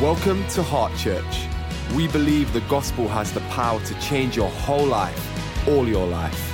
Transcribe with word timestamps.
Welcome 0.00 0.46
to 0.48 0.62
Heart 0.62 0.94
Church. 0.98 1.46
We 1.94 2.06
believe 2.08 2.52
the 2.52 2.60
gospel 2.68 3.08
has 3.08 3.32
the 3.32 3.40
power 3.48 3.80
to 3.80 3.98
change 3.98 4.36
your 4.36 4.50
whole 4.50 4.84
life, 4.84 5.66
all 5.66 5.88
your 5.88 6.06
life. 6.06 6.52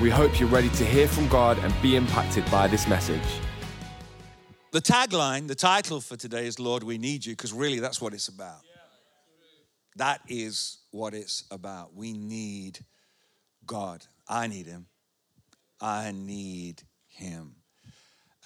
We 0.00 0.08
hope 0.08 0.40
you're 0.40 0.48
ready 0.48 0.70
to 0.70 0.84
hear 0.86 1.06
from 1.06 1.28
God 1.28 1.58
and 1.58 1.74
be 1.82 1.94
impacted 1.94 2.50
by 2.50 2.66
this 2.68 2.88
message. 2.88 3.20
The 4.70 4.80
tagline, 4.80 5.46
the 5.46 5.54
title 5.54 6.00
for 6.00 6.16
today 6.16 6.46
is 6.46 6.58
Lord, 6.58 6.84
we 6.84 6.96
need 6.96 7.26
you, 7.26 7.34
because 7.34 7.52
really 7.52 7.80
that's 7.80 8.00
what 8.00 8.14
it's 8.14 8.28
about. 8.28 8.62
That 9.96 10.22
is 10.26 10.78
what 10.90 11.12
it's 11.12 11.44
about. 11.50 11.94
We 11.94 12.14
need 12.14 12.78
God. 13.66 14.06
I 14.26 14.46
need 14.46 14.64
Him. 14.64 14.86
I 15.82 16.12
need 16.12 16.82
Him. 17.08 17.56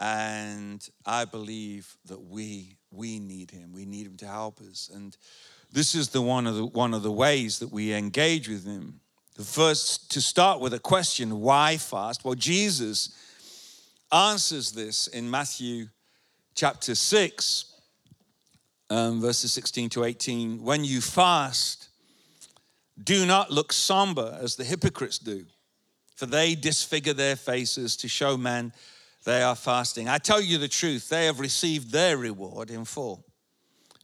And 0.00 0.84
I 1.06 1.24
believe 1.24 1.96
that 2.06 2.20
we 2.20 2.77
we 2.90 3.18
need 3.18 3.50
him. 3.50 3.72
We 3.72 3.84
need 3.84 4.06
him 4.06 4.16
to 4.18 4.26
help 4.26 4.60
us. 4.60 4.90
And 4.92 5.16
this 5.72 5.94
is 5.94 6.08
the 6.08 6.22
one 6.22 6.46
of 6.46 6.56
the 6.56 6.66
one 6.66 6.94
of 6.94 7.02
the 7.02 7.12
ways 7.12 7.58
that 7.58 7.70
we 7.70 7.92
engage 7.92 8.48
with 8.48 8.64
him. 8.64 9.00
The 9.36 9.44
first 9.44 10.10
to 10.12 10.20
start 10.20 10.60
with 10.60 10.74
a 10.74 10.78
question, 10.78 11.40
why 11.40 11.76
fast? 11.76 12.24
Well, 12.24 12.34
Jesus 12.34 13.14
answers 14.10 14.72
this 14.72 15.06
in 15.06 15.30
Matthew 15.30 15.88
chapter 16.54 16.94
6, 16.94 17.74
um, 18.90 19.20
verses 19.20 19.52
16 19.52 19.90
to 19.90 20.04
18. 20.04 20.64
When 20.64 20.82
you 20.82 21.00
fast, 21.00 21.88
do 23.02 23.26
not 23.26 23.50
look 23.50 23.72
somber 23.72 24.36
as 24.40 24.56
the 24.56 24.64
hypocrites 24.64 25.18
do, 25.18 25.44
for 26.16 26.26
they 26.26 26.54
disfigure 26.54 27.12
their 27.12 27.36
faces 27.36 27.96
to 27.98 28.08
show 28.08 28.36
men 28.36 28.72
they 29.28 29.42
are 29.42 29.54
fasting. 29.54 30.08
I 30.08 30.16
tell 30.16 30.40
you 30.40 30.56
the 30.56 30.68
truth, 30.68 31.10
they 31.10 31.26
have 31.26 31.38
received 31.38 31.92
their 31.92 32.16
reward 32.16 32.70
in 32.70 32.86
full. 32.86 33.26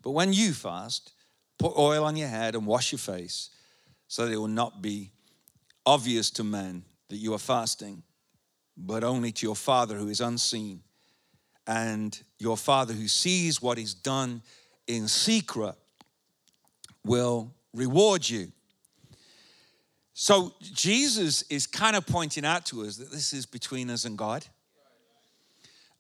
But 0.03 0.11
when 0.11 0.35
you 0.35 0.53
fast, 0.53 1.13
put 1.59 1.79
oil 1.79 2.05
on 2.05 2.15
your 2.15 2.29
head 2.29 2.55
and 2.55 2.67
wash 2.67 2.93
your 2.93 2.99
face, 2.99 3.49
so 4.07 4.27
that 4.27 4.33
it 4.33 4.37
will 4.37 4.49
not 4.49 4.83
be 4.83 5.13
obvious 5.87 6.31
to 6.33 6.45
men 6.45 6.85
that 7.09 7.17
you 7.17 7.33
are 7.33 7.39
fasting, 7.39 8.03
but 8.77 9.03
only 9.03 9.33
to 9.33 9.47
your 9.47 9.57
Father 9.57 9.97
who 9.97 10.09
is 10.09 10.21
unseen. 10.21 10.83
And 11.67 12.23
your 12.39 12.59
Father 12.59 12.93
who 12.93 13.09
sees 13.09 13.63
what 13.63 13.79
is 13.79 13.95
done 13.95 14.43
in 14.87 15.09
secret 15.09 15.75
will 17.03 17.55
reward 17.73 18.29
you. 18.29 18.53
So 20.13 20.53
Jesus 20.61 21.41
is 21.49 21.67
kind 21.67 21.97
of 21.97 22.07
pointing 22.07 22.45
out 22.45 22.67
to 22.67 22.83
us 22.83 22.99
that 22.99 23.11
this 23.11 23.33
is 23.33 23.47
between 23.47 23.89
us 23.89 24.05
and 24.05 24.19
God. 24.19 24.45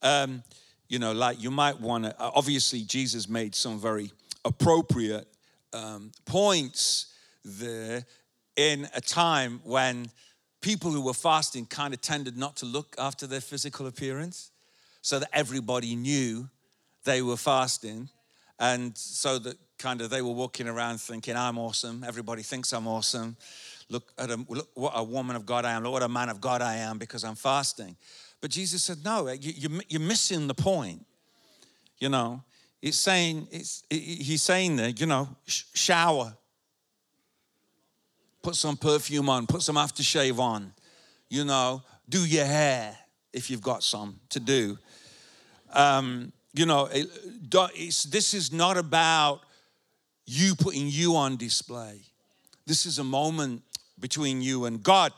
Um, 0.04 0.44
you 0.88 0.98
know, 1.00 1.12
like 1.12 1.42
you 1.42 1.50
might 1.50 1.80
want 1.80 2.04
to, 2.04 2.14
obviously, 2.18 2.82
Jesus 2.82 3.28
made 3.28 3.54
some 3.54 3.80
very 3.80 4.12
appropriate 4.44 5.26
um, 5.72 6.12
points 6.26 7.12
there 7.44 8.04
in 8.56 8.88
a 8.94 9.00
time 9.00 9.60
when 9.64 10.10
people 10.60 10.90
who 10.90 11.00
were 11.00 11.14
fasting 11.14 11.66
kind 11.66 11.92
of 11.92 12.00
tended 12.00 12.36
not 12.36 12.56
to 12.56 12.66
look 12.66 12.94
after 12.98 13.26
their 13.26 13.40
physical 13.40 13.86
appearance 13.86 14.50
so 15.02 15.18
that 15.18 15.28
everybody 15.32 15.96
knew 15.96 16.48
they 17.04 17.20
were 17.20 17.36
fasting. 17.36 18.08
And 18.58 18.96
so 18.96 19.38
that 19.40 19.56
kind 19.78 20.00
of 20.00 20.10
they 20.10 20.22
were 20.22 20.32
walking 20.32 20.68
around 20.68 21.00
thinking, 21.00 21.36
I'm 21.36 21.58
awesome. 21.58 22.04
Everybody 22.06 22.42
thinks 22.42 22.72
I'm 22.72 22.86
awesome. 22.86 23.36
Look 23.90 24.12
at 24.18 24.30
a, 24.30 24.36
look 24.48 24.68
what 24.74 24.92
a 24.94 25.04
woman 25.04 25.36
of 25.36 25.44
God 25.44 25.64
I 25.64 25.72
am. 25.72 25.82
Look 25.82 25.92
what 25.92 26.02
a 26.02 26.08
man 26.08 26.28
of 26.28 26.40
God 26.40 26.62
I 26.62 26.76
am 26.76 26.98
because 26.98 27.24
I'm 27.24 27.34
fasting. 27.34 27.96
But 28.44 28.50
Jesus 28.50 28.82
said, 28.82 29.02
no, 29.02 29.26
you, 29.30 29.80
you're 29.88 30.02
missing 30.02 30.48
the 30.48 30.54
point. 30.54 31.06
You 31.96 32.10
know, 32.10 32.44
it's 32.82 32.98
saying, 32.98 33.48
it's, 33.50 33.84
he's 33.88 34.42
saying 34.42 34.76
there, 34.76 34.90
you 34.90 35.06
know, 35.06 35.34
shower, 35.46 36.36
put 38.42 38.54
some 38.54 38.76
perfume 38.76 39.30
on, 39.30 39.46
put 39.46 39.62
some 39.62 39.76
aftershave 39.76 40.38
on, 40.38 40.74
you 41.30 41.46
know, 41.46 41.82
do 42.06 42.22
your 42.26 42.44
hair 42.44 42.94
if 43.32 43.48
you've 43.48 43.62
got 43.62 43.82
some 43.82 44.20
to 44.28 44.40
do. 44.40 44.76
Um, 45.72 46.30
you 46.52 46.66
know, 46.66 46.90
it, 46.92 47.08
this 48.10 48.34
is 48.34 48.52
not 48.52 48.76
about 48.76 49.40
you 50.26 50.54
putting 50.54 50.88
you 50.88 51.16
on 51.16 51.38
display. 51.38 52.02
This 52.66 52.84
is 52.84 52.98
a 52.98 53.04
moment 53.04 53.62
between 53.98 54.42
you 54.42 54.66
and 54.66 54.82
God. 54.82 55.14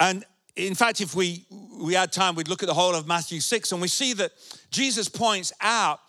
And 0.00 0.24
in 0.56 0.74
fact, 0.74 1.00
if 1.00 1.14
we, 1.14 1.44
we 1.80 1.94
had 1.94 2.12
time, 2.12 2.34
we'd 2.34 2.48
look 2.48 2.62
at 2.62 2.66
the 2.66 2.74
whole 2.74 2.94
of 2.94 3.06
Matthew 3.06 3.40
6 3.40 3.72
and 3.72 3.80
we 3.80 3.88
see 3.88 4.12
that 4.14 4.32
Jesus 4.70 5.08
points 5.08 5.52
out 5.60 6.00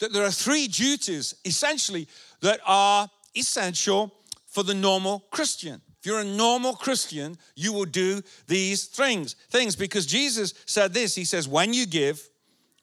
that 0.00 0.12
there 0.12 0.24
are 0.24 0.30
three 0.30 0.66
duties 0.66 1.34
essentially 1.44 2.08
that 2.40 2.60
are 2.66 3.08
essential 3.36 4.12
for 4.46 4.62
the 4.62 4.74
normal 4.74 5.20
Christian. 5.30 5.80
If 6.00 6.06
you're 6.06 6.20
a 6.20 6.24
normal 6.24 6.74
Christian, 6.74 7.38
you 7.54 7.72
will 7.72 7.86
do 7.86 8.20
these 8.46 8.84
things, 8.84 9.36
things 9.50 9.76
because 9.76 10.04
Jesus 10.04 10.52
said 10.66 10.92
this. 10.92 11.14
He 11.14 11.24
says, 11.24 11.48
when 11.48 11.72
you 11.72 11.86
give, 11.86 12.28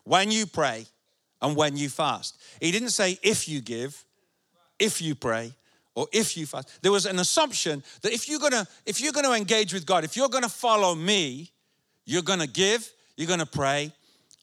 when 0.06 0.32
you 0.32 0.48
pray, 0.48 0.88
and 1.42 1.56
when 1.56 1.76
you 1.76 1.90
fast. 1.90 2.40
He 2.60 2.72
didn't 2.72 2.90
say 2.90 3.18
if 3.24 3.50
you 3.50 3.62
give, 3.62 4.06
if 4.80 5.02
you 5.02 5.16
pray, 5.16 5.54
or 5.96 6.07
if 6.12 6.38
you 6.38 6.46
fast 6.46 6.81
there 6.81 6.91
was 6.91 7.06
an 7.06 7.19
assumption 7.19 7.84
that 8.02 8.13
if 8.13 8.29
you're 8.29 8.40
gonna 8.40 8.66
if 8.85 9.02
you're 9.02 9.13
gonna 9.13 9.31
engage 9.31 9.74
with 9.74 9.85
god 9.85 10.03
if 10.03 10.16
you're 10.16 10.29
gonna 10.29 10.50
follow 10.50 10.96
me 10.96 11.52
you're 12.06 12.22
gonna 12.22 12.47
give 12.47 12.90
you're 13.16 13.28
gonna 13.28 13.46
pray 13.46 13.91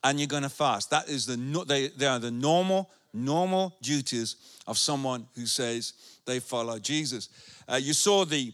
and 0.04 0.19
you're 0.19 0.28
gonna 0.28 0.48
fast. 0.48 0.91
That 0.91 1.09
is 1.09 1.26
the 1.26 1.36
they, 1.66 1.88
they 1.88 2.06
are 2.06 2.19
the 2.19 2.31
normal 2.31 2.91
normal 3.12 3.75
duties 3.82 4.36
of 4.66 4.76
someone 4.76 5.26
who 5.34 5.47
says 5.47 5.94
they 6.26 6.41
follow 6.41 6.78
jesus. 6.78 7.28
Uh, 7.66 7.76
you 7.76 7.92
saw 7.92 8.25
the 8.25 8.53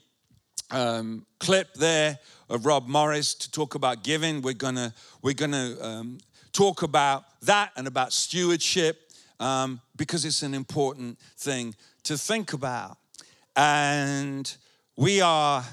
um, 0.70 1.26
clip 1.38 1.74
there 1.74 2.18
of 2.48 2.64
rob 2.64 2.86
morris 2.88 3.34
to 3.34 3.50
talk 3.50 3.74
about 3.74 4.02
giving. 4.02 4.42
We're 4.42 4.54
gonna 4.54 4.94
we're 5.22 5.34
gonna 5.34 5.76
um, 5.80 6.18
talk 6.52 6.82
about 6.82 7.24
that 7.42 7.72
and 7.76 7.86
about 7.86 8.12
stewardship 8.12 9.10
um, 9.40 9.80
because 9.96 10.24
it's 10.24 10.42
an 10.42 10.54
important 10.54 11.18
thing 11.36 11.74
to 12.04 12.16
think 12.18 12.52
about. 12.52 12.98
And 13.56 14.54
we 14.96 15.20
are 15.20 15.64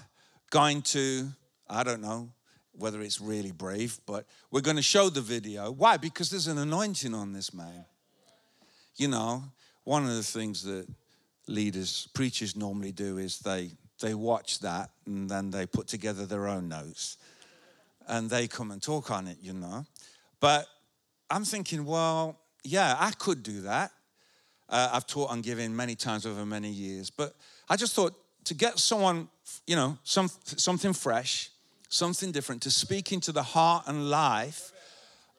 going 0.49 0.81
to, 0.83 1.27
I 1.69 1.83
don't 1.83 2.01
know 2.01 2.29
whether 2.73 3.01
it's 3.01 3.21
really 3.21 3.51
brave, 3.51 3.99
but 4.05 4.25
we're 4.49 4.61
going 4.61 4.77
to 4.77 4.81
show 4.81 5.09
the 5.09 5.21
video. 5.21 5.71
Why? 5.71 5.97
Because 5.97 6.29
there's 6.29 6.47
an 6.47 6.57
anointing 6.57 7.13
on 7.13 7.33
this 7.33 7.53
man. 7.53 7.85
You 8.95 9.07
know, 9.07 9.43
one 9.83 10.03
of 10.03 10.15
the 10.15 10.23
things 10.23 10.63
that 10.63 10.87
leaders, 11.47 12.07
preachers 12.13 12.55
normally 12.55 12.91
do 12.91 13.17
is 13.17 13.39
they 13.39 13.71
they 14.01 14.13
watch 14.13 14.59
that 14.59 14.89
and 15.05 15.29
then 15.29 15.51
they 15.51 15.65
put 15.65 15.87
together 15.87 16.25
their 16.25 16.47
own 16.47 16.67
notes 16.67 17.17
and 18.07 18.29
they 18.29 18.47
come 18.47 18.71
and 18.71 18.81
talk 18.81 19.11
on 19.11 19.27
it, 19.27 19.37
you 19.41 19.53
know. 19.53 19.85
But 20.39 20.65
I'm 21.29 21.45
thinking, 21.45 21.85
well, 21.85 22.39
yeah, 22.63 22.95
I 22.99 23.11
could 23.11 23.43
do 23.43 23.61
that. 23.61 23.91
Uh, 24.71 24.89
I've 24.93 25.05
taught 25.05 25.29
on 25.29 25.41
giving 25.41 25.75
many 25.75 25.95
times 25.95 26.25
over 26.25 26.45
many 26.45 26.69
years, 26.69 27.09
but 27.09 27.35
I 27.69 27.75
just 27.75 27.93
thought 27.93 28.13
to 28.45 28.53
get 28.53 28.79
someone, 28.79 29.27
you 29.67 29.75
know, 29.75 29.97
some, 30.03 30.29
something 30.45 30.93
fresh, 30.93 31.51
something 31.89 32.31
different, 32.31 32.61
to 32.63 32.71
speak 32.71 33.11
into 33.11 33.31
the 33.31 33.43
heart 33.43 33.83
and 33.87 34.09
life 34.09 34.71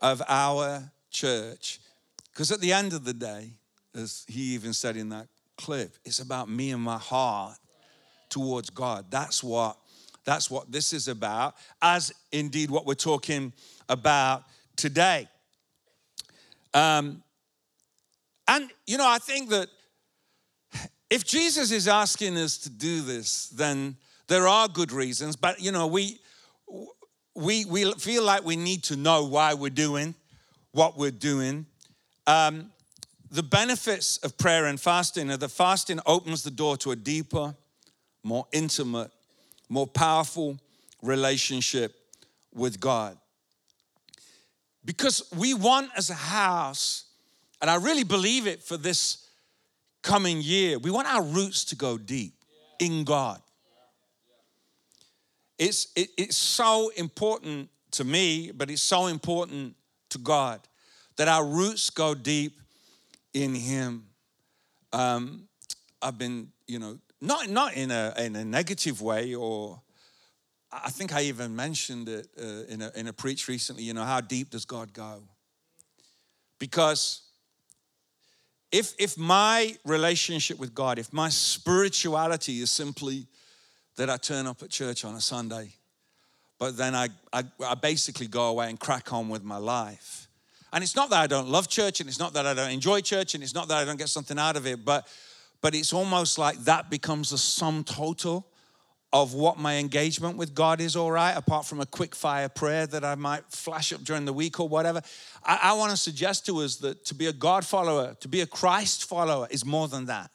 of 0.02 0.22
our 0.28 0.92
church. 1.10 1.80
Because 2.32 2.52
at 2.52 2.60
the 2.60 2.72
end 2.72 2.92
of 2.92 3.04
the 3.04 3.14
day, 3.14 3.50
as 3.94 4.24
he 4.28 4.54
even 4.54 4.72
said 4.72 4.96
in 4.96 5.08
that 5.08 5.28
clip, 5.56 5.96
it's 6.04 6.20
about 6.20 6.48
me 6.48 6.70
and 6.70 6.82
my 6.82 6.98
heart 6.98 7.56
towards 8.28 8.70
God. 8.70 9.06
That's 9.10 9.42
what 9.42 9.76
that's 10.24 10.50
what 10.50 10.70
this 10.70 10.92
is 10.92 11.08
about, 11.08 11.56
as 11.80 12.12
indeed 12.30 12.70
what 12.70 12.86
we're 12.86 12.94
talking 12.94 13.52
about 13.88 14.44
today. 14.76 15.28
Um, 16.74 17.24
and, 18.48 18.70
you 18.86 18.98
know, 18.98 19.08
I 19.08 19.18
think 19.18 19.50
that 19.50 19.68
if 21.10 21.24
Jesus 21.24 21.70
is 21.70 21.88
asking 21.88 22.36
us 22.36 22.58
to 22.58 22.70
do 22.70 23.02
this, 23.02 23.48
then 23.50 23.96
there 24.28 24.48
are 24.48 24.68
good 24.68 24.92
reasons, 24.92 25.36
but, 25.36 25.60
you 25.60 25.72
know, 25.72 25.86
we, 25.86 26.20
we, 27.34 27.64
we 27.64 27.92
feel 27.94 28.22
like 28.22 28.44
we 28.44 28.56
need 28.56 28.82
to 28.84 28.96
know 28.96 29.24
why 29.24 29.54
we're 29.54 29.70
doing 29.70 30.14
what 30.72 30.96
we're 30.96 31.10
doing. 31.10 31.66
Um, 32.26 32.72
the 33.30 33.42
benefits 33.42 34.18
of 34.18 34.36
prayer 34.36 34.66
and 34.66 34.80
fasting 34.80 35.30
are 35.30 35.38
fasting 35.48 36.00
opens 36.06 36.42
the 36.42 36.50
door 36.50 36.76
to 36.78 36.90
a 36.90 36.96
deeper, 36.96 37.54
more 38.22 38.46
intimate, 38.52 39.10
more 39.68 39.86
powerful 39.86 40.58
relationship 41.02 41.94
with 42.54 42.80
God. 42.80 43.16
Because 44.84 45.22
we 45.36 45.54
want 45.54 45.90
as 45.96 46.10
a 46.10 46.14
house 46.14 47.04
and 47.62 47.70
I 47.70 47.76
really 47.76 48.02
believe 48.02 48.48
it 48.48 48.62
for 48.62 48.76
this 48.76 49.28
coming 50.02 50.42
year. 50.42 50.80
We 50.80 50.90
want 50.90 51.06
our 51.06 51.22
roots 51.22 51.64
to 51.66 51.76
go 51.76 51.96
deep 51.96 52.34
in 52.80 53.04
God. 53.04 53.40
It's, 55.58 55.86
it, 55.94 56.10
it's 56.18 56.36
so 56.36 56.90
important 56.96 57.70
to 57.92 58.04
me, 58.04 58.50
but 58.50 58.68
it's 58.68 58.82
so 58.82 59.06
important 59.06 59.76
to 60.10 60.18
God 60.18 60.60
that 61.16 61.28
our 61.28 61.46
roots 61.46 61.88
go 61.88 62.14
deep 62.14 62.60
in 63.32 63.54
Him. 63.54 64.06
um, 64.92 65.48
I've 66.02 66.18
been, 66.18 66.48
you 66.66 66.80
know, 66.80 66.98
not 67.20 67.48
not 67.48 67.74
in 67.74 67.92
a 67.92 68.12
in 68.18 68.34
a 68.34 68.44
negative 68.44 69.00
way, 69.00 69.36
or 69.36 69.80
I 70.72 70.90
think 70.90 71.14
I 71.14 71.22
even 71.22 71.54
mentioned 71.54 72.08
it 72.08 72.26
uh, 72.36 72.64
in 72.68 72.82
a 72.82 72.90
in 72.96 73.06
a 73.06 73.12
preach 73.12 73.46
recently. 73.46 73.84
You 73.84 73.94
know, 73.94 74.02
how 74.02 74.20
deep 74.20 74.50
does 74.50 74.64
God 74.64 74.92
go? 74.92 75.22
Because 76.58 77.21
if 78.72 78.94
if 78.98 79.18
my 79.18 79.76
relationship 79.84 80.58
with 80.58 80.74
God, 80.74 80.98
if 80.98 81.12
my 81.12 81.28
spirituality 81.28 82.60
is 82.60 82.70
simply 82.70 83.26
that 83.96 84.08
I 84.08 84.16
turn 84.16 84.46
up 84.46 84.62
at 84.62 84.70
church 84.70 85.04
on 85.04 85.14
a 85.14 85.20
Sunday, 85.20 85.74
but 86.58 86.76
then 86.78 86.94
I, 86.94 87.08
I, 87.32 87.44
I 87.64 87.74
basically 87.74 88.26
go 88.26 88.46
away 88.46 88.70
and 88.70 88.80
crack 88.80 89.12
on 89.12 89.28
with 89.28 89.44
my 89.44 89.58
life. 89.58 90.28
And 90.72 90.82
it's 90.82 90.96
not 90.96 91.10
that 91.10 91.20
I 91.20 91.26
don't 91.26 91.48
love 91.48 91.68
church, 91.68 92.00
and 92.00 92.08
it's 92.08 92.18
not 92.18 92.32
that 92.32 92.46
I 92.46 92.54
don't 92.54 92.70
enjoy 92.70 93.02
church, 93.02 93.34
and 93.34 93.44
it's 93.44 93.54
not 93.54 93.68
that 93.68 93.76
I 93.76 93.84
don't 93.84 93.98
get 93.98 94.08
something 94.08 94.38
out 94.38 94.56
of 94.56 94.66
it, 94.66 94.84
but 94.84 95.06
but 95.60 95.74
it's 95.74 95.92
almost 95.92 96.38
like 96.38 96.58
that 96.64 96.90
becomes 96.90 97.30
the 97.30 97.38
sum 97.38 97.84
total 97.84 98.46
of 99.12 99.34
what 99.34 99.58
my 99.58 99.76
engagement 99.76 100.38
with 100.38 100.54
God 100.54 100.80
is, 100.80 100.96
all 100.96 101.12
right, 101.12 101.32
apart 101.36 101.66
from 101.66 101.80
a 101.80 101.86
quick 101.86 102.14
fire 102.14 102.48
prayer 102.48 102.86
that 102.86 103.04
I 103.04 103.14
might 103.14 103.44
flash 103.50 103.92
up 103.92 104.02
during 104.02 104.24
the 104.24 104.32
week 104.32 104.58
or 104.58 104.68
whatever. 104.68 105.02
I, 105.44 105.58
I 105.64 105.72
want 105.74 105.90
to 105.90 105.96
suggest 105.96 106.46
to 106.46 106.58
us 106.60 106.76
that 106.76 107.04
to 107.06 107.14
be 107.14 107.26
a 107.26 107.32
God 107.32 107.66
follower, 107.66 108.16
to 108.20 108.28
be 108.28 108.40
a 108.40 108.46
Christ 108.46 109.04
follower, 109.04 109.46
is 109.50 109.66
more 109.66 109.86
than 109.86 110.06
that. 110.06 110.30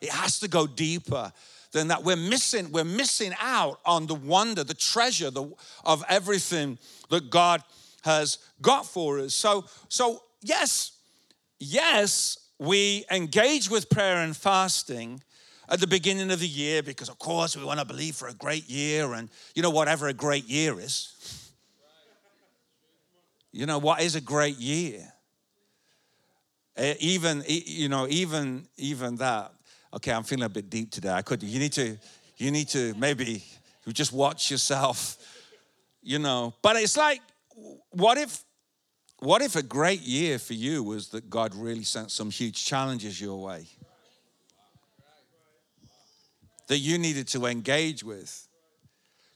It 0.00 0.10
has 0.10 0.40
to 0.40 0.48
go 0.48 0.66
deeper 0.66 1.32
than 1.72 1.88
that. 1.88 2.02
We're 2.02 2.16
missing, 2.16 2.72
we're 2.72 2.84
missing 2.84 3.32
out 3.40 3.80
on 3.84 4.06
the 4.06 4.14
wonder, 4.14 4.64
the 4.64 4.74
treasure 4.74 5.30
the, 5.30 5.52
of 5.84 6.02
everything 6.08 6.78
that 7.10 7.28
God 7.28 7.62
has 8.04 8.38
got 8.62 8.86
for 8.86 9.18
us. 9.18 9.34
So, 9.34 9.66
so 9.88 10.22
yes, 10.40 10.92
yes, 11.58 12.38
we 12.58 13.04
engage 13.10 13.68
with 13.68 13.90
prayer 13.90 14.18
and 14.18 14.34
fasting 14.34 15.22
at 15.68 15.80
the 15.80 15.86
beginning 15.86 16.30
of 16.30 16.40
the 16.40 16.48
year 16.48 16.82
because, 16.82 17.08
of 17.08 17.18
course, 17.18 17.56
we 17.56 17.64
want 17.64 17.80
to 17.80 17.86
believe 17.86 18.14
for 18.14 18.28
a 18.28 18.34
great 18.34 18.68
year 18.68 19.12
and, 19.14 19.30
you 19.54 19.62
know, 19.62 19.70
whatever 19.70 20.08
a 20.08 20.12
great 20.12 20.44
year 20.44 20.78
is. 20.78 21.52
You 23.52 23.66
know, 23.66 23.78
what 23.78 24.02
is 24.02 24.14
a 24.14 24.20
great 24.20 24.58
year? 24.58 25.12
Uh, 26.76 26.94
even, 26.98 27.44
you 27.46 27.88
know, 27.88 28.06
even, 28.08 28.66
even 28.76 29.16
that. 29.16 29.52
Okay, 29.94 30.12
I'm 30.12 30.24
feeling 30.24 30.44
a 30.44 30.48
bit 30.48 30.68
deep 30.68 30.90
today. 30.90 31.10
I 31.10 31.22
could, 31.22 31.42
you 31.42 31.60
need 31.60 31.72
to, 31.74 31.96
you 32.36 32.50
need 32.50 32.68
to 32.70 32.94
maybe 32.94 33.44
just 33.92 34.12
watch 34.12 34.50
yourself, 34.50 35.16
you 36.02 36.18
know. 36.18 36.52
But 36.62 36.76
it's 36.76 36.96
like, 36.96 37.20
what 37.90 38.18
if, 38.18 38.42
what 39.20 39.40
if 39.40 39.54
a 39.54 39.62
great 39.62 40.00
year 40.00 40.40
for 40.40 40.54
you 40.54 40.82
was 40.82 41.08
that 41.10 41.30
God 41.30 41.54
really 41.54 41.84
sent 41.84 42.10
some 42.10 42.30
huge 42.30 42.66
challenges 42.66 43.20
your 43.20 43.40
way? 43.40 43.68
That 46.68 46.78
you 46.78 46.98
needed 46.98 47.28
to 47.28 47.46
engage 47.46 48.02
with. 48.02 48.48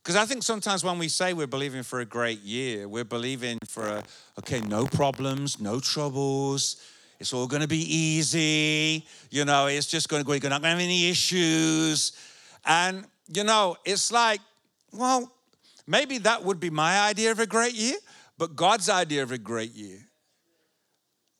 Because 0.02 0.16
I 0.16 0.24
think 0.24 0.42
sometimes 0.42 0.82
when 0.82 0.98
we 0.98 1.08
say 1.08 1.34
we're 1.34 1.46
believing 1.46 1.82
for 1.82 2.00
a 2.00 2.04
great 2.04 2.40
year, 2.40 2.88
we're 2.88 3.04
believing 3.04 3.58
for 3.68 3.86
a, 3.86 4.02
okay, 4.38 4.60
no 4.62 4.86
problems, 4.86 5.60
no 5.60 5.80
troubles. 5.80 6.82
It's 7.20 7.32
all 7.34 7.46
going 7.46 7.62
to 7.62 7.68
be 7.68 7.94
easy. 7.94 9.04
You 9.30 9.44
know, 9.44 9.66
it's 9.66 9.86
just 9.86 10.08
going 10.08 10.22
to 10.22 10.26
go, 10.26 10.32
you're 10.32 10.48
not 10.48 10.62
going 10.62 10.62
to 10.62 10.68
have 10.68 10.78
any 10.78 11.10
issues. 11.10 12.12
And, 12.64 13.04
you 13.26 13.44
know, 13.44 13.76
it's 13.84 14.10
like, 14.10 14.40
well, 14.92 15.30
maybe 15.86 16.18
that 16.18 16.42
would 16.42 16.60
be 16.60 16.70
my 16.70 17.00
idea 17.00 17.30
of 17.30 17.40
a 17.40 17.46
great 17.46 17.74
year, 17.74 17.96
but 18.38 18.56
God's 18.56 18.88
idea 18.88 19.22
of 19.22 19.32
a 19.32 19.38
great 19.38 19.74
year 19.74 20.07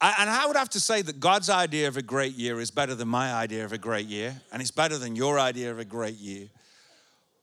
and 0.01 0.31
I 0.31 0.47
would 0.47 0.57
have 0.57 0.71
to 0.71 0.81
say 0.81 1.03
that 1.03 1.19
God's 1.19 1.51
idea 1.51 1.89
of 1.89 1.97
a 1.97 2.03
great 2.03 2.35
year 2.35 2.61
is 2.61 2.71
better 2.71 2.95
than 2.95 3.09
my 3.09 3.33
idea 3.33 3.65
of 3.65 3.73
a 3.73 3.79
great 3.79 4.07
year, 4.07 4.41
and 4.53 4.63
it's 4.63 4.71
better 4.71 4.97
than 4.97 5.17
your 5.17 5.41
idea 5.41 5.71
of 5.71 5.79
a 5.79 5.85
great 5.85 6.17
year. 6.17 6.49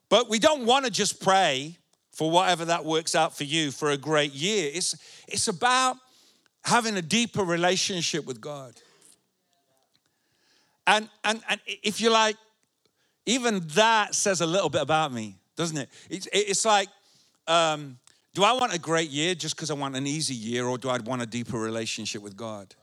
But 0.10 0.30
we 0.30 0.40
don't 0.40 0.66
want 0.66 0.86
to 0.86 0.92
just 0.92 1.22
pray 1.22 1.78
for 2.12 2.31
whatever 2.31 2.63
that 2.66 2.86
works 2.86 3.13
out 3.13 3.36
for 3.36 3.44
you 3.44 3.72
for 3.72 3.92
a 3.92 3.98
great 3.98 4.34
year. 4.34 4.72
It's, 4.74 4.96
it's 5.28 5.50
about 5.50 5.98
having 6.63 6.96
a 6.96 7.02
deeper 7.02 7.44
relationship 7.44 8.25
with 8.25 8.40
God. 8.40 8.74
And, 10.88 11.10
and, 11.25 11.42
and 11.50 11.60
if 11.66 12.00
you 12.00 12.10
like, 12.10 12.38
even 13.25 13.68
that 13.74 14.16
says 14.16 14.40
a 14.40 14.46
little 14.46 14.69
bit 14.69 14.81
about 14.81 15.12
me, 15.12 15.36
doesn't 15.57 15.78
it? 15.78 15.90
It's, 16.10 16.28
it's 16.31 16.63
like, 16.63 16.88
um, 17.48 17.98
do 18.36 18.44
I 18.44 18.52
want 18.52 18.74
a 18.74 18.80
great 18.80 19.10
year 19.12 19.34
just 19.34 19.56
because 19.56 19.72
I 19.72 19.76
want 19.76 19.96
an 19.96 20.06
easy 20.06 20.36
year, 20.36 20.68
or 20.68 20.78
do 20.78 20.90
I 20.90 21.00
want 21.00 21.22
a 21.22 21.26
deeper 21.26 21.58
relationship 21.58 22.22
with 22.22 22.36
God? 22.36 22.76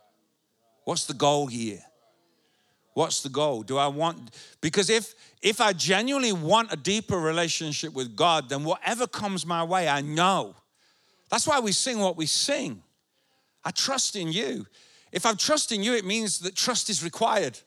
What's 0.85 1.05
the 1.05 1.13
goal 1.13 1.47
here? 1.47 1.83
What's 2.95 3.23
the 3.23 3.29
goal? 3.29 3.63
Do 3.63 3.77
I 3.77 3.87
want 3.87 4.35
because 4.63 4.89
if 4.89 5.15
if 5.43 5.61
I 5.61 5.75
genuinely 5.75 6.33
want 6.33 6.73
a 6.73 6.77
deeper 6.77 7.19
relationship 7.19 7.93
with 7.93 8.17
God, 8.17 8.49
then 8.49 8.65
whatever 8.65 9.07
comes 9.07 9.45
my 9.45 9.63
way, 9.63 9.89
I 9.89 10.01
know. 10.01 10.57
That's 11.31 11.47
why 11.47 11.61
we 11.61 11.73
sing 11.73 11.99
what 11.99 12.17
we 12.17 12.25
sing. 12.25 12.83
I 13.63 13.73
trust 13.73 14.17
in 14.17 14.33
you. 14.33 14.67
If 15.13 15.27
I'm 15.27 15.37
trusting 15.37 15.83
you, 15.83 15.93
it 15.93 16.07
means 16.07 16.39
that 16.41 16.57
trust 16.57 16.89
is 16.89 17.05
required. 17.05 17.59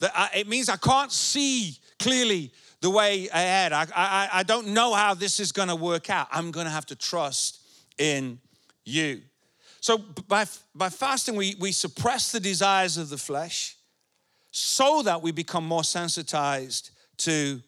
That 0.00 0.12
I, 0.14 0.28
it 0.36 0.46
means 0.46 0.68
I 0.68 0.76
can't 0.76 1.10
see 1.10 1.78
clearly 1.98 2.52
the 2.82 2.90
way 2.90 3.28
ahead. 3.28 3.72
I, 3.72 3.86
I, 3.94 4.28
I 4.32 4.42
don't 4.42 4.68
know 4.68 4.92
how 4.92 5.14
this 5.14 5.40
is 5.40 5.52
going 5.52 5.68
to 5.68 5.76
work 5.76 6.10
out. 6.10 6.26
I'm 6.30 6.50
going 6.50 6.66
to 6.66 6.72
have 6.72 6.84
to 6.86 6.96
trust 6.96 7.60
in 7.96 8.40
you. 8.84 9.22
So 9.80 9.98
by, 10.28 10.46
by 10.74 10.90
fasting, 10.90 11.36
we, 11.36 11.54
we 11.60 11.70
suppress 11.72 12.32
the 12.32 12.40
desires 12.40 12.96
of 12.96 13.08
the 13.08 13.16
flesh 13.16 13.76
so 14.50 15.02
that 15.02 15.22
we 15.22 15.30
become 15.30 15.64
more 15.64 15.84
sensitized 15.84 16.90
to 17.18 17.62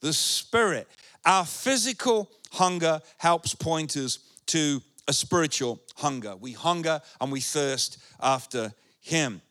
the 0.00 0.12
spirit. 0.12 0.88
Our 1.26 1.44
physical 1.44 2.30
hunger 2.50 3.02
helps 3.18 3.54
point 3.54 3.94
us 3.96 4.18
to 4.46 4.80
a 5.06 5.12
spiritual 5.12 5.80
hunger. 5.96 6.34
We 6.34 6.52
hunger 6.52 7.02
and 7.20 7.30
we 7.30 7.40
thirst 7.40 7.98
after 8.20 8.72
Him. 9.00 9.42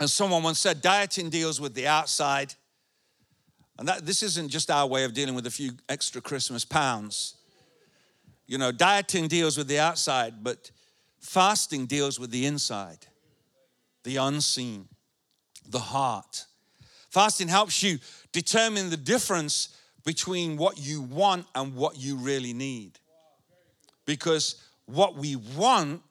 And 0.00 0.10
someone 0.10 0.42
once 0.42 0.58
said, 0.58 0.82
dieting 0.82 1.30
deals 1.30 1.60
with 1.60 1.74
the 1.74 1.86
outside, 1.86 2.54
and 3.78 3.88
that, 3.88 4.06
this 4.06 4.22
isn't 4.22 4.48
just 4.48 4.70
our 4.70 4.86
way 4.86 5.04
of 5.04 5.14
dealing 5.14 5.34
with 5.34 5.46
a 5.46 5.50
few 5.50 5.72
extra 5.88 6.20
Christmas 6.20 6.64
pounds. 6.64 7.34
You 8.46 8.58
know, 8.58 8.70
dieting 8.70 9.26
deals 9.28 9.56
with 9.56 9.68
the 9.68 9.78
outside, 9.78 10.44
but 10.44 10.70
fasting 11.20 11.86
deals 11.86 12.20
with 12.20 12.30
the 12.30 12.46
inside, 12.46 13.06
the 14.04 14.16
unseen, 14.16 14.86
the 15.68 15.78
heart. 15.78 16.44
Fasting 17.10 17.48
helps 17.48 17.82
you 17.82 17.98
determine 18.32 18.90
the 18.90 18.96
difference 18.96 19.76
between 20.04 20.56
what 20.56 20.78
you 20.78 21.00
want 21.00 21.46
and 21.54 21.74
what 21.74 21.98
you 21.98 22.16
really 22.16 22.52
need. 22.52 22.98
Because 24.04 24.62
what 24.86 25.16
we 25.16 25.36
want 25.36 26.02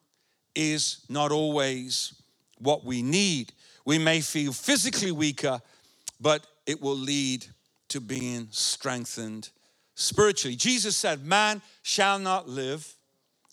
is 0.56 1.06
not 1.10 1.32
always 1.32 2.14
what 2.58 2.84
we 2.84 3.04
need. 3.04 3.54
We 3.86 4.00
may 4.00 4.22
feel 4.22 4.52
physically 4.52 5.12
weaker, 5.12 5.62
but 6.20 6.46
it 6.66 6.82
will 6.82 6.96
lead 6.96 7.46
to 7.94 8.02
being 8.02 8.48
strengthened 8.50 9.52
spiritually. 9.94 10.56
Jesus 10.56 10.98
said, 10.98 11.24
Man 11.24 11.62
shall 11.84 12.18
not 12.18 12.50
live 12.50 12.96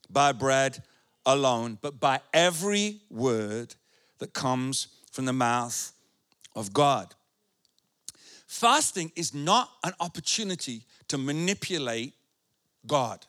by 0.08 0.32
bread 0.32 0.82
alone, 1.26 1.76
but 1.82 2.00
by 2.00 2.20
every 2.32 3.02
word 3.10 3.74
that 4.18 4.32
comes 4.32 4.88
from 5.12 5.26
the 5.26 5.34
mouth 5.34 5.92
of 6.56 6.72
God. 6.72 7.14
Fasting 8.46 9.12
is 9.14 9.34
not 9.34 9.68
an 9.84 9.92
opportunity 10.00 10.84
to 11.08 11.18
manipulate 11.18 12.14
God 12.86 13.26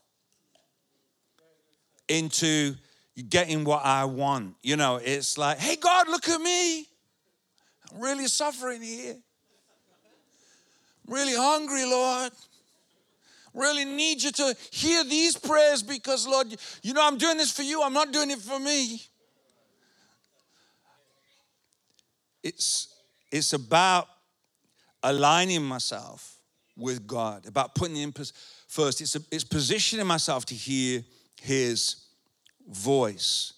into 2.07 2.75
getting 3.27 3.65
what 3.65 3.83
I 3.83 4.05
want. 4.05 4.55
You 4.63 4.77
know, 4.77 4.95
it's 4.95 5.37
like, 5.37 5.59
hey, 5.59 5.75
God, 5.75 6.07
look 6.07 6.29
at 6.29 6.39
me. 6.39 6.87
I'm 7.91 7.99
really 7.99 8.27
suffering 8.27 8.81
here 8.81 9.17
really 11.11 11.35
hungry, 11.35 11.85
Lord. 11.85 12.31
Really 13.53 13.83
need 13.83 14.23
you 14.23 14.31
to 14.31 14.55
hear 14.71 15.03
these 15.03 15.37
prayers 15.37 15.83
because, 15.83 16.25
Lord, 16.25 16.55
you 16.81 16.93
know, 16.93 17.05
I'm 17.05 17.17
doing 17.17 17.37
this 17.37 17.51
for 17.51 17.63
you, 17.63 17.83
I'm 17.83 17.93
not 17.93 18.13
doing 18.13 18.31
it 18.31 18.39
for 18.39 18.59
me. 18.59 19.01
It's, 22.41 22.95
it's 23.29 23.53
about 23.53 24.07
aligning 25.03 25.63
myself 25.63 26.37
with 26.77 27.05
God, 27.05 27.45
about 27.45 27.75
putting 27.75 27.97
Him 27.97 28.13
first. 28.67 29.01
It's, 29.01 29.15
a, 29.15 29.19
it's 29.31 29.43
positioning 29.43 30.07
myself 30.07 30.45
to 30.45 30.55
hear 30.55 31.03
His 31.41 32.05
voice. 32.69 33.53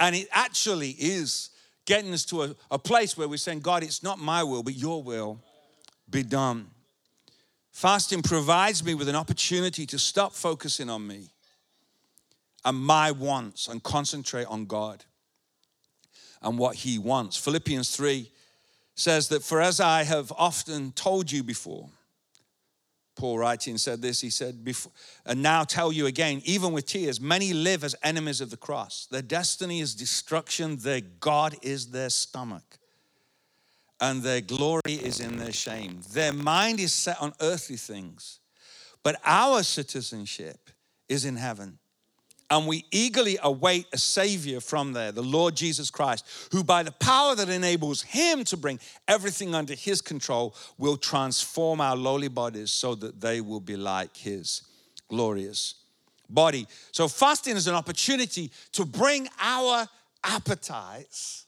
And 0.00 0.16
it 0.16 0.28
actually 0.32 0.90
is 0.98 1.50
getting 1.86 2.12
us 2.12 2.24
to 2.26 2.42
a, 2.42 2.56
a 2.70 2.78
place 2.78 3.16
where 3.16 3.28
we're 3.28 3.36
saying, 3.36 3.60
God, 3.60 3.84
it's 3.84 4.02
not 4.02 4.18
my 4.18 4.42
will, 4.42 4.62
but 4.62 4.74
your 4.74 5.02
will 5.02 5.40
be 6.10 6.22
done. 6.24 6.66
Fasting 7.72 8.22
provides 8.22 8.84
me 8.84 8.94
with 8.94 9.08
an 9.08 9.16
opportunity 9.16 9.86
to 9.86 9.98
stop 9.98 10.32
focusing 10.32 10.90
on 10.90 11.06
me 11.06 11.30
and 12.64 12.76
my 12.76 13.10
wants 13.10 13.68
and 13.68 13.82
concentrate 13.82 14.46
on 14.46 14.66
God. 14.66 15.04
and 16.42 16.58
what 16.58 16.76
He 16.76 16.98
wants. 16.98 17.36
Philippians 17.36 17.94
3 17.94 18.30
says 18.94 19.28
that, 19.28 19.42
For 19.42 19.60
as 19.60 19.78
I 19.78 20.04
have 20.04 20.32
often 20.36 20.92
told 20.92 21.30
you 21.30 21.42
before, 21.42 21.90
Paul 23.14 23.38
writing 23.38 23.76
said 23.76 24.00
this, 24.00 24.22
he 24.22 24.30
said, 24.30 24.64
before, 24.64 24.92
and 25.26 25.42
now 25.42 25.64
tell 25.64 25.92
you 25.92 26.06
again, 26.06 26.40
even 26.46 26.72
with 26.72 26.86
tears, 26.86 27.20
many 27.20 27.52
live 27.52 27.84
as 27.84 27.94
enemies 28.02 28.40
of 28.40 28.50
the 28.50 28.56
cross. 28.56 29.06
Their 29.10 29.20
destiny 29.20 29.80
is 29.80 29.94
destruction, 29.94 30.78
their 30.78 31.02
God 31.02 31.56
is 31.60 31.90
their 31.90 32.08
stomach, 32.08 32.78
and 34.00 34.22
their 34.22 34.40
glory 34.40 34.80
is 34.86 35.20
in 35.20 35.36
their 35.36 35.52
shame. 35.52 36.00
Their 36.12 36.32
mind 36.32 36.80
is 36.80 36.92
set 36.92 37.20
on 37.20 37.32
earthly 37.40 37.76
things, 37.76 38.40
but 39.02 39.20
our 39.24 39.62
citizenship 39.62 40.70
is 41.08 41.24
in 41.24 41.36
heaven 41.36 41.78
and 42.50 42.66
we 42.66 42.84
eagerly 42.90 43.38
await 43.42 43.86
a 43.92 43.98
Savior 43.98 44.60
from 44.60 44.92
there, 44.92 45.12
the 45.12 45.22
Lord 45.22 45.54
Jesus 45.54 45.88
Christ, 45.90 46.26
who 46.50 46.64
by 46.64 46.82
the 46.82 46.90
power 46.92 47.36
that 47.36 47.48
enables 47.48 48.02
Him 48.02 48.42
to 48.44 48.56
bring 48.56 48.80
everything 49.06 49.54
under 49.54 49.74
His 49.74 50.00
control 50.00 50.54
will 50.76 50.96
transform 50.96 51.80
our 51.80 51.96
lowly 51.96 52.28
bodies 52.28 52.72
so 52.72 52.96
that 52.96 53.20
they 53.20 53.40
will 53.40 53.60
be 53.60 53.76
like 53.76 54.16
His 54.16 54.62
glorious 55.08 55.76
body. 56.28 56.66
So, 56.90 57.06
fasting 57.06 57.56
is 57.56 57.68
an 57.68 57.76
opportunity 57.76 58.50
to 58.72 58.84
bring 58.84 59.28
our 59.40 59.88
appetites 60.24 61.46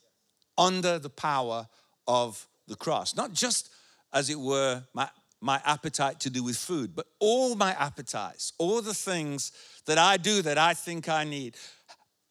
under 0.57 1.01
the 1.01 1.11
power 1.11 1.67
of 2.07 2.47
the 2.69 2.77
cross, 2.77 3.17
not 3.17 3.33
just 3.33 3.71
as 4.13 4.31
it 4.31 4.39
were, 4.39 4.83
my, 4.95 5.09
my 5.41 5.61
appetite 5.65 6.21
to 6.21 6.31
do 6.31 6.45
with 6.45 6.57
food, 6.57 6.95
but 6.95 7.07
all 7.19 7.55
my 7.57 7.73
appetites, 7.73 8.53
all 8.59 8.81
the 8.81 8.95
things 8.95 9.53
that 9.87 9.99
I 9.99 10.17
do 10.17 10.43
that 10.43 10.59
I 10.59 10.75
think 10.75 11.09
I 11.09 11.25
need. 11.25 11.57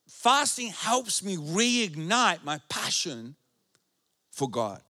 Fasting 0.07 0.69
helps 0.69 1.23
me 1.23 1.37
reignite 1.37 2.43
my 2.43 2.59
passion 2.69 3.35
for 4.31 4.49
God. 4.49 4.81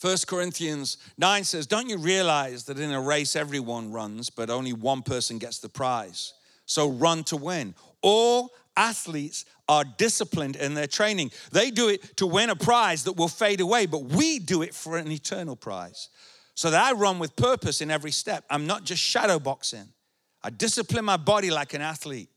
1 0.00 0.16
Corinthians 0.26 0.98
9 1.16 1.44
says, 1.44 1.66
Don't 1.66 1.88
you 1.88 1.96
realize 1.96 2.64
that 2.64 2.78
in 2.78 2.90
a 2.90 3.00
race 3.00 3.36
everyone 3.36 3.92
runs, 3.92 4.30
but 4.30 4.50
only 4.50 4.72
one 4.72 5.02
person 5.02 5.38
gets 5.38 5.60
the 5.60 5.68
prize? 5.68 6.34
So 6.66 6.90
run 6.90 7.22
to 7.24 7.36
win. 7.36 7.74
All 8.02 8.50
athletes 8.76 9.44
are 9.68 9.84
disciplined 9.84 10.56
in 10.56 10.74
their 10.74 10.86
training. 10.86 11.30
They 11.50 11.70
do 11.70 11.88
it 11.88 12.16
to 12.16 12.26
win 12.26 12.50
a 12.50 12.56
prize 12.56 13.04
that 13.04 13.12
will 13.14 13.28
fade 13.28 13.60
away, 13.60 13.86
but 13.86 14.04
we 14.04 14.38
do 14.38 14.62
it 14.62 14.74
for 14.74 14.98
an 14.98 15.10
eternal 15.10 15.56
prize. 15.56 16.08
So 16.54 16.70
that 16.70 16.84
I 16.84 16.92
run 16.92 17.18
with 17.18 17.34
purpose 17.36 17.80
in 17.80 17.90
every 17.90 18.10
step. 18.10 18.44
I'm 18.50 18.66
not 18.66 18.84
just 18.84 19.02
shadow 19.02 19.38
boxing. 19.38 19.88
I 20.42 20.50
discipline 20.50 21.04
my 21.04 21.16
body 21.16 21.50
like 21.50 21.74
an 21.74 21.80
athlete, 21.80 22.28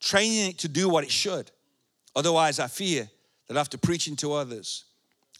training 0.00 0.50
it 0.50 0.58
to 0.58 0.68
do 0.68 0.88
what 0.88 1.04
it 1.04 1.10
should. 1.10 1.50
Otherwise, 2.14 2.58
I 2.58 2.66
fear 2.66 3.08
that 3.46 3.56
after 3.56 3.78
preaching 3.78 4.16
to 4.16 4.32
others, 4.32 4.84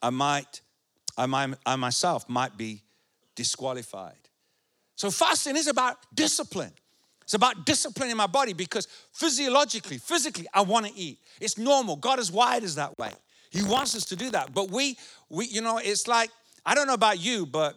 I 0.00 0.10
might, 0.10 0.60
I, 1.16 1.26
might, 1.26 1.54
I 1.66 1.76
myself 1.76 2.28
might 2.28 2.56
be 2.56 2.82
disqualified. 3.34 4.16
So, 4.94 5.10
fasting 5.10 5.56
is 5.56 5.66
about 5.66 5.96
discipline. 6.14 6.72
It's 7.28 7.34
about 7.34 7.66
disciplining 7.66 8.16
my 8.16 8.26
body 8.26 8.54
because 8.54 8.88
physiologically, 9.12 9.98
physically, 9.98 10.46
I 10.54 10.62
want 10.62 10.86
to 10.86 10.94
eat. 10.94 11.18
It's 11.42 11.58
normal. 11.58 11.96
God 11.96 12.18
has 12.18 12.32
wired 12.32 12.64
us 12.64 12.76
that 12.76 12.98
way. 12.98 13.10
He 13.50 13.62
wants 13.62 13.94
us 13.94 14.06
to 14.06 14.16
do 14.16 14.30
that. 14.30 14.54
But 14.54 14.70
we, 14.70 14.96
we, 15.28 15.44
you 15.44 15.60
know, 15.60 15.76
it's 15.76 16.08
like, 16.08 16.30
I 16.64 16.74
don't 16.74 16.86
know 16.86 16.94
about 16.94 17.20
you, 17.20 17.44
but 17.44 17.74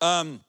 um, 0.00 0.40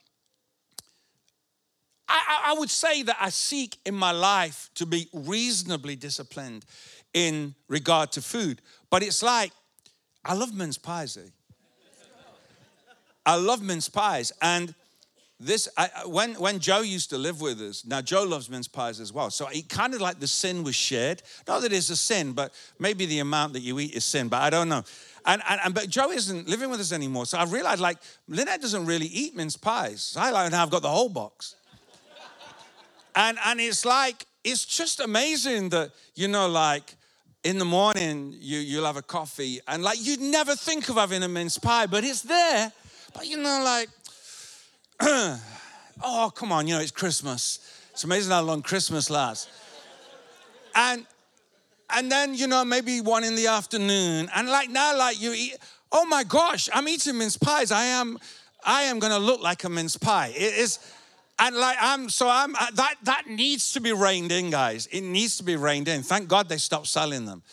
I, 2.08 2.44
I 2.46 2.56
would 2.58 2.70
say 2.70 3.04
that 3.04 3.18
I 3.20 3.32
seek 3.32 3.80
in 3.86 3.94
my 3.94 4.12
life 4.12 4.70
to 4.76 4.86
be 4.86 5.10
reasonably 5.12 5.98
disciplined 5.98 6.64
in 7.14 7.54
regard 7.68 8.14
to 8.14 8.22
food. 8.22 8.62
But 8.90 9.04
it's 9.04 9.22
like, 9.22 9.52
I 10.24 10.36
love 10.36 10.56
mince 10.56 10.78
pies. 10.78 11.18
Eh? 11.18 11.30
I 13.26 13.36
love 13.36 13.62
mince 13.62 13.90
pies. 13.90 14.32
And 14.42 14.74
this, 15.40 15.70
I, 15.78 15.90
when, 16.06 16.34
when 16.36 16.60
Joe 16.60 16.82
used 16.82 17.12
to 17.12 17.18
live 17.18 17.42
with 17.42 17.62
us, 17.62 17.86
now 17.86 18.02
Joe 18.02 18.24
loves 18.24 18.50
mince 18.50 18.68
pies 18.68 19.00
as 19.00 19.14
well. 19.14 19.30
So 19.30 19.48
it 19.50 19.70
kind 19.70 19.94
of 19.94 20.02
like 20.02 20.20
the 20.20 20.28
sin 20.28 20.64
was 20.64 20.76
shared. 20.76 21.22
Not 21.48 21.62
that 21.62 21.72
it's 21.72 21.92
a 21.92 21.96
sin, 21.96 22.34
but 22.34 22.54
maybe 22.80 23.06
the 23.06 23.20
amount 23.20 23.54
that 23.54 23.60
you 23.60 23.80
eat 23.80 23.94
is 23.94 24.04
sin, 24.04 24.30
but 24.30 24.42
I 24.42 24.50
don't 24.50 24.68
know. 24.68 24.84
And, 25.26 25.44
and, 25.48 25.62
and 25.64 25.74
but 25.76 25.90
Joe 25.90 26.10
isn't 26.12 26.48
living 26.48 26.72
with 26.72 26.80
us 26.80 26.92
anymore. 26.92 27.28
So 27.28 27.38
I've 27.38 27.52
realized 27.52 27.82
like 27.82 28.00
Lynette 28.28 28.62
doesn't 28.62 28.86
really 28.88 29.06
eat 29.08 29.36
mince 29.36 29.58
pies. 29.58 30.16
I 30.18 30.32
like 30.32 30.52
now 30.52 30.64
I've 30.64 30.72
got 30.72 30.82
the 30.82 30.90
whole 30.90 31.10
box. 31.10 31.56
And, 33.16 33.38
and 33.46 33.60
it's 33.60 33.86
like, 33.86 34.26
it's 34.44 34.66
just 34.66 35.00
amazing 35.00 35.70
that, 35.70 35.92
you 36.16 36.28
know, 36.28 36.48
like 36.48 36.96
in 37.44 37.60
the 37.60 37.66
morning 37.66 38.36
you, 38.40 38.58
you'll 38.58 38.86
have 38.86 38.98
a 38.98 39.02
coffee 39.04 39.60
and 39.68 39.84
like 39.84 39.98
you'd 40.02 40.20
never 40.20 40.56
think 40.56 40.90
of 40.90 40.96
having 40.96 41.22
a 41.22 41.28
mince 41.28 41.60
pie, 41.60 41.86
but 41.86 42.04
it's 42.04 42.24
there. 42.24 42.72
But 43.14 43.28
you 43.28 43.38
know, 43.38 43.62
like, 43.64 43.90
oh, 46.04 46.32
come 46.36 46.52
on, 46.52 46.68
you 46.68 46.76
know, 46.76 46.82
it's 46.82 46.92
Christmas. 46.92 47.60
It's 47.92 48.04
amazing 48.04 48.32
how 48.32 48.42
long 48.42 48.62
Christmas 48.62 49.10
lasts. 49.10 49.48
And 50.76 51.06
and 51.90 52.12
then, 52.12 52.36
you 52.36 52.48
know, 52.48 52.66
maybe 52.66 53.00
one 53.00 53.24
in 53.24 53.36
the 53.36 53.48
afternoon. 53.48 54.30
And 54.36 54.50
like 54.50 54.70
now, 54.70 54.98
like 54.98 55.22
you 55.22 55.34
eat, 55.34 55.56
oh 55.92 56.06
my 56.06 56.24
gosh, 56.24 56.70
I'm 56.74 56.88
eating 56.90 57.18
mince 57.18 57.38
pies. 57.38 57.72
I 57.72 57.86
am, 57.86 58.20
I 58.66 58.84
am 58.84 59.00
gonna 59.00 59.20
look 59.20 59.42
like 59.42 59.64
a 59.64 59.70
mince 59.70 59.96
pie. 59.96 60.34
It 60.36 60.58
is 60.58 60.80
and 61.40 61.56
like 61.56 61.78
I'm, 61.80 62.10
so 62.10 62.28
I'm 62.28 62.56
uh, 62.56 62.68
that 62.74 62.96
that 63.04 63.28
needs 63.28 63.74
to 63.74 63.80
be 63.80 63.92
reined 63.92 64.32
in, 64.32 64.50
guys. 64.50 64.88
It 64.88 65.02
needs 65.02 65.38
to 65.38 65.44
be 65.44 65.56
reined 65.56 65.88
in. 65.88 66.02
Thank 66.02 66.28
God 66.28 66.50
they 66.50 66.58
stopped 66.58 66.88
selling 66.88 67.26
them. 67.26 67.44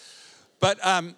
But 0.59 0.85
um, 0.85 1.17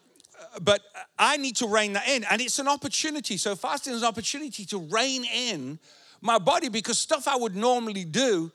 but 0.63 0.83
I 1.19 1.37
need 1.37 1.57
to 1.57 1.69
rein 1.69 1.93
that 1.93 2.09
in, 2.09 2.25
and 2.25 2.41
it's 2.41 2.59
an 2.59 2.67
opportunity. 2.67 3.37
So 3.37 3.55
fasting 3.55 3.95
is 3.95 4.03
an 4.03 4.09
opportunity 4.09 4.65
to 4.67 4.79
rein 4.79 5.25
in 5.25 5.79
my 6.21 6.39
body 6.39 6.69
because 6.69 6.99
stuff 6.99 7.29
I 7.29 7.37
would 7.37 7.57
normally 7.57 8.05
do 8.05 8.53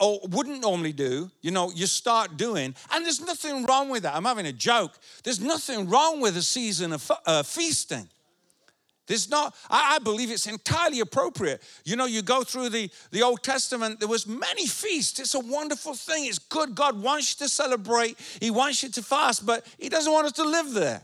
or 0.00 0.20
wouldn't 0.30 0.60
normally 0.60 0.92
do, 0.92 1.30
you 1.42 1.50
know, 1.50 1.70
you 1.70 1.86
start 1.86 2.36
doing, 2.36 2.74
and 2.92 3.04
there's 3.04 3.20
nothing 3.20 3.64
wrong 3.66 3.90
with 3.90 4.04
that. 4.04 4.14
I'm 4.14 4.24
having 4.24 4.46
a 4.46 4.52
joke. 4.52 4.92
There's 5.24 5.40
nothing 5.40 5.88
wrong 5.88 6.20
with 6.20 6.36
a 6.36 6.42
season 6.42 6.92
of 6.92 7.10
uh, 7.26 7.42
feasting. 7.42 8.08
There's 9.06 9.28
not, 9.28 9.56
I, 9.68 9.96
I 9.96 9.98
believe 9.98 10.30
it's 10.30 10.46
entirely 10.46 11.00
appropriate. 11.00 11.60
You 11.84 11.96
know, 11.96 12.06
you 12.06 12.22
go 12.22 12.44
through 12.44 12.68
the, 12.68 12.88
the 13.10 13.22
Old 13.22 13.42
Testament, 13.42 13.98
there 13.98 14.08
was 14.08 14.24
many 14.26 14.68
feasts. 14.68 15.18
It's 15.18 15.34
a 15.34 15.40
wonderful 15.40 15.94
thing. 15.94 16.26
It's 16.26 16.38
good. 16.38 16.76
God 16.76 17.02
wants 17.02 17.34
you 17.34 17.44
to 17.44 17.50
celebrate. 17.50 18.16
He 18.40 18.52
wants 18.52 18.84
you 18.84 18.88
to 18.90 19.02
fast, 19.02 19.44
but 19.44 19.66
He 19.78 19.88
doesn't 19.88 20.12
want 20.12 20.26
us 20.26 20.32
to 20.34 20.44
live 20.44 20.72
there. 20.72 21.02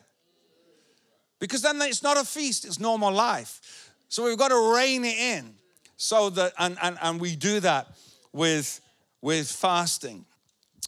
Because 1.41 1.63
then 1.63 1.83
it's 1.83 2.03
not 2.03 2.17
a 2.17 2.25
feast, 2.25 2.65
it's 2.65 2.79
normal 2.79 3.13
life. 3.13 3.93
So 4.09 4.25
we've 4.25 4.39
got 4.39 4.49
to 4.49 4.75
rein 4.75 5.05
it 5.05 5.19
in. 5.19 5.55
So 5.97 6.31
that, 6.31 6.53
and, 6.59 6.77
and, 6.83 6.99
and 7.01 7.21
we 7.21 7.37
do 7.37 7.61
that 7.61 7.97
with, 8.33 8.81
with 9.23 9.51
fasting. 9.51 10.25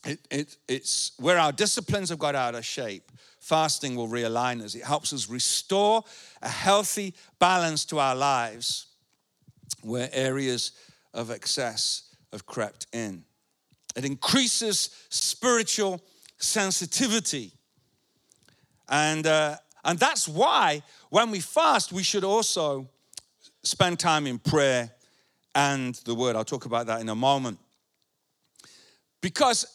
It, 0.05 0.21
it, 0.31 0.57
it's 0.69 1.13
where 1.19 1.39
our 1.39 1.53
disciplines 1.53 2.11
have 2.11 2.19
got 2.19 2.35
out 2.35 2.55
of 2.55 2.65
shape 2.65 3.11
fasting 3.49 3.97
will 3.97 4.09
realign 4.09 4.63
us. 4.63 4.75
It 4.75 4.85
helps 4.85 5.13
us 5.15 5.31
restore 5.31 6.05
a 6.43 6.49
healthy 6.49 7.15
balance 7.39 7.87
to 7.87 7.99
our 7.99 8.15
lives 8.15 8.89
where 9.81 10.11
areas 10.13 10.73
of 11.15 11.31
excess 11.31 12.15
have 12.31 12.45
crept 12.45 12.87
in. 12.93 13.25
It 13.97 14.05
increases 14.05 14.91
spiritual 15.09 16.03
sensitivity. 16.37 17.53
And, 18.87 19.27
uh, 19.27 19.57
and 19.83 19.99
that's 19.99 20.29
why 20.29 20.83
when 21.09 21.31
we 21.31 21.41
fast, 21.41 21.91
we 21.91 22.03
should 22.03 22.25
also 22.25 22.91
spend 23.63 23.99
time 23.99 24.27
in 24.27 24.39
prayer 24.39 24.91
and 25.59 25.97
the 26.05 26.15
word. 26.15 26.37
I'll 26.37 26.45
talk 26.45 26.67
about 26.67 26.87
that 26.87 27.01
in 27.01 27.09
a 27.09 27.17
moment. 27.17 27.59
Because 29.21 29.67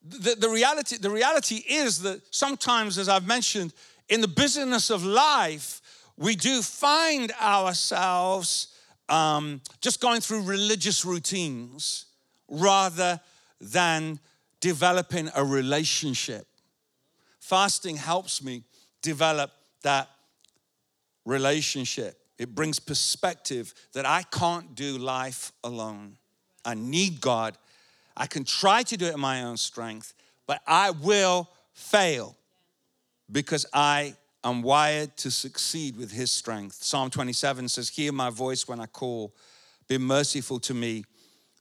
the, 0.00 0.36
the, 0.36 0.48
reality, 0.48 0.98
the 0.98 1.10
reality 1.10 1.64
is 1.68 2.02
that 2.02 2.20
sometimes, 2.30 2.96
as 2.96 3.08
I've 3.08 3.26
mentioned, 3.26 3.74
in 4.08 4.20
the 4.20 4.28
busyness 4.28 4.88
of 4.88 5.04
life, 5.04 5.82
we 6.16 6.36
do 6.36 6.62
find 6.62 7.32
ourselves 7.42 8.68
um, 9.08 9.60
just 9.80 10.00
going 10.00 10.20
through 10.20 10.42
religious 10.42 11.04
routines 11.04 12.06
rather 12.48 13.18
than 13.60 14.20
developing 14.60 15.28
a 15.34 15.44
relationship. 15.44 16.46
Fasting 17.40 17.96
helps 17.96 18.44
me 18.44 18.62
develop 19.02 19.50
that 19.82 20.08
relationship. 21.24 22.16
It 22.38 22.54
brings 22.54 22.78
perspective 22.78 23.74
that 23.92 24.06
I 24.06 24.22
can't 24.24 24.74
do 24.74 24.98
life 24.98 25.52
alone. 25.64 26.16
I 26.64 26.74
need 26.74 27.20
God 27.20 27.56
I 28.16 28.26
can 28.26 28.44
try 28.44 28.82
to 28.84 28.96
do 28.96 29.06
it 29.06 29.14
in 29.14 29.20
my 29.20 29.42
own 29.42 29.56
strength, 29.56 30.14
but 30.46 30.62
I 30.66 30.90
will 30.90 31.48
fail 31.74 32.34
because 33.30 33.66
I 33.72 34.16
am 34.42 34.62
wired 34.62 35.16
to 35.18 35.30
succeed 35.30 35.96
with 35.96 36.12
His 36.12 36.30
strength. 36.30 36.82
Psalm 36.82 37.10
27 37.10 37.68
says, 37.68 37.90
Hear 37.90 38.12
my 38.12 38.30
voice 38.30 38.66
when 38.66 38.80
I 38.80 38.86
call, 38.86 39.34
be 39.86 39.98
merciful 39.98 40.58
to 40.60 40.74
me 40.74 41.04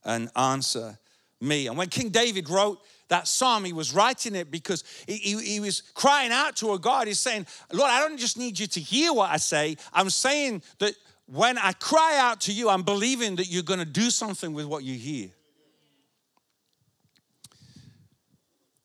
and 0.05 0.29
answer 0.35 0.97
me. 1.41 1.67
And 1.67 1.77
when 1.77 1.89
King 1.89 2.09
David 2.09 2.49
wrote 2.49 2.79
that 3.07 3.27
psalm, 3.27 3.65
he 3.65 3.73
was 3.73 3.93
writing 3.93 4.35
it 4.35 4.49
because 4.49 4.83
he, 5.07 5.17
he, 5.17 5.59
was 5.59 5.81
crying 5.93 6.31
out 6.31 6.55
to 6.57 6.73
a 6.73 6.79
God. 6.79 7.07
He's 7.07 7.19
saying, 7.19 7.45
Lord, 7.71 7.89
I 7.89 7.99
don't 7.99 8.17
just 8.17 8.37
need 8.37 8.57
you 8.57 8.67
to 8.67 8.79
hear 8.79 9.13
what 9.13 9.29
I 9.29 9.37
say. 9.37 9.77
I'm 9.93 10.09
saying 10.09 10.63
that 10.79 10.95
when 11.27 11.57
I 11.57 11.73
cry 11.73 12.17
out 12.19 12.41
to 12.41 12.53
you, 12.53 12.69
I'm 12.69 12.83
believing 12.83 13.35
that 13.37 13.47
you're 13.47 13.63
going 13.63 13.79
to 13.79 13.85
do 13.85 14.09
something 14.09 14.53
with 14.53 14.65
what 14.65 14.83
you 14.83 14.95
hear. 14.95 15.29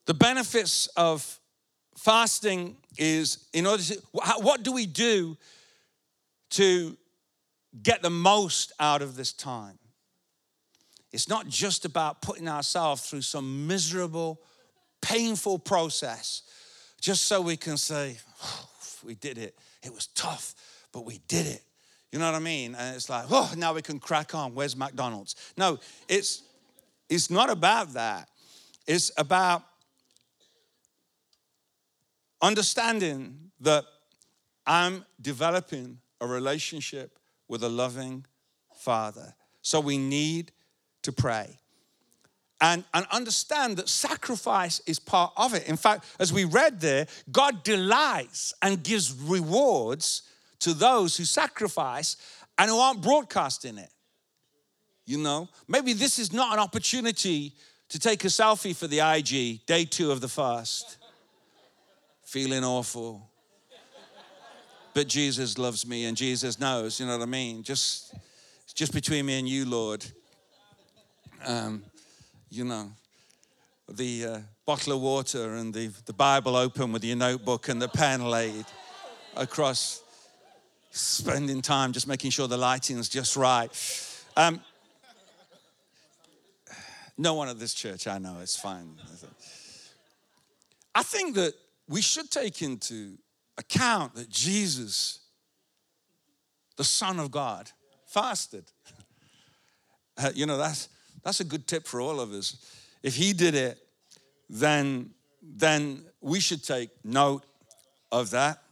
The 0.06 0.14
benefits 0.14 0.86
of 0.96 1.38
fasting 1.96 2.76
is 2.98 3.46
in 3.52 3.66
order 3.66 3.82
to, 3.82 4.00
what 4.12 4.62
do 4.62 4.72
we 4.72 4.86
do 4.86 5.36
to 6.50 6.96
get 7.82 8.02
the 8.02 8.10
most 8.10 8.72
out 8.80 9.02
of 9.02 9.16
this 9.16 9.32
time? 9.32 9.78
It's 11.12 11.28
not 11.28 11.48
just 11.48 11.84
about 11.84 12.22
putting 12.22 12.48
ourselves 12.48 13.08
through 13.08 13.22
some 13.22 13.66
miserable, 13.66 14.40
painful 15.02 15.58
process 15.58 16.42
just 17.00 17.24
so 17.24 17.40
we 17.40 17.56
can 17.56 17.76
say, 17.76 18.18
oh, 18.44 18.68
we 19.04 19.14
did 19.14 19.38
it. 19.38 19.58
It 19.82 19.92
was 19.92 20.08
tough, 20.08 20.54
but 20.92 21.04
we 21.04 21.20
did 21.26 21.46
it. 21.46 21.62
You 22.12 22.18
know 22.18 22.26
what 22.26 22.34
I 22.34 22.40
mean? 22.40 22.74
And 22.74 22.96
it's 22.96 23.08
like, 23.08 23.24
oh, 23.30 23.52
now 23.56 23.72
we 23.72 23.82
can 23.82 23.98
crack 23.98 24.34
on. 24.34 24.54
Where's 24.54 24.76
McDonald's? 24.76 25.36
No, 25.56 25.78
it's 26.08 26.42
it's 27.08 27.30
not 27.30 27.50
about 27.50 27.94
that. 27.94 28.28
It's 28.86 29.10
about 29.16 29.62
understanding 32.42 33.50
that 33.60 33.84
I'm 34.66 35.04
developing 35.20 35.98
a 36.20 36.26
relationship 36.26 37.18
with 37.48 37.64
a 37.64 37.68
loving 37.68 38.26
Father. 38.76 39.34
So 39.62 39.80
we 39.80 39.98
need 39.98 40.52
to 41.02 41.12
pray. 41.12 41.58
And, 42.60 42.84
and 42.92 43.06
understand 43.10 43.78
that 43.78 43.88
sacrifice 43.88 44.80
is 44.86 44.98
part 44.98 45.32
of 45.36 45.54
it. 45.54 45.66
In 45.66 45.76
fact, 45.76 46.04
as 46.18 46.32
we 46.32 46.44
read 46.44 46.80
there, 46.80 47.06
God 47.32 47.62
delights 47.64 48.52
and 48.60 48.82
gives 48.82 49.12
rewards 49.12 50.22
to 50.60 50.74
those 50.74 51.16
who 51.16 51.24
sacrifice 51.24 52.16
and 52.58 52.70
who 52.70 52.78
aren't 52.78 53.00
broadcasting 53.00 53.78
it. 53.78 53.88
You 55.06 55.18
know, 55.18 55.48
maybe 55.66 55.94
this 55.94 56.18
is 56.18 56.34
not 56.34 56.52
an 56.52 56.58
opportunity 56.58 57.54
to 57.88 57.98
take 57.98 58.24
a 58.24 58.28
selfie 58.28 58.76
for 58.76 58.86
the 58.86 59.00
IG, 59.00 59.64
day 59.64 59.86
two 59.86 60.10
of 60.10 60.20
the 60.20 60.28
fast. 60.28 60.98
Feeling 62.24 62.62
awful. 62.62 63.26
But 64.92 65.08
Jesus 65.08 65.56
loves 65.56 65.86
me 65.86 66.04
and 66.04 66.16
Jesus 66.16 66.60
knows, 66.60 67.00
you 67.00 67.06
know 67.06 67.16
what 67.16 67.22
I 67.22 67.26
mean? 67.26 67.62
Just, 67.62 68.14
just 68.74 68.92
between 68.92 69.24
me 69.24 69.38
and 69.38 69.48
you, 69.48 69.64
Lord 69.64 70.04
um, 71.46 71.82
you 72.50 72.64
know, 72.64 72.90
the 73.88 74.24
uh, 74.24 74.38
bottle 74.66 74.94
of 74.94 75.00
water 75.00 75.54
and 75.54 75.74
the, 75.74 75.88
the 76.06 76.12
Bible 76.12 76.56
open 76.56 76.92
with 76.92 77.04
your 77.04 77.16
notebook 77.16 77.68
and 77.68 77.80
the 77.80 77.88
pen 77.88 78.24
laid 78.24 78.64
across, 79.36 80.02
spending 80.90 81.62
time 81.62 81.92
just 81.92 82.06
making 82.06 82.30
sure 82.30 82.46
the 82.46 82.56
lighting 82.56 82.98
is 82.98 83.08
just 83.08 83.36
right. 83.36 83.70
Um, 84.36 84.60
no 87.18 87.34
one 87.34 87.48
at 87.48 87.58
this 87.58 87.74
church, 87.74 88.06
I 88.06 88.18
know, 88.18 88.38
it's 88.40 88.56
fine. 88.56 88.96
I 90.94 91.02
think 91.02 91.34
that 91.36 91.54
we 91.88 92.00
should 92.00 92.30
take 92.30 92.62
into 92.62 93.18
account 93.58 94.14
that 94.14 94.28
Jesus, 94.28 95.20
the 96.76 96.84
Son 96.84 97.18
of 97.18 97.30
God, 97.30 97.70
fasted. 98.06 98.64
Uh, 100.18 100.28
you 100.34 100.44
know, 100.44 100.58
that's 100.58 100.90
that's 101.22 101.40
a 101.40 101.44
good 101.44 101.66
tip 101.66 101.86
for 101.86 102.00
all 102.00 102.20
of 102.20 102.32
us. 102.32 102.56
If 103.02 103.16
he 103.16 103.32
did 103.32 103.54
it, 103.54 103.78
then, 104.48 105.10
then 105.42 106.04
we 106.20 106.40
should 106.40 106.64
take 106.64 106.90
note 107.04 107.44
of 108.10 108.30
that. 108.30 108.62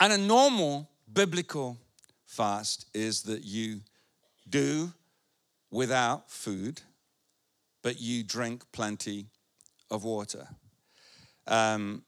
And 0.00 0.12
a 0.12 0.18
normal 0.18 0.88
biblical 1.12 1.78
fast 2.26 2.86
is 2.94 3.22
that 3.22 3.44
you 3.44 3.80
do 4.48 4.92
without 5.70 6.30
food, 6.30 6.82
but 7.82 8.00
you 8.00 8.22
drink 8.24 8.64
plenty 8.72 9.26
of 9.90 10.04
water. 10.04 10.48
Um, 11.46 12.02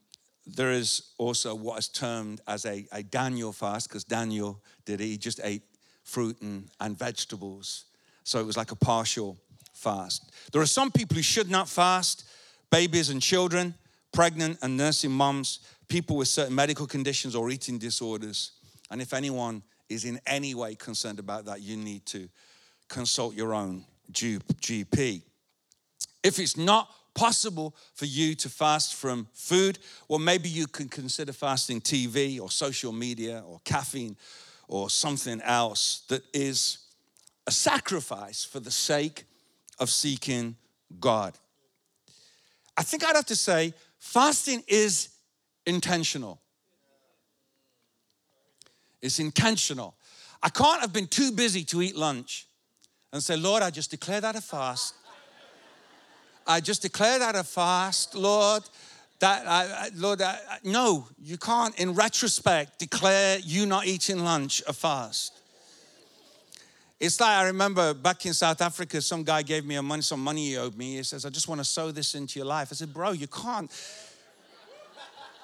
there 0.46 0.72
is 0.72 1.12
also 1.18 1.54
what 1.54 1.78
is 1.78 1.88
termed 1.88 2.40
as 2.48 2.64
a, 2.64 2.86
a 2.92 3.02
Daniel 3.02 3.52
fast, 3.52 3.88
because 3.88 4.04
Daniel 4.04 4.60
did. 4.84 5.00
He 5.00 5.16
just 5.16 5.40
ate 5.44 5.62
fruit 6.02 6.40
and, 6.40 6.68
and 6.80 6.98
vegetables. 6.98 7.84
So 8.24 8.38
it 8.38 8.46
was 8.46 8.56
like 8.56 8.70
a 8.70 8.76
partial 8.76 9.38
fast. 9.72 10.32
There 10.52 10.62
are 10.62 10.66
some 10.66 10.90
people 10.90 11.16
who 11.16 11.22
should 11.22 11.50
not 11.50 11.68
fast 11.68 12.24
babies 12.70 13.10
and 13.10 13.20
children, 13.20 13.74
pregnant 14.12 14.58
and 14.62 14.76
nursing 14.76 15.10
moms, 15.10 15.60
people 15.88 16.16
with 16.16 16.28
certain 16.28 16.54
medical 16.54 16.86
conditions 16.86 17.34
or 17.34 17.50
eating 17.50 17.78
disorders. 17.78 18.52
And 18.90 19.02
if 19.02 19.12
anyone 19.12 19.62
is 19.88 20.04
in 20.04 20.20
any 20.26 20.54
way 20.54 20.74
concerned 20.74 21.18
about 21.18 21.44
that, 21.46 21.60
you 21.60 21.76
need 21.76 22.06
to 22.06 22.28
consult 22.88 23.34
your 23.34 23.54
own 23.54 23.84
GP. 24.12 25.22
If 26.22 26.38
it's 26.38 26.56
not 26.56 26.88
possible 27.14 27.74
for 27.94 28.06
you 28.06 28.34
to 28.36 28.48
fast 28.48 28.94
from 28.94 29.28
food, 29.34 29.78
well, 30.08 30.18
maybe 30.18 30.48
you 30.48 30.66
can 30.66 30.88
consider 30.88 31.32
fasting 31.32 31.80
TV 31.80 32.40
or 32.40 32.50
social 32.50 32.92
media 32.92 33.42
or 33.46 33.60
caffeine 33.64 34.16
or 34.68 34.88
something 34.88 35.40
else 35.42 36.04
that 36.08 36.22
is 36.32 36.78
a 37.46 37.50
sacrifice 37.50 38.44
for 38.44 38.60
the 38.60 38.70
sake 38.70 39.24
of 39.78 39.90
seeking 39.90 40.56
God. 41.00 41.36
I 42.76 42.82
think 42.82 43.04
I'd 43.04 43.16
have 43.16 43.26
to 43.26 43.36
say 43.36 43.74
fasting 43.98 44.62
is 44.66 45.08
intentional. 45.66 46.40
It's 49.00 49.18
intentional. 49.18 49.94
I 50.42 50.48
can't 50.48 50.80
have 50.80 50.92
been 50.92 51.08
too 51.08 51.32
busy 51.32 51.64
to 51.64 51.82
eat 51.82 51.96
lunch 51.96 52.46
and 53.12 53.22
say, 53.22 53.36
Lord, 53.36 53.62
I 53.62 53.70
just 53.70 53.90
declare 53.90 54.20
that 54.20 54.36
a 54.36 54.40
fast. 54.40 54.94
I 56.46 56.60
just 56.60 56.82
declare 56.82 57.18
that 57.18 57.36
a 57.36 57.44
fast, 57.44 58.14
Lord. 58.14 58.62
That 59.20 59.46
I, 59.46 59.90
Lord, 59.94 60.20
I, 60.20 60.38
no, 60.64 61.06
you 61.22 61.38
can't. 61.38 61.78
In 61.78 61.94
retrospect, 61.94 62.80
declare 62.80 63.38
you 63.38 63.66
not 63.66 63.86
eating 63.86 64.24
lunch 64.24 64.62
a 64.66 64.72
fast. 64.72 65.41
It's 67.02 67.18
like 67.18 67.30
I 67.30 67.46
remember 67.46 67.94
back 67.94 68.24
in 68.26 68.32
South 68.32 68.62
Africa, 68.62 69.00
some 69.02 69.24
guy 69.24 69.42
gave 69.42 69.64
me 69.64 69.74
a 69.74 69.82
money, 69.82 70.02
some 70.02 70.22
money 70.22 70.50
he 70.50 70.56
owed 70.56 70.76
me. 70.76 70.98
He 70.98 71.02
says, 71.02 71.26
I 71.26 71.30
just 71.30 71.48
want 71.48 71.60
to 71.60 71.64
sow 71.64 71.90
this 71.90 72.14
into 72.14 72.38
your 72.38 72.46
life. 72.46 72.68
I 72.70 72.76
said, 72.76 72.94
Bro, 72.94 73.12
you 73.12 73.26
can't. 73.26 73.68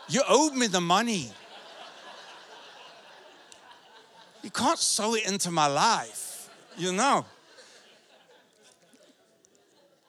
You 0.08 0.22
owed 0.28 0.54
me 0.54 0.68
the 0.68 0.80
money. 0.80 1.32
You 4.44 4.50
can't 4.50 4.78
sow 4.78 5.16
it 5.16 5.26
into 5.26 5.50
my 5.50 5.66
life, 5.66 6.48
you 6.76 6.92
know. 6.92 7.26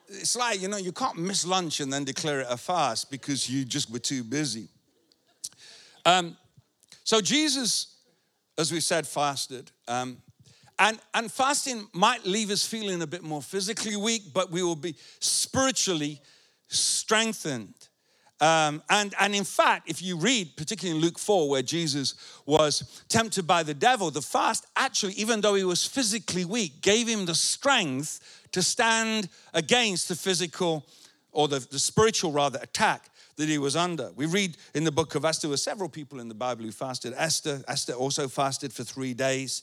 It's 0.06 0.36
like, 0.36 0.62
you 0.62 0.68
know, 0.68 0.76
you 0.76 0.92
can't 0.92 1.18
miss 1.18 1.44
lunch 1.44 1.80
and 1.80 1.92
then 1.92 2.04
declare 2.04 2.42
it 2.42 2.46
a 2.48 2.56
fast 2.56 3.10
because 3.10 3.50
you 3.50 3.64
just 3.64 3.90
were 3.90 3.98
too 3.98 4.22
busy. 4.22 4.68
Um, 6.06 6.36
so 7.02 7.20
Jesus, 7.20 7.96
as 8.56 8.70
we 8.70 8.78
said, 8.78 9.04
fasted. 9.04 9.72
Um, 9.88 10.18
and, 10.80 10.98
and 11.12 11.30
fasting 11.30 11.86
might 11.92 12.24
leave 12.24 12.50
us 12.50 12.66
feeling 12.66 13.02
a 13.02 13.06
bit 13.06 13.22
more 13.22 13.42
physically 13.42 13.96
weak, 13.96 14.32
but 14.32 14.50
we 14.50 14.62
will 14.62 14.74
be 14.74 14.96
spiritually 15.20 16.20
strengthened. 16.68 17.74
Um, 18.40 18.82
and, 18.88 19.14
and 19.20 19.34
in 19.34 19.44
fact, 19.44 19.90
if 19.90 20.00
you 20.00 20.16
read, 20.16 20.56
particularly 20.56 20.98
in 20.98 21.04
Luke 21.04 21.18
4, 21.18 21.50
where 21.50 21.60
Jesus 21.60 22.14
was 22.46 23.04
tempted 23.10 23.46
by 23.46 23.62
the 23.62 23.74
devil, 23.74 24.10
the 24.10 24.22
fast 24.22 24.66
actually, 24.74 25.12
even 25.12 25.42
though 25.42 25.54
he 25.54 25.64
was 25.64 25.86
physically 25.86 26.46
weak, 26.46 26.80
gave 26.80 27.06
him 27.06 27.26
the 27.26 27.34
strength 27.34 28.48
to 28.52 28.62
stand 28.62 29.28
against 29.52 30.08
the 30.08 30.16
physical 30.16 30.86
or 31.32 31.46
the, 31.46 31.58
the 31.70 31.78
spiritual, 31.78 32.32
rather, 32.32 32.58
attack 32.62 33.10
that 33.36 33.50
he 33.50 33.58
was 33.58 33.76
under. 33.76 34.10
We 34.16 34.24
read 34.24 34.56
in 34.74 34.84
the 34.84 34.92
book 34.92 35.14
of 35.14 35.26
Esther, 35.26 35.42
there 35.42 35.50
were 35.50 35.58
several 35.58 35.90
people 35.90 36.20
in 36.20 36.28
the 36.28 36.34
Bible 36.34 36.64
who 36.64 36.72
fasted. 36.72 37.12
Esther, 37.16 37.62
Esther 37.68 37.92
also 37.92 38.26
fasted 38.28 38.72
for 38.72 38.82
three 38.82 39.12
days 39.12 39.62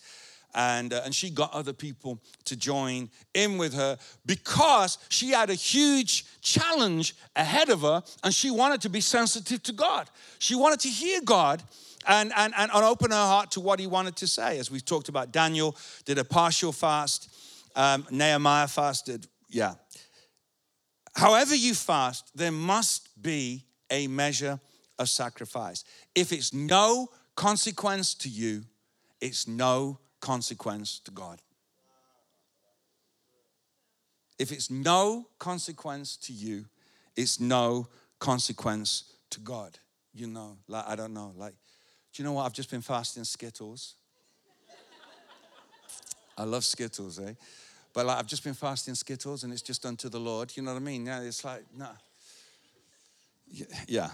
and, 0.55 0.93
uh, 0.93 1.01
and 1.05 1.13
she 1.13 1.29
got 1.29 1.53
other 1.53 1.73
people 1.73 2.19
to 2.45 2.55
join 2.55 3.09
in 3.33 3.57
with 3.57 3.73
her 3.73 3.97
because 4.25 4.97
she 5.09 5.31
had 5.31 5.49
a 5.49 5.55
huge 5.55 6.25
challenge 6.41 7.15
ahead 7.35 7.69
of 7.69 7.81
her 7.81 8.03
and 8.23 8.33
she 8.33 8.49
wanted 8.49 8.81
to 8.81 8.89
be 8.89 9.01
sensitive 9.01 9.61
to 9.63 9.73
God. 9.73 10.09
She 10.39 10.55
wanted 10.55 10.79
to 10.81 10.89
hear 10.89 11.21
God 11.21 11.61
and, 12.07 12.31
and, 12.35 12.53
and, 12.57 12.71
open 12.71 13.11
her 13.11 13.17
heart 13.17 13.51
to 13.51 13.59
what 13.59 13.79
he 13.79 13.87
wanted 13.87 14.15
to 14.17 14.27
say. 14.27 14.57
As 14.59 14.71
we 14.71 14.79
talked 14.79 15.09
about, 15.09 15.31
Daniel 15.31 15.75
did 16.05 16.17
a 16.17 16.23
partial 16.23 16.71
fast, 16.71 17.29
um, 17.75 18.07
Nehemiah 18.09 18.67
fasted, 18.67 19.27
yeah. 19.49 19.73
However, 21.15 21.55
you 21.55 21.73
fast, 21.73 22.31
there 22.35 22.51
must 22.51 23.09
be 23.21 23.65
a 23.89 24.07
measure 24.07 24.59
of 24.99 25.09
sacrifice. 25.09 25.83
If 26.15 26.31
it's 26.31 26.53
no 26.53 27.09
consequence 27.35 28.13
to 28.15 28.29
you, 28.29 28.63
it's 29.19 29.47
no 29.47 29.99
consequence 30.19 30.99
to 31.05 31.11
God. 31.11 31.41
If 34.39 34.51
it's 34.51 34.69
no 34.69 35.27
consequence 35.39 36.15
to 36.17 36.33
you, 36.33 36.65
it's 37.15 37.39
no 37.39 37.87
consequence 38.19 39.13
to 39.31 39.39
God. 39.39 39.79
You 40.13 40.27
know, 40.27 40.57
like, 40.67 40.87
I 40.87 40.95
don't 40.95 41.13
know, 41.13 41.33
like, 41.35 41.53
do 42.13 42.21
you 42.21 42.27
know 42.27 42.33
what? 42.33 42.45
I've 42.45 42.53
just 42.53 42.71
been 42.71 42.81
fasting 42.81 43.23
Skittles. 43.23 43.95
I 46.37 46.43
love 46.43 46.63
Skittles, 46.63 47.19
eh? 47.19 47.33
But 47.93 48.05
like, 48.05 48.17
I've 48.19 48.27
just 48.27 48.43
been 48.43 48.53
fasting 48.53 48.93
Skittles 48.93 49.43
and 49.43 49.51
it's 49.51 49.61
just 49.61 49.85
unto 49.85 50.07
the 50.07 50.19
Lord. 50.19 50.55
You 50.55 50.63
know 50.63 50.73
what 50.73 50.81
I 50.81 50.85
mean? 50.85 51.07
Yeah, 51.07 51.21
it's 51.21 51.43
like, 51.43 51.63
no. 51.75 51.89
Yeah. 53.87 54.09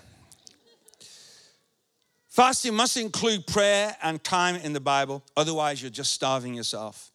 Fasting 2.34 2.74
must 2.74 2.98
include 2.98 3.46
prayer 3.46 3.96
and 4.02 4.24
time 4.24 4.56
in 4.56 4.74
the 4.74 4.80
Bible, 4.80 5.24
otherwise, 5.38 5.84
you're 5.84 5.92
just 5.92 6.14
starving 6.14 6.56
yourself. 6.56 7.12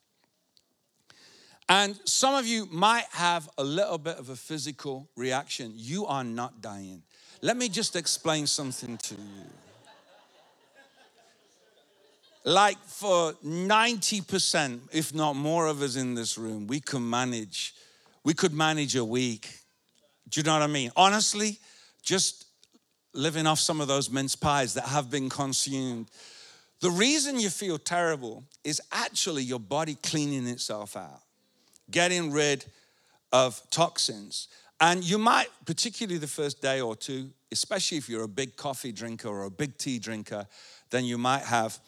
And 1.68 1.98
some 2.04 2.36
of 2.36 2.46
you 2.46 2.66
might 2.70 3.06
have 3.10 3.50
a 3.58 3.64
little 3.64 3.98
bit 3.98 4.16
of 4.16 4.28
a 4.28 4.36
physical 4.36 5.08
reaction. 5.16 5.72
You 5.74 6.06
are 6.06 6.22
not 6.22 6.60
dying. 6.60 7.02
Let 7.42 7.56
me 7.56 7.68
just 7.68 7.96
explain 7.96 8.46
something 8.46 8.96
to 8.96 9.14
you. 9.16 9.44
Like 12.44 12.78
for 12.84 13.32
90%, 13.44 14.80
if 14.92 15.12
not 15.12 15.34
more 15.34 15.66
of 15.66 15.82
us 15.82 15.96
in 15.96 16.14
this 16.14 16.38
room, 16.38 16.68
we 16.68 16.78
can 16.78 17.10
manage, 17.10 17.74
we 18.22 18.34
could 18.34 18.52
manage 18.52 18.94
a 18.94 19.04
week. 19.04 19.48
Do 20.28 20.38
you 20.38 20.44
know 20.44 20.52
what 20.52 20.62
I 20.62 20.68
mean? 20.68 20.92
Honestly, 20.94 21.58
just 22.02 22.44
living 23.12 23.46
off 23.46 23.58
some 23.58 23.80
of 23.80 23.88
those 23.88 24.10
mince 24.10 24.36
pies 24.36 24.74
that 24.74 24.84
have 24.84 25.10
been 25.10 25.28
consumed. 25.28 26.10
The 26.80 26.90
reason 26.90 27.40
you 27.40 27.50
feel 27.50 27.78
terrible 27.78 28.44
is 28.62 28.80
actually 28.92 29.42
your 29.42 29.58
body 29.58 29.96
cleaning 30.02 30.46
itself 30.46 30.96
out, 30.96 31.22
getting 31.90 32.30
rid 32.30 32.64
of 33.32 33.60
toxins. 33.70 34.48
And 34.80 35.02
you 35.02 35.18
might, 35.18 35.48
particularly 35.64 36.18
the 36.18 36.28
first 36.28 36.62
day 36.62 36.80
or 36.80 36.94
two, 36.94 37.30
especially 37.50 37.98
if 37.98 38.08
you're 38.08 38.22
a 38.22 38.28
big 38.28 38.56
coffee 38.56 38.92
drinker 38.92 39.28
or 39.28 39.44
a 39.44 39.50
big 39.50 39.76
tea 39.76 39.98
drinker, 39.98 40.46
then 40.90 41.04
you 41.04 41.18
might 41.18 41.42
have 41.42 41.78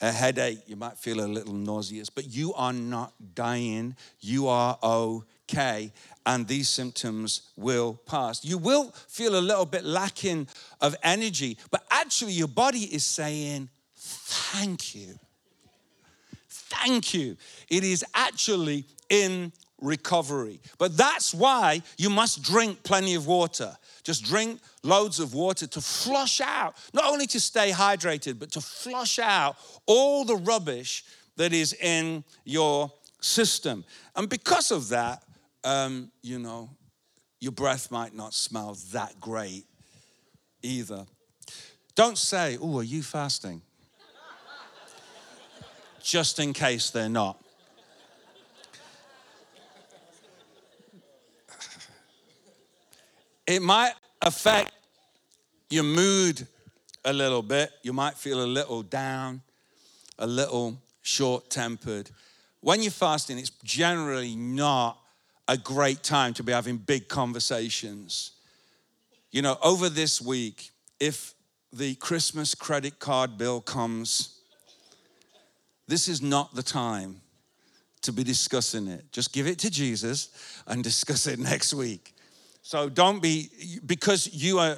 a 0.00 0.10
headache, 0.10 0.60
you 0.66 0.76
might 0.76 0.96
feel 0.96 1.20
a 1.20 1.28
little 1.28 1.52
nauseous, 1.52 2.08
but 2.10 2.26
you 2.26 2.54
are 2.54 2.72
not 2.72 3.12
dying. 3.34 3.94
You 4.20 4.48
are 4.48 4.78
okay, 5.50 5.92
and 6.26 6.46
these 6.46 6.68
symptoms 6.68 7.50
will 7.56 7.94
pass. 8.06 8.44
You 8.44 8.58
will 8.58 8.92
feel 9.08 9.38
a 9.38 9.40
little 9.40 9.66
bit 9.66 9.84
lacking 9.84 10.48
of 10.80 10.94
energy, 11.02 11.58
but 11.70 11.84
actually, 11.90 12.32
your 12.32 12.48
body 12.48 12.80
is 12.80 13.04
saying, 13.04 13.68
Thank 13.96 14.94
you. 14.94 15.18
Thank 16.48 17.14
you. 17.14 17.36
It 17.68 17.84
is 17.84 18.04
actually 18.14 18.84
in 19.08 19.52
recovery. 19.80 20.60
But 20.78 20.96
that's 20.96 21.34
why 21.34 21.82
you 21.98 22.10
must 22.10 22.42
drink 22.42 22.82
plenty 22.82 23.14
of 23.14 23.26
water. 23.26 23.76
Just 24.02 24.24
drink 24.24 24.60
loads 24.82 25.20
of 25.20 25.34
water 25.34 25.66
to 25.66 25.80
flush 25.80 26.40
out, 26.40 26.76
not 26.94 27.04
only 27.04 27.26
to 27.28 27.40
stay 27.40 27.70
hydrated, 27.70 28.38
but 28.38 28.52
to 28.52 28.60
flush 28.60 29.18
out 29.18 29.56
all 29.86 30.24
the 30.24 30.36
rubbish 30.36 31.04
that 31.36 31.52
is 31.52 31.72
in 31.74 32.24
your 32.44 32.92
system. 33.20 33.84
And 34.16 34.28
because 34.28 34.70
of 34.70 34.88
that, 34.90 35.22
um, 35.64 36.10
you 36.22 36.38
know, 36.38 36.70
your 37.40 37.52
breath 37.52 37.90
might 37.90 38.14
not 38.14 38.34
smell 38.34 38.76
that 38.92 39.20
great 39.20 39.64
either. 40.62 41.06
Don't 41.94 42.18
say, 42.18 42.58
Oh, 42.60 42.78
are 42.78 42.82
you 42.82 43.02
fasting? 43.02 43.62
Just 46.02 46.38
in 46.38 46.52
case 46.52 46.90
they're 46.90 47.08
not. 47.08 47.42
It 53.46 53.62
might 53.62 53.92
affect 54.22 54.72
your 55.70 55.82
mood 55.82 56.46
a 57.04 57.12
little 57.12 57.42
bit. 57.42 57.70
You 57.82 57.92
might 57.92 58.14
feel 58.14 58.42
a 58.42 58.46
little 58.46 58.82
down, 58.82 59.42
a 60.18 60.26
little 60.26 60.80
short 61.02 61.50
tempered. 61.50 62.10
When 62.60 62.82
you're 62.82 62.92
fasting, 62.92 63.38
it's 63.38 63.50
generally 63.64 64.36
not 64.36 64.98
a 65.50 65.56
great 65.56 66.04
time 66.04 66.32
to 66.32 66.44
be 66.44 66.52
having 66.52 66.76
big 66.76 67.08
conversations. 67.08 68.30
You 69.32 69.42
know, 69.42 69.58
over 69.64 69.88
this 69.88 70.22
week, 70.22 70.70
if 71.00 71.34
the 71.72 71.96
Christmas 71.96 72.54
credit 72.54 73.00
card 73.00 73.36
bill 73.36 73.60
comes, 73.60 74.38
this 75.88 76.06
is 76.06 76.22
not 76.22 76.54
the 76.54 76.62
time 76.62 77.20
to 78.02 78.12
be 78.12 78.22
discussing 78.22 78.86
it. 78.86 79.10
Just 79.10 79.32
give 79.32 79.48
it 79.48 79.58
to 79.58 79.70
Jesus 79.70 80.28
and 80.68 80.84
discuss 80.84 81.26
it 81.26 81.40
next 81.40 81.74
week. 81.74 82.14
So 82.62 82.88
don't 82.88 83.20
be, 83.20 83.50
because 83.84 84.32
you 84.32 84.60
are, 84.60 84.76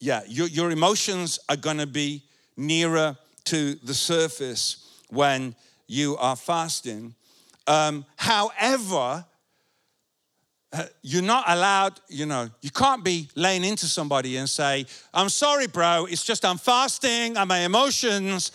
yeah, 0.00 0.22
your, 0.26 0.46
your 0.48 0.70
emotions 0.70 1.38
are 1.50 1.56
gonna 1.56 1.86
be 1.86 2.22
nearer 2.56 3.14
to 3.44 3.74
the 3.74 3.92
surface 3.92 4.90
when 5.10 5.54
you 5.86 6.16
are 6.16 6.34
fasting. 6.34 7.14
Um, 7.66 8.06
however, 8.16 9.26
uh, 10.72 10.84
you're 11.02 11.22
not 11.22 11.44
allowed, 11.48 11.98
you 12.08 12.26
know, 12.26 12.50
you 12.60 12.70
can't 12.70 13.02
be 13.02 13.28
laying 13.34 13.64
into 13.64 13.86
somebody 13.86 14.36
and 14.36 14.48
say, 14.48 14.84
I'm 15.14 15.30
sorry, 15.30 15.66
bro, 15.66 16.06
it's 16.06 16.24
just 16.24 16.44
I'm 16.44 16.58
fasting 16.58 17.36
and 17.36 17.48
my 17.48 17.60
emotions 17.60 18.52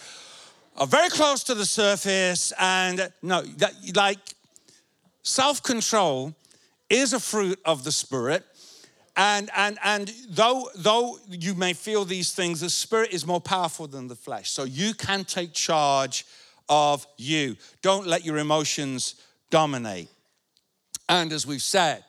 are 0.78 0.88
very 0.88 1.10
close 1.10 1.43
to 1.45 1.56
the 1.56 1.65
surface. 1.65 2.54
And 2.60 3.12
no, 3.21 3.41
that, 3.41 3.73
like 3.95 4.19
self 5.23 5.63
control 5.63 6.36
is 6.89 7.13
a 7.13 7.19
fruit 7.19 7.60
of 7.65 7.84
the 7.84 7.91
Spirit. 7.91 8.45
And, 9.15 9.49
and, 9.56 9.78
and 9.84 10.12
though, 10.30 10.69
though 10.76 11.19
you 11.30 11.54
may 11.54 11.73
feel 11.73 12.04
these 12.04 12.34
things, 12.34 12.62
the 12.62 12.69
spirit 12.69 13.13
is 13.13 13.28
more 13.28 13.41
powerful 13.41 13.86
than 13.86 14.08
the 14.08 14.15
flesh. 14.15 14.49
So 14.49 14.63
you 14.63 14.95
can 14.95 15.23
take 15.23 15.54
charge 15.54 16.26
of 16.67 17.06
you. 17.17 17.56
Don't 17.84 18.08
let 18.08 18.26
your 18.26 18.39
emotions 18.39 19.15
dominate. 19.52 20.10
And 21.21 21.32
as 21.32 21.45
we've 21.45 21.62
said, 21.62 22.04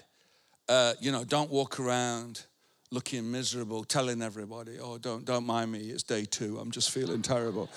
uh, 0.67 0.95
you 0.99 1.13
know, 1.13 1.25
don't 1.25 1.51
walk 1.51 1.79
around 1.79 2.47
looking 2.91 3.31
miserable, 3.31 3.85
telling 3.85 4.23
everybody, 4.23 4.79
oh, 4.81 4.97
don't, 4.97 5.27
don't 5.27 5.45
mind 5.45 5.71
me, 5.71 5.81
it's 5.91 6.03
day 6.03 6.25
two, 6.25 6.59
I'm 6.59 6.71
just 6.71 6.91
feeling 6.91 7.21
terrible. 7.21 7.69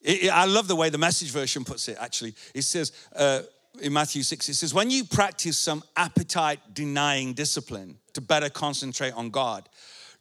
It, 0.00 0.24
it, 0.24 0.28
I 0.28 0.44
love 0.44 0.68
the 0.68 0.76
way 0.76 0.90
the 0.90 0.98
message 0.98 1.32
version 1.32 1.64
puts 1.64 1.88
it, 1.88 1.96
actually. 2.00 2.36
It 2.54 2.62
says, 2.62 2.92
uh, 3.16 3.40
in 3.80 3.92
Matthew 3.92 4.22
6, 4.22 4.48
it 4.48 4.54
says, 4.54 4.72
When 4.72 4.92
you 4.92 5.02
practice 5.02 5.58
some 5.58 5.82
appetite 5.96 6.60
denying 6.72 7.32
discipline 7.32 7.98
to 8.12 8.20
better 8.20 8.50
concentrate 8.50 9.12
on 9.14 9.30
God, 9.30 9.68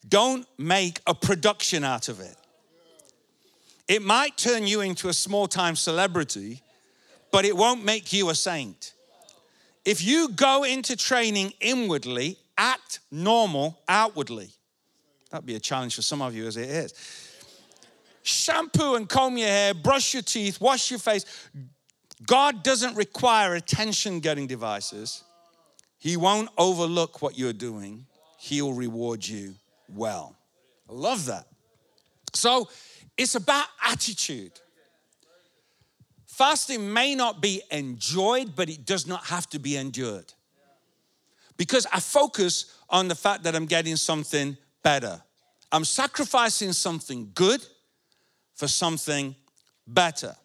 don't 0.09 0.47
make 0.57 0.99
a 1.05 1.13
production 1.13 1.83
out 1.83 2.09
of 2.09 2.21
it. 2.21 2.35
It 3.87 4.01
might 4.01 4.35
turn 4.35 4.65
you 4.65 4.81
into 4.81 5.09
a 5.09 5.13
small 5.13 5.45
time 5.45 5.75
celebrity, 5.75 6.63
but 7.31 7.45
it 7.45 7.55
won't 7.55 7.85
make 7.85 8.11
you 8.11 8.31
a 8.31 8.35
saint. 8.35 8.93
If 9.87 10.03
you 10.03 10.27
go 10.27 10.65
into 10.65 10.97
training 10.97 11.53
inwardly, 11.61 12.37
act 12.57 12.99
normal 13.09 13.79
outwardly. 13.87 14.49
That'd 15.31 15.45
be 15.45 15.55
a 15.55 15.61
challenge 15.61 15.95
for 15.95 16.01
some 16.01 16.21
of 16.21 16.35
you 16.35 16.45
as 16.45 16.57
it 16.57 16.67
is. 16.67 16.93
Shampoo 18.21 18.95
and 18.95 19.07
comb 19.07 19.37
your 19.37 19.47
hair, 19.47 19.73
brush 19.73 20.13
your 20.13 20.23
teeth, 20.23 20.59
wash 20.59 20.91
your 20.91 20.99
face. 20.99 21.23
God 22.25 22.63
doesn't 22.63 22.97
require 22.97 23.55
attention 23.55 24.19
getting 24.19 24.45
devices. 24.45 25.23
He 25.97 26.17
won't 26.17 26.49
overlook 26.57 27.21
what 27.21 27.37
you're 27.37 27.53
doing, 27.53 28.07
He'll 28.39 28.73
reward 28.73 29.25
you 29.25 29.55
well. 29.87 30.35
I 30.89 30.93
love 30.95 31.27
that. 31.27 31.45
So 32.33 32.67
it's 33.17 33.35
about 33.35 33.67
attitude. 33.81 34.59
Fasting 36.37 36.93
may 36.93 37.15
not 37.15 37.41
be 37.41 37.63
enjoyed, 37.71 38.55
but 38.55 38.69
it 38.69 38.85
does 38.85 39.07
not 39.07 39.25
have 39.25 39.49
to 39.49 39.57
be 39.57 39.75
endured. 39.75 40.31
Because 41.57 41.87
I 41.91 41.99
focus 41.99 42.75
on 42.91 43.07
the 43.07 43.15
fact 43.15 43.41
that 43.41 43.55
I'm 43.55 43.65
getting 43.65 43.95
something 43.95 44.55
better. 44.83 45.19
I'm 45.71 45.83
sacrificing 45.83 46.73
something 46.73 47.31
good 47.33 47.65
for 48.53 48.67
something 48.67 49.35
better. 49.87 50.35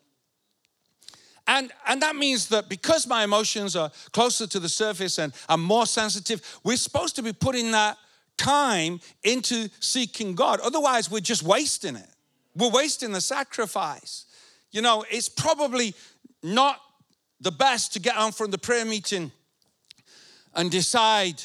And, 1.46 1.70
and 1.86 2.00
that 2.00 2.16
means 2.16 2.48
that 2.48 2.70
because 2.70 3.06
my 3.06 3.22
emotions 3.22 3.76
are 3.76 3.90
closer 4.12 4.46
to 4.46 4.58
the 4.58 4.70
surface 4.70 5.18
and 5.18 5.34
I'm 5.46 5.62
more 5.62 5.84
sensitive, 5.84 6.40
we're 6.64 6.78
supposed 6.78 7.16
to 7.16 7.22
be 7.22 7.34
putting 7.34 7.70
that 7.72 7.98
time 8.38 8.98
into 9.24 9.68
seeking 9.80 10.36
God. 10.36 10.58
Otherwise, 10.60 11.10
we're 11.10 11.20
just 11.20 11.42
wasting 11.42 11.96
it. 11.96 12.08
We're 12.56 12.70
wasting 12.70 13.12
the 13.12 13.20
sacrifice. 13.20 14.24
You 14.72 14.82
know, 14.82 15.04
it's 15.10 15.28
probably 15.28 15.94
not 16.42 16.80
the 17.40 17.52
best 17.52 17.92
to 17.92 18.00
get 18.00 18.16
on 18.16 18.32
from 18.32 18.50
the 18.50 18.58
prayer 18.58 18.84
meeting 18.84 19.30
and 20.54 20.70
decide 20.70 21.42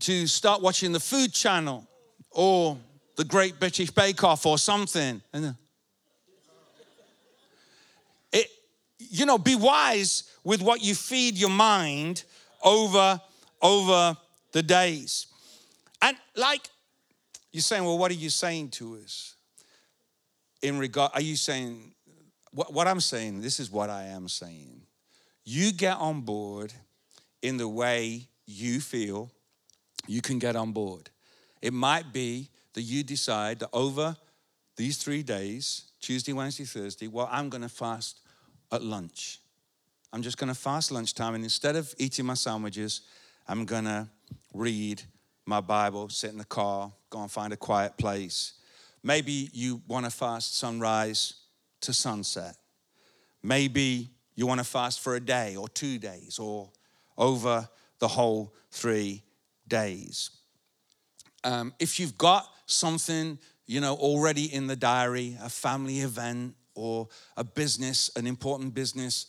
to 0.00 0.26
start 0.26 0.62
watching 0.62 0.92
the 0.92 1.00
food 1.00 1.32
channel 1.32 1.86
or 2.30 2.78
the 3.16 3.24
Great 3.24 3.58
British 3.58 3.90
Bake 3.90 4.22
Off 4.22 4.46
or 4.46 4.58
something. 4.58 5.22
And 5.32 5.46
uh, 5.46 5.52
you 8.98 9.26
know, 9.26 9.38
be 9.38 9.54
wise 9.54 10.24
with 10.44 10.62
what 10.62 10.82
you 10.82 10.94
feed 10.94 11.36
your 11.36 11.50
mind 11.50 12.24
over, 12.62 13.20
over 13.62 14.16
the 14.52 14.62
days. 14.62 15.26
And 16.02 16.16
like 16.34 16.68
you're 17.52 17.62
saying, 17.62 17.84
well, 17.84 17.98
what 17.98 18.10
are 18.10 18.14
you 18.14 18.30
saying 18.30 18.70
to 18.70 18.96
us? 18.96 19.34
In 20.62 20.78
regard, 20.78 21.12
are 21.14 21.20
you 21.20 21.36
saying 21.36 21.92
what, 22.56 22.72
what 22.72 22.88
I'm 22.88 23.00
saying? 23.00 23.42
This 23.42 23.60
is 23.60 23.70
what 23.70 23.90
I 23.90 24.04
am 24.04 24.28
saying. 24.28 24.80
You 25.44 25.72
get 25.72 25.98
on 25.98 26.22
board 26.22 26.72
in 27.42 27.58
the 27.58 27.68
way 27.68 28.28
you 28.46 28.80
feel 28.80 29.30
you 30.06 30.22
can 30.22 30.38
get 30.38 30.56
on 30.56 30.72
board. 30.72 31.10
It 31.60 31.74
might 31.74 32.14
be 32.14 32.48
that 32.72 32.82
you 32.82 33.02
decide 33.02 33.58
that 33.58 33.68
over 33.74 34.16
these 34.76 34.96
three 34.96 35.22
days, 35.22 35.84
Tuesday, 36.00 36.32
Wednesday, 36.32 36.64
Thursday, 36.64 37.08
well, 37.08 37.28
I'm 37.30 37.50
going 37.50 37.62
to 37.62 37.68
fast 37.68 38.20
at 38.72 38.82
lunch. 38.82 39.40
I'm 40.12 40.22
just 40.22 40.38
going 40.38 40.48
to 40.48 40.58
fast 40.58 40.90
lunchtime, 40.90 41.34
and 41.34 41.44
instead 41.44 41.76
of 41.76 41.94
eating 41.98 42.24
my 42.24 42.34
sandwiches, 42.34 43.02
I'm 43.46 43.66
going 43.66 43.84
to 43.84 44.08
read 44.54 45.02
my 45.44 45.60
Bible, 45.60 46.08
sit 46.08 46.30
in 46.30 46.38
the 46.38 46.44
car, 46.44 46.90
go 47.10 47.20
and 47.20 47.30
find 47.30 47.52
a 47.52 47.56
quiet 47.56 47.98
place. 47.98 48.54
Maybe 49.02 49.50
you 49.52 49.82
want 49.86 50.06
to 50.06 50.10
fast 50.10 50.56
sunrise 50.56 51.34
to 51.86 51.92
sunset. 51.92 52.56
Maybe 53.42 54.10
you 54.34 54.46
want 54.46 54.60
to 54.60 54.64
fast 54.64 55.00
for 55.00 55.16
a 55.16 55.20
day 55.20 55.56
or 55.56 55.68
two 55.68 55.98
days 55.98 56.38
or 56.38 56.70
over 57.16 57.68
the 57.98 58.08
whole 58.08 58.54
three 58.70 59.22
days. 59.66 60.30
Um, 61.44 61.72
if 61.78 61.98
you've 61.98 62.18
got 62.18 62.46
something, 62.66 63.38
you 63.66 63.80
know, 63.80 63.94
already 63.94 64.52
in 64.52 64.66
the 64.66 64.76
diary, 64.76 65.36
a 65.42 65.48
family 65.48 66.00
event 66.00 66.54
or 66.74 67.08
a 67.36 67.44
business, 67.44 68.10
an 68.16 68.26
important 68.26 68.74
business 68.74 69.26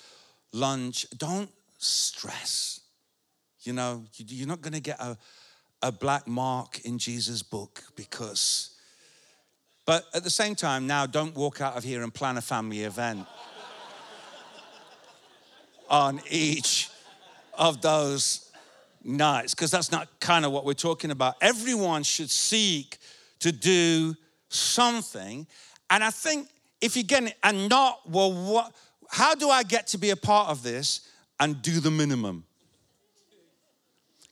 lunch, 0.51 1.05
don't 1.17 1.49
stress. 1.77 2.81
You 3.61 3.73
know, 3.73 4.03
you're 4.15 4.47
not 4.47 4.61
going 4.61 4.73
to 4.73 4.81
get 4.81 4.99
a, 4.99 5.17
a 5.81 5.91
black 5.91 6.27
mark 6.27 6.81
in 6.85 6.97
Jesus' 6.97 7.43
book 7.43 7.83
because, 7.95 8.76
but 9.87 10.05
at 10.13 10.25
the 10.25 10.29
same 10.29 10.53
time, 10.53 10.85
now 10.85 11.05
don't 11.05 11.33
walk 11.33 11.61
out 11.61 11.77
of 11.77 11.83
here 11.85 12.03
and 12.03 12.13
plan 12.13 12.35
a 12.35 12.41
family 12.41 12.83
event 12.83 13.25
on 15.89 16.19
each 16.29 16.89
of 17.53 17.81
those 17.81 18.51
nights 19.01 19.55
because 19.55 19.71
that's 19.71 19.89
not 19.89 20.09
kind 20.19 20.43
of 20.43 20.51
what 20.51 20.65
we're 20.65 20.73
talking 20.73 21.09
about. 21.09 21.35
Everyone 21.39 22.03
should 22.03 22.29
seek 22.29 22.97
to 23.39 23.53
do 23.53 24.13
something. 24.49 25.47
And 25.89 26.03
I 26.03 26.09
think 26.09 26.49
if 26.81 26.97
you 26.97 27.03
get 27.03 27.23
it 27.23 27.37
and 27.41 27.69
not, 27.69 28.01
well, 28.09 28.33
what, 28.33 28.75
how 29.09 29.35
do 29.35 29.49
I 29.49 29.63
get 29.63 29.87
to 29.87 29.97
be 29.97 30.09
a 30.09 30.17
part 30.17 30.49
of 30.49 30.63
this 30.63 31.07
and 31.39 31.61
do 31.61 31.79
the 31.79 31.91
minimum? 31.91 32.43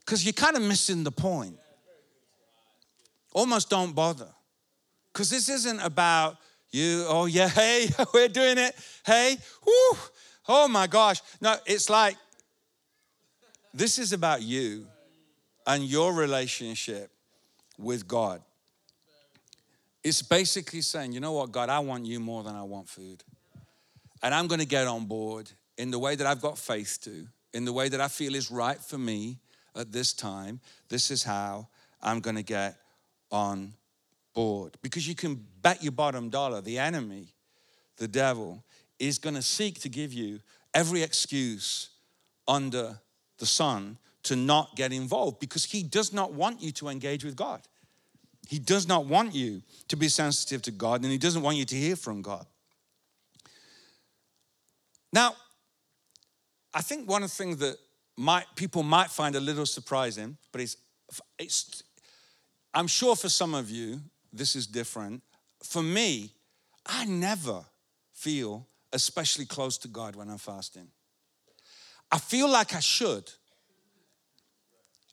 Because 0.01 0.25
you're 0.25 0.33
kind 0.33 0.57
of 0.57 0.63
missing 0.63 1.05
the 1.05 1.13
point. 1.13 1.57
Almost 3.31 3.69
don't 3.69 3.95
bother. 3.95 4.34
Because 5.15 5.29
this 5.29 5.47
isn't 5.47 5.79
about 5.79 6.35
you, 6.71 7.05
oh 7.07 7.25
yeah, 7.25 7.47
hey, 7.61 7.87
we're 8.13 8.27
doing 8.27 8.57
it. 8.57 8.75
Hey, 9.05 9.37
whoo, 9.65 9.97
oh 10.49 10.67
my 10.67 10.87
gosh. 10.87 11.21
No, 11.39 11.55
it's 11.65 11.89
like 11.89 12.17
this 13.73 13.97
is 13.97 14.11
about 14.11 14.41
you 14.41 14.85
and 15.65 15.85
your 15.85 16.13
relationship 16.13 17.11
with 17.77 18.05
God. 18.05 18.41
It's 20.03 20.21
basically 20.21 20.81
saying, 20.81 21.13
you 21.13 21.21
know 21.21 21.31
what, 21.31 21.49
God, 21.49 21.69
I 21.69 21.79
want 21.79 22.05
you 22.05 22.19
more 22.19 22.43
than 22.43 22.53
I 22.53 22.63
want 22.63 22.89
food. 22.89 23.23
And 24.21 24.35
I'm 24.35 24.47
going 24.47 24.59
to 24.59 24.67
get 24.67 24.85
on 24.85 25.05
board 25.05 25.49
in 25.77 25.91
the 25.91 25.99
way 25.99 26.15
that 26.15 26.27
I've 26.27 26.41
got 26.41 26.57
faith 26.57 26.99
to, 27.03 27.25
in 27.53 27.63
the 27.63 27.71
way 27.71 27.87
that 27.87 28.01
I 28.01 28.09
feel 28.09 28.35
is 28.35 28.51
right 28.51 28.77
for 28.77 28.97
me 28.97 29.39
at 29.77 29.93
this 29.93 30.11
time. 30.11 30.59
This 30.89 31.09
is 31.09 31.23
how 31.23 31.69
I'm 32.01 32.19
going 32.19 32.35
to 32.35 32.43
get 32.43 32.75
on 33.31 33.73
board. 34.35 34.77
Because 34.83 35.07
you 35.07 35.15
can 35.15 35.43
bet 35.63 35.81
your 35.81 35.93
bottom 35.93 36.29
dollar, 36.29 36.61
the 36.61 36.77
enemy, 36.77 37.29
the 37.97 38.07
devil, 38.07 38.63
is 38.99 39.17
going 39.17 39.35
to 39.35 39.41
seek 39.41 39.79
to 39.81 39.89
give 39.89 40.13
you 40.13 40.39
every 40.73 41.01
excuse 41.01 41.89
under 42.47 42.99
the 43.39 43.45
sun 43.45 43.97
to 44.23 44.35
not 44.35 44.75
get 44.75 44.91
involved 44.91 45.39
because 45.39 45.65
he 45.65 45.81
does 45.81 46.13
not 46.13 46.33
want 46.33 46.61
you 46.61 46.71
to 46.71 46.89
engage 46.89 47.23
with 47.23 47.35
God. 47.35 47.61
He 48.47 48.59
does 48.59 48.87
not 48.87 49.05
want 49.05 49.33
you 49.33 49.61
to 49.87 49.95
be 49.95 50.07
sensitive 50.07 50.61
to 50.63 50.71
God 50.71 51.01
and 51.01 51.11
he 51.11 51.17
doesn't 51.17 51.41
want 51.41 51.57
you 51.57 51.65
to 51.65 51.75
hear 51.75 51.95
from 51.95 52.21
God. 52.21 52.45
Now, 55.11 55.35
I 56.73 56.81
think 56.81 57.09
one 57.09 57.23
of 57.23 57.29
the 57.29 57.35
things 57.35 57.57
that 57.57 57.77
might, 58.17 58.45
people 58.55 58.83
might 58.83 59.09
find 59.09 59.35
a 59.35 59.39
little 59.39 59.65
surprising, 59.65 60.37
but 60.51 60.61
it's, 60.61 60.77
it's, 61.39 61.83
I'm 62.73 62.87
sure 62.87 63.15
for 63.15 63.29
some 63.29 63.53
of 63.53 63.69
you, 63.69 64.01
this 64.37 64.55
is 64.55 64.67
different. 64.67 65.23
For 65.63 65.81
me, 65.81 66.33
I 66.85 67.05
never 67.05 67.65
feel 68.13 68.67
especially 68.93 69.45
close 69.45 69.77
to 69.79 69.87
God 69.87 70.15
when 70.15 70.29
I'm 70.29 70.37
fasting. 70.37 70.87
I 72.11 72.19
feel 72.19 72.49
like 72.49 72.75
I 72.75 72.79
should. 72.79 73.29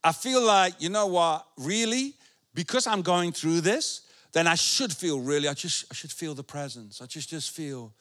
I 0.05 0.13
feel 0.13 0.43
like, 0.43 0.75
you 0.81 0.89
know 0.89 1.07
what, 1.07 1.47
really, 1.57 2.15
because 2.55 2.87
I'm 2.87 3.03
going 3.03 3.33
through 3.33 3.61
this, 3.61 4.03
then 4.33 4.47
I 4.47 4.55
should 4.55 4.93
feel 4.93 5.21
really, 5.21 5.49
I 5.49 5.55
just 5.55 5.85
I 5.91 5.95
should 5.95 6.11
feel 6.11 6.35
the 6.35 6.43
presence. 6.43 7.01
I 7.01 7.07
just 7.07 7.29
just 7.29 7.51
feel, 7.51 7.93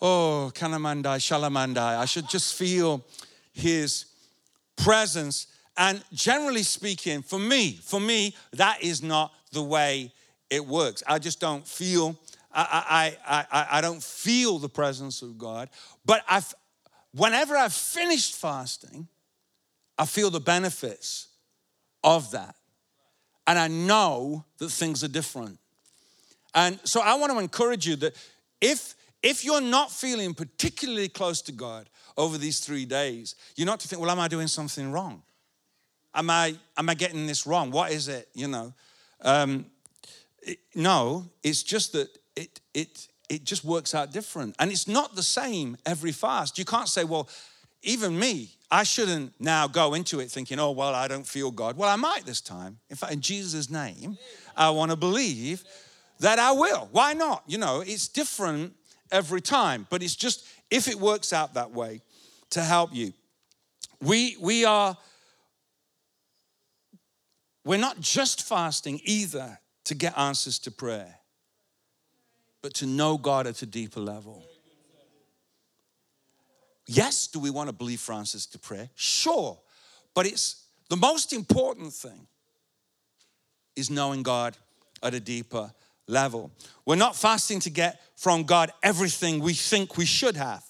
oh, 0.00 0.50
Kanamandai, 0.54 1.18
Shalamandai. 1.18 1.98
I 1.98 2.04
should 2.04 2.28
just 2.28 2.54
feel 2.54 3.04
his 3.52 4.06
presence. 4.76 5.46
And 5.76 6.02
generally 6.12 6.62
speaking, 6.62 7.22
for 7.22 7.38
me, 7.38 7.78
for 7.82 8.00
me, 8.00 8.34
that 8.52 8.82
is 8.82 9.02
not 9.02 9.32
the 9.48 9.62
way 9.62 10.12
it 10.50 10.64
works. 10.64 11.02
I 11.06 11.18
just 11.18 11.40
don't 11.40 11.66
feel, 11.66 12.16
I, 12.52 13.16
I, 13.26 13.46
I, 13.50 13.66
I 13.78 13.80
don't 13.80 14.02
feel 14.02 14.58
the 14.58 14.68
presence 14.68 15.22
of 15.22 15.38
God. 15.38 15.68
But 16.04 16.22
I've, 16.28 16.54
whenever 17.12 17.56
I've 17.56 17.72
finished 17.72 18.34
fasting, 18.34 19.08
I 19.98 20.06
feel 20.06 20.30
the 20.30 20.40
benefits 20.40 21.28
of 22.04 22.30
that. 22.30 22.54
And 23.46 23.58
I 23.58 23.68
know 23.68 24.44
that 24.58 24.70
things 24.70 25.02
are 25.02 25.08
different. 25.08 25.58
And 26.54 26.78
so 26.84 27.00
I 27.00 27.14
want 27.14 27.32
to 27.32 27.38
encourage 27.38 27.86
you 27.86 27.96
that 27.96 28.14
if 28.60 28.94
if 29.22 29.44
you're 29.44 29.60
not 29.60 29.90
feeling 29.90 30.32
particularly 30.32 31.08
close 31.08 31.42
to 31.42 31.52
God 31.52 31.88
over 32.16 32.38
these 32.38 32.60
three 32.60 32.84
days, 32.84 33.34
you're 33.56 33.66
not 33.66 33.80
to 33.80 33.88
think, 33.88 34.00
well, 34.00 34.10
am 34.10 34.20
I 34.20 34.28
doing 34.28 34.46
something 34.46 34.92
wrong? 34.92 35.22
Am 36.14 36.30
I 36.30 36.56
am 36.76 36.88
I 36.88 36.94
getting 36.94 37.26
this 37.26 37.46
wrong? 37.46 37.70
What 37.70 37.90
is 37.90 38.08
it? 38.08 38.28
You 38.34 38.48
know, 38.48 38.72
um, 39.22 39.66
it, 40.42 40.58
no, 40.74 41.26
it's 41.42 41.62
just 41.62 41.92
that 41.92 42.08
it 42.36 42.60
it 42.74 43.08
it 43.28 43.44
just 43.44 43.64
works 43.64 43.94
out 43.94 44.12
different. 44.12 44.54
And 44.58 44.70
it's 44.70 44.88
not 44.88 45.14
the 45.14 45.22
same 45.22 45.76
every 45.84 46.12
fast. 46.12 46.58
You 46.58 46.64
can't 46.64 46.88
say, 46.88 47.04
well, 47.04 47.28
even 47.82 48.18
me, 48.18 48.50
I 48.70 48.82
shouldn't 48.82 49.32
now 49.38 49.68
go 49.68 49.94
into 49.94 50.20
it 50.20 50.30
thinking, 50.30 50.58
oh, 50.58 50.72
well, 50.72 50.94
I 50.94 51.08
don't 51.08 51.26
feel 51.26 51.50
God. 51.50 51.76
Well, 51.76 51.88
I 51.88 51.96
might 51.96 52.24
this 52.24 52.40
time. 52.40 52.78
In 52.90 52.96
fact, 52.96 53.12
in 53.12 53.20
Jesus' 53.20 53.70
name, 53.70 54.16
I 54.56 54.70
want 54.70 54.90
to 54.90 54.96
believe 54.96 55.64
that 56.20 56.38
I 56.38 56.52
will. 56.52 56.88
Why 56.92 57.12
not? 57.12 57.44
You 57.46 57.58
know, 57.58 57.80
it's 57.80 58.08
different 58.08 58.74
every 59.12 59.40
time, 59.40 59.86
but 59.90 60.02
it's 60.02 60.16
just 60.16 60.46
if 60.70 60.88
it 60.88 60.96
works 60.96 61.32
out 61.32 61.54
that 61.54 61.70
way 61.70 62.02
to 62.50 62.62
help 62.62 62.94
you. 62.94 63.12
We, 64.00 64.36
we 64.40 64.64
are, 64.64 64.96
we're 67.68 67.78
not 67.78 68.00
just 68.00 68.48
fasting 68.48 69.00
either 69.04 69.60
to 69.84 69.94
get 69.94 70.16
answers 70.18 70.58
to 70.60 70.70
prayer 70.70 71.18
but 72.62 72.74
to 72.74 72.86
know 72.86 73.16
God 73.16 73.46
at 73.46 73.62
a 73.62 73.66
deeper 73.66 74.00
level. 74.00 74.44
Yes, 76.86 77.26
do 77.26 77.38
we 77.38 77.50
want 77.50 77.68
to 77.68 77.72
believe 77.72 78.00
for 78.00 78.14
answers 78.14 78.46
to 78.46 78.58
prayer? 78.58 78.88
Sure. 78.94 79.58
But 80.14 80.26
it's 80.26 80.64
the 80.88 80.96
most 80.96 81.32
important 81.32 81.92
thing 81.92 82.26
is 83.76 83.90
knowing 83.90 84.22
God 84.22 84.56
at 85.02 85.14
a 85.14 85.20
deeper 85.20 85.70
level. 86.06 86.50
We're 86.86 86.96
not 86.96 87.14
fasting 87.14 87.60
to 87.60 87.70
get 87.70 88.00
from 88.16 88.44
God 88.44 88.72
everything 88.82 89.40
we 89.40 89.52
think 89.52 89.96
we 89.96 90.06
should 90.06 90.36
have, 90.36 90.64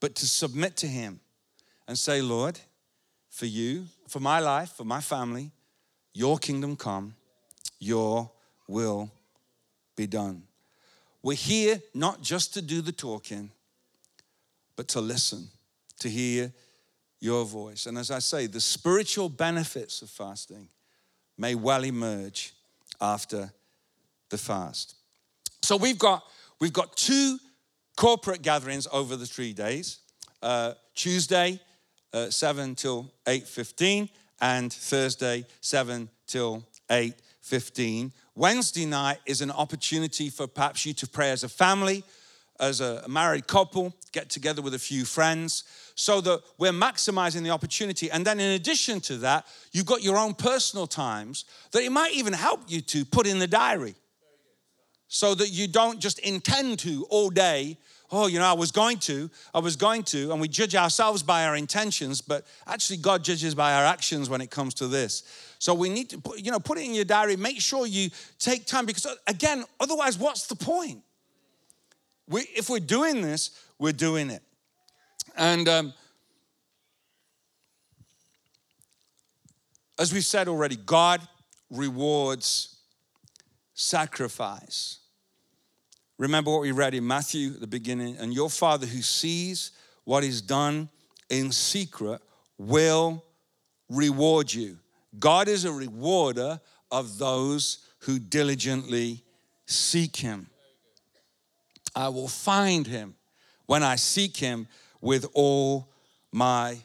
but 0.00 0.14
to 0.16 0.26
submit 0.26 0.76
to 0.76 0.86
Him 0.86 1.20
and 1.88 1.98
say, 1.98 2.20
Lord, 2.20 2.60
for 3.38 3.46
you, 3.46 3.86
for 4.08 4.18
my 4.18 4.40
life, 4.40 4.70
for 4.70 4.82
my 4.82 5.00
family, 5.00 5.52
your 6.12 6.38
kingdom 6.38 6.74
come, 6.74 7.14
your 7.78 8.28
will 8.66 9.12
be 9.94 10.08
done. 10.08 10.42
We're 11.22 11.36
here 11.36 11.80
not 11.94 12.20
just 12.20 12.52
to 12.54 12.62
do 12.62 12.80
the 12.80 12.90
talking, 12.90 13.52
but 14.74 14.88
to 14.88 15.00
listen, 15.00 15.46
to 16.00 16.08
hear 16.08 16.52
your 17.20 17.44
voice. 17.44 17.86
And 17.86 17.96
as 17.96 18.10
I 18.10 18.18
say, 18.18 18.48
the 18.48 18.60
spiritual 18.60 19.28
benefits 19.28 20.02
of 20.02 20.10
fasting 20.10 20.68
may 21.36 21.54
well 21.54 21.84
emerge 21.84 22.54
after 23.00 23.52
the 24.30 24.38
fast. 24.38 24.96
So 25.62 25.76
we've 25.76 25.98
got 25.98 26.24
we've 26.60 26.72
got 26.72 26.96
two 26.96 27.38
corporate 27.96 28.42
gatherings 28.42 28.88
over 28.90 29.14
the 29.14 29.26
three 29.26 29.52
days. 29.52 30.00
Uh, 30.42 30.72
Tuesday 30.96 31.60
uh, 32.12 32.30
7 32.30 32.74
till 32.74 33.12
8.15 33.26 34.08
and 34.40 34.72
Thursday 34.72 35.44
7 35.60 36.08
till 36.26 36.64
8.15. 36.90 38.12
Wednesday 38.34 38.86
night 38.86 39.18
is 39.26 39.40
an 39.40 39.50
opportunity 39.50 40.30
for 40.30 40.46
perhaps 40.46 40.86
you 40.86 40.92
to 40.94 41.06
pray 41.06 41.30
as 41.30 41.42
a 41.42 41.48
family, 41.48 42.04
as 42.60 42.80
a 42.80 43.06
married 43.08 43.46
couple, 43.46 43.94
get 44.12 44.30
together 44.30 44.62
with 44.62 44.74
a 44.74 44.78
few 44.78 45.04
friends 45.04 45.64
so 45.94 46.20
that 46.20 46.40
we're 46.58 46.72
maximizing 46.72 47.42
the 47.42 47.50
opportunity. 47.50 48.10
And 48.10 48.24
then, 48.24 48.38
in 48.38 48.52
addition 48.52 49.00
to 49.02 49.16
that, 49.18 49.46
you've 49.72 49.86
got 49.86 50.02
your 50.02 50.16
own 50.16 50.34
personal 50.34 50.86
times 50.86 51.44
that 51.72 51.82
it 51.82 51.90
might 51.90 52.14
even 52.14 52.32
help 52.32 52.60
you 52.68 52.80
to 52.82 53.04
put 53.04 53.26
in 53.26 53.38
the 53.38 53.46
diary 53.46 53.94
so 55.08 55.34
that 55.34 55.48
you 55.48 55.66
don't 55.66 55.98
just 55.98 56.18
intend 56.20 56.78
to 56.80 57.06
all 57.10 57.30
day. 57.30 57.78
Oh, 58.10 58.26
you 58.26 58.38
know, 58.38 58.46
I 58.46 58.54
was 58.54 58.72
going 58.72 58.98
to, 59.00 59.30
I 59.54 59.58
was 59.58 59.76
going 59.76 60.02
to, 60.04 60.32
and 60.32 60.40
we 60.40 60.48
judge 60.48 60.74
ourselves 60.74 61.22
by 61.22 61.44
our 61.44 61.56
intentions, 61.56 62.22
but 62.22 62.46
actually, 62.66 62.96
God 62.96 63.22
judges 63.22 63.54
by 63.54 63.74
our 63.74 63.84
actions 63.84 64.30
when 64.30 64.40
it 64.40 64.50
comes 64.50 64.72
to 64.74 64.88
this. 64.88 65.24
So 65.58 65.74
we 65.74 65.90
need 65.90 66.08
to, 66.10 66.18
put, 66.18 66.40
you 66.40 66.50
know, 66.50 66.58
put 66.58 66.78
it 66.78 66.86
in 66.86 66.94
your 66.94 67.04
diary. 67.04 67.36
Make 67.36 67.60
sure 67.60 67.86
you 67.86 68.08
take 68.38 68.64
time 68.64 68.86
because, 68.86 69.06
again, 69.26 69.64
otherwise, 69.78 70.18
what's 70.18 70.46
the 70.46 70.56
point? 70.56 71.02
We, 72.28 72.42
if 72.54 72.70
we're 72.70 72.80
doing 72.80 73.20
this, 73.20 73.50
we're 73.78 73.92
doing 73.92 74.30
it. 74.30 74.42
And 75.36 75.68
um, 75.68 75.94
as 79.98 80.14
we 80.14 80.20
said 80.20 80.48
already, 80.48 80.76
God 80.76 81.20
rewards 81.70 82.76
sacrifice. 83.74 84.98
Remember 86.18 86.50
what 86.50 86.62
we 86.62 86.72
read 86.72 86.94
in 86.94 87.06
Matthew 87.06 87.54
at 87.54 87.60
the 87.60 87.66
beginning, 87.66 88.16
and 88.18 88.34
your 88.34 88.50
Father 88.50 88.86
who 88.86 89.02
sees 89.02 89.70
what 90.04 90.24
is 90.24 90.42
done 90.42 90.88
in 91.30 91.52
secret 91.52 92.20
will 92.58 93.24
reward 93.88 94.52
you. 94.52 94.78
God 95.18 95.48
is 95.48 95.64
a 95.64 95.72
rewarder 95.72 96.60
of 96.90 97.18
those 97.18 97.78
who 98.00 98.18
diligently 98.18 99.22
seek 99.66 100.16
Him. 100.16 100.48
I 101.98 102.08
will 102.08 102.28
find 102.28 102.86
him 102.86 103.16
when 103.66 103.82
I 103.82 103.96
seek 103.96 104.36
him 104.36 104.68
with 105.00 105.26
all 105.34 105.88
my 106.30 106.78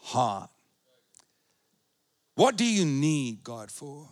heart. 0.00 0.50
What 2.34 2.56
do 2.56 2.64
you 2.64 2.84
need 2.84 3.44
God 3.44 3.70
for 3.70 4.08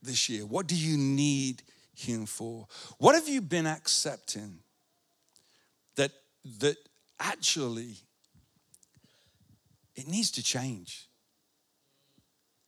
this 0.00 0.28
year? 0.28 0.46
What 0.46 0.68
do 0.68 0.76
you 0.76 0.96
need 0.96 1.64
him 1.98 2.26
for? 2.26 2.66
What 2.98 3.14
have 3.14 3.28
you 3.28 3.40
been 3.40 3.66
accepting 3.66 4.58
that 5.96 6.12
that 6.60 6.76
actually 7.18 7.96
it 9.94 10.06
needs 10.06 10.30
to 10.32 10.42
change? 10.42 11.08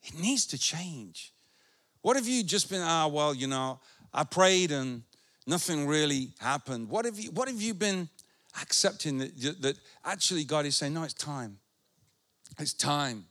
It 0.03 0.19
needs 0.19 0.47
to 0.47 0.59
change. 0.59 1.33
What 2.03 2.16
have 2.16 2.27
you 2.27 2.43
just 2.43 2.71
been, 2.71 2.81
ah, 2.81 3.07
well, 3.07 3.35
you 3.35 3.47
know, 3.47 3.79
I 4.12 4.25
prayed 4.25 4.73
and 4.73 5.03
nothing 5.47 5.87
really 5.87 6.31
happened. 6.38 6.88
What 6.88 7.05
have 7.05 7.19
you, 7.19 7.31
what 7.31 7.49
have 7.49 7.61
you 7.61 7.75
been 7.75 8.09
accepting 8.61 9.19
that, 9.19 9.62
that 9.62 9.79
actually 10.05 10.45
God 10.45 10.66
is 10.66 10.77
saying, 10.77 10.95
no, 10.95 11.03
it's 11.03 11.14
time. 11.14 11.59
It's 12.59 12.73
time. 12.73 13.27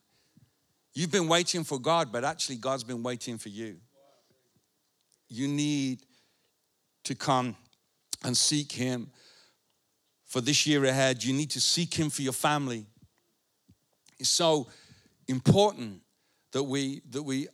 You've 0.93 1.11
been 1.11 1.27
waiting 1.27 1.63
for 1.63 1.79
God, 1.79 2.11
but 2.11 2.23
actually 2.23 2.57
God's 2.57 2.83
been 2.83 3.03
waiting 3.03 3.37
for 3.37 3.49
you. 3.49 3.77
You 5.29 5.47
need 5.47 6.01
to 7.03 7.15
come 7.15 7.55
and 8.23 8.35
seek 8.35 8.71
Him 8.71 9.11
for 10.25 10.41
this 10.41 10.65
year 10.67 10.85
ahead. 10.85 11.23
You 11.23 11.33
need 11.33 11.51
to 11.51 11.61
seek 11.61 11.93
Him 11.93 12.09
for 12.09 12.21
your 12.21 12.33
family. 12.33 12.85
It's 14.19 14.29
so 14.29 14.67
important 15.27 16.01
that 16.51 16.63
we 16.63 17.01
that 17.11 17.23
we 17.23 17.47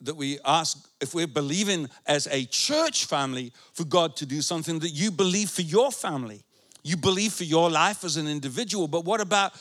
that 0.00 0.16
we 0.16 0.38
ask 0.44 0.88
if 1.00 1.14
we're 1.14 1.26
believing 1.26 1.88
as 2.06 2.28
a 2.28 2.44
church 2.44 3.06
family 3.06 3.52
for 3.72 3.84
God 3.84 4.16
to 4.16 4.26
do 4.26 4.40
something 4.42 4.78
that 4.78 4.90
you 4.90 5.10
believe 5.10 5.50
for 5.50 5.62
your 5.62 5.90
family. 5.90 6.44
You 6.84 6.96
believe 6.96 7.32
for 7.32 7.44
your 7.44 7.68
life 7.68 8.04
as 8.04 8.16
an 8.16 8.28
individual, 8.28 8.88
but 8.88 9.04
what 9.04 9.20
about 9.20 9.52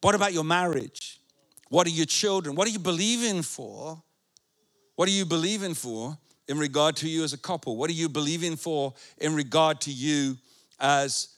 what 0.00 0.14
about 0.14 0.32
your 0.32 0.44
marriage? 0.44 1.20
What 1.68 1.86
are 1.86 1.90
your 1.90 2.06
children? 2.06 2.56
What 2.56 2.66
are 2.66 2.70
you 2.70 2.78
believing 2.78 3.42
for? 3.42 4.02
What 4.96 5.08
are 5.08 5.12
you 5.12 5.24
believing 5.24 5.74
for 5.74 6.18
in 6.50 6.58
regard 6.58 6.96
to 6.96 7.08
you 7.08 7.22
as 7.22 7.32
a 7.32 7.38
couple? 7.38 7.76
What 7.76 7.88
are 7.90 7.94
you 7.94 8.08
believing 8.08 8.56
for 8.56 8.92
in 9.18 9.36
regard 9.36 9.80
to 9.82 9.92
you 9.92 10.36
as 10.80 11.28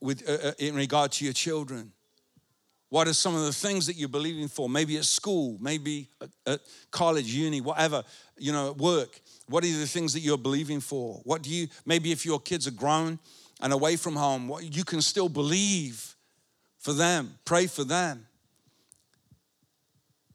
with 0.00 0.26
uh, 0.28 0.50
uh 0.50 0.52
in 0.58 0.76
regard 0.76 1.10
to 1.12 1.24
your 1.24 1.34
children? 1.34 1.90
What 2.88 3.08
are 3.08 3.12
some 3.12 3.34
of 3.34 3.42
the 3.42 3.52
things 3.52 3.86
that 3.86 3.96
you're 3.96 4.08
believing 4.08 4.46
for? 4.46 4.68
Maybe 4.68 4.96
at 4.96 5.04
school, 5.04 5.56
maybe 5.60 6.08
at, 6.46 6.60
college, 6.90 7.26
uni, 7.26 7.60
whatever, 7.60 8.04
you 8.36 8.52
know, 8.52 8.70
at 8.70 8.78
work. 8.78 9.20
What 9.48 9.64
are 9.64 9.66
the 9.66 9.86
things 9.86 10.12
that 10.12 10.20
you're 10.20 10.38
believing 10.38 10.80
for? 10.80 11.20
What 11.24 11.42
do 11.42 11.50
you, 11.50 11.68
maybe 11.84 12.10
if 12.12 12.24
your 12.24 12.40
kids 12.40 12.66
are 12.66 12.72
grown 12.72 13.18
and 13.60 13.72
away 13.72 13.96
from 13.96 14.16
home, 14.16 14.48
what 14.48 14.76
you 14.76 14.84
can 14.84 15.02
still 15.02 15.28
believe 15.28 16.16
for 16.78 16.92
them, 16.92 17.38
pray 17.44 17.66
for 17.66 17.84
them. 17.84 18.26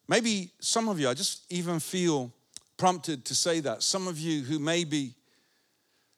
Maybe 0.08 0.52
some 0.60 0.88
of 0.88 0.98
you, 0.98 1.10
I 1.10 1.14
just 1.14 1.52
even 1.52 1.80
feel 1.80 2.32
prompted 2.78 3.26
to 3.26 3.36
say 3.36 3.60
that. 3.62 3.84
Some 3.84 4.08
of 4.08 4.18
you 4.20 4.42
who 4.44 4.60
maybe, 4.60 5.14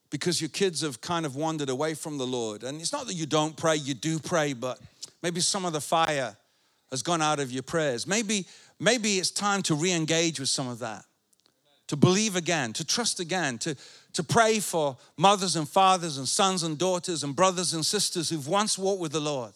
because 0.09 0.41
your 0.41 0.49
kids 0.49 0.81
have 0.81 1.01
kind 1.01 1.25
of 1.25 1.35
wandered 1.35 1.69
away 1.69 1.93
from 1.93 2.17
the 2.17 2.27
Lord, 2.27 2.63
and 2.63 2.79
it's 2.81 2.93
not 2.93 3.07
that 3.07 3.13
you 3.13 3.25
don't 3.25 3.55
pray, 3.55 3.75
you 3.75 3.93
do 3.93 4.19
pray, 4.19 4.53
but 4.53 4.79
Maybe 5.23 5.41
some 5.41 5.65
of 5.65 5.73
the 5.73 5.81
fire 5.81 6.37
has 6.91 7.01
gone 7.01 7.21
out 7.21 7.39
of 7.39 7.51
your 7.51 7.63
prayers. 7.63 8.07
Maybe, 8.07 8.45
maybe 8.79 9.17
it's 9.17 9.31
time 9.31 9.61
to 9.63 9.75
re 9.75 9.91
engage 9.91 10.39
with 10.39 10.49
some 10.49 10.67
of 10.67 10.79
that, 10.79 11.03
to 11.87 11.95
believe 11.95 12.35
again, 12.35 12.73
to 12.73 12.85
trust 12.85 13.19
again, 13.19 13.57
to, 13.59 13.75
to 14.13 14.23
pray 14.23 14.59
for 14.59 14.97
mothers 15.17 15.55
and 15.55 15.67
fathers 15.67 16.17
and 16.17 16.27
sons 16.27 16.63
and 16.63 16.77
daughters 16.77 17.23
and 17.23 17.35
brothers 17.35 17.73
and 17.73 17.85
sisters 17.85 18.29
who've 18.29 18.47
once 18.47 18.77
walked 18.77 19.01
with 19.01 19.11
the 19.11 19.19
Lord, 19.19 19.53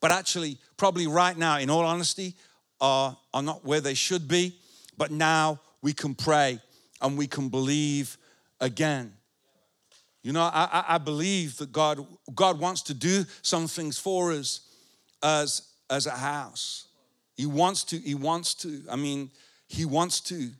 but 0.00 0.12
actually, 0.12 0.58
probably 0.76 1.06
right 1.06 1.36
now, 1.36 1.58
in 1.58 1.68
all 1.68 1.84
honesty, 1.84 2.34
are, 2.80 3.16
are 3.34 3.42
not 3.42 3.64
where 3.64 3.80
they 3.80 3.94
should 3.94 4.28
be. 4.28 4.56
But 4.98 5.10
now 5.10 5.60
we 5.82 5.92
can 5.92 6.14
pray 6.14 6.60
and 7.00 7.16
we 7.16 7.26
can 7.26 7.48
believe 7.48 8.16
again. 8.60 9.12
You 10.22 10.32
know, 10.32 10.42
I, 10.42 10.84
I 10.88 10.98
believe 10.98 11.58
that 11.58 11.70
God, 11.70 12.04
God 12.34 12.58
wants 12.58 12.82
to 12.82 12.94
do 12.94 13.24
some 13.42 13.68
things 13.68 13.96
for 13.96 14.32
us 14.32 14.62
as, 15.22 15.62
as 15.88 16.06
a 16.06 16.10
house. 16.10 16.88
He 17.36 17.46
wants 17.46 17.84
to, 17.84 17.98
he 17.98 18.14
wants 18.14 18.54
to, 18.54 18.82
I 18.90 18.96
mean, 18.96 19.30
he 19.68 19.84
wants 19.84 20.20
to, 20.22 20.50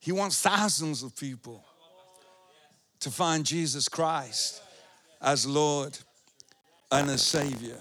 he 0.00 0.12
wants 0.12 0.40
thousands 0.40 1.02
of 1.02 1.14
people 1.14 1.64
to 3.00 3.10
find 3.10 3.44
Jesus 3.44 3.88
Christ 3.88 4.62
as 5.20 5.46
Lord 5.46 5.96
and 6.90 7.10
as 7.10 7.22
Savior. 7.22 7.78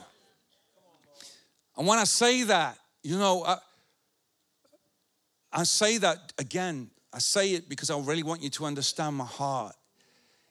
And 1.77 1.87
when 1.87 1.99
I 1.99 2.03
say 2.03 2.43
that, 2.43 2.77
you 3.03 3.17
know, 3.17 3.43
I, 3.43 3.57
I 5.55 5.63
say 5.63 5.97
that 5.99 6.33
again, 6.37 6.89
I 7.13 7.19
say 7.19 7.53
it 7.53 7.69
because 7.69 7.89
I 7.89 7.97
really 7.97 8.23
want 8.23 8.43
you 8.43 8.49
to 8.51 8.65
understand 8.65 9.15
my 9.15 9.25
heart. 9.25 9.73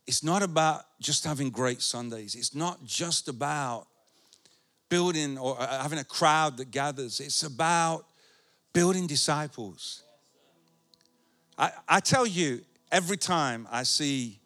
It's 0.07 0.25
not 0.25 0.43
about 0.43 0.83
just 0.99 1.25
having 1.25 1.51
great 1.51 1.83
Sundays. 1.83 2.35
It's 2.35 2.55
not 2.55 2.83
just 2.85 3.29
about 3.29 3.87
building 4.89 5.37
or 5.37 5.61
uh, 5.61 5.83
having 5.83 5.99
a 5.99 6.05
crowd 6.05 6.57
that 6.57 6.71
gathers. 6.71 7.21
It's 7.21 7.43
about 7.43 8.07
building 8.73 9.07
disciples. 9.07 10.03
I, 11.59 11.71
I 11.87 12.01
tell 12.01 12.27
you, 12.27 12.63
every 12.91 13.19
time 13.19 13.69
I 13.71 13.83
see 13.83 14.39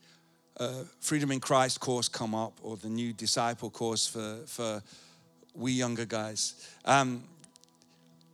a 0.56 0.84
Freedom 1.00 1.30
in 1.30 1.38
Christ 1.38 1.78
course 1.78 2.08
come 2.08 2.34
up 2.34 2.58
or 2.62 2.76
the 2.76 2.88
new 2.88 3.12
disciple 3.12 3.70
course 3.70 4.08
for, 4.08 4.38
for 4.46 4.82
we 5.54 5.72
younger 5.72 6.04
guys, 6.04 6.68
um, 6.84 7.22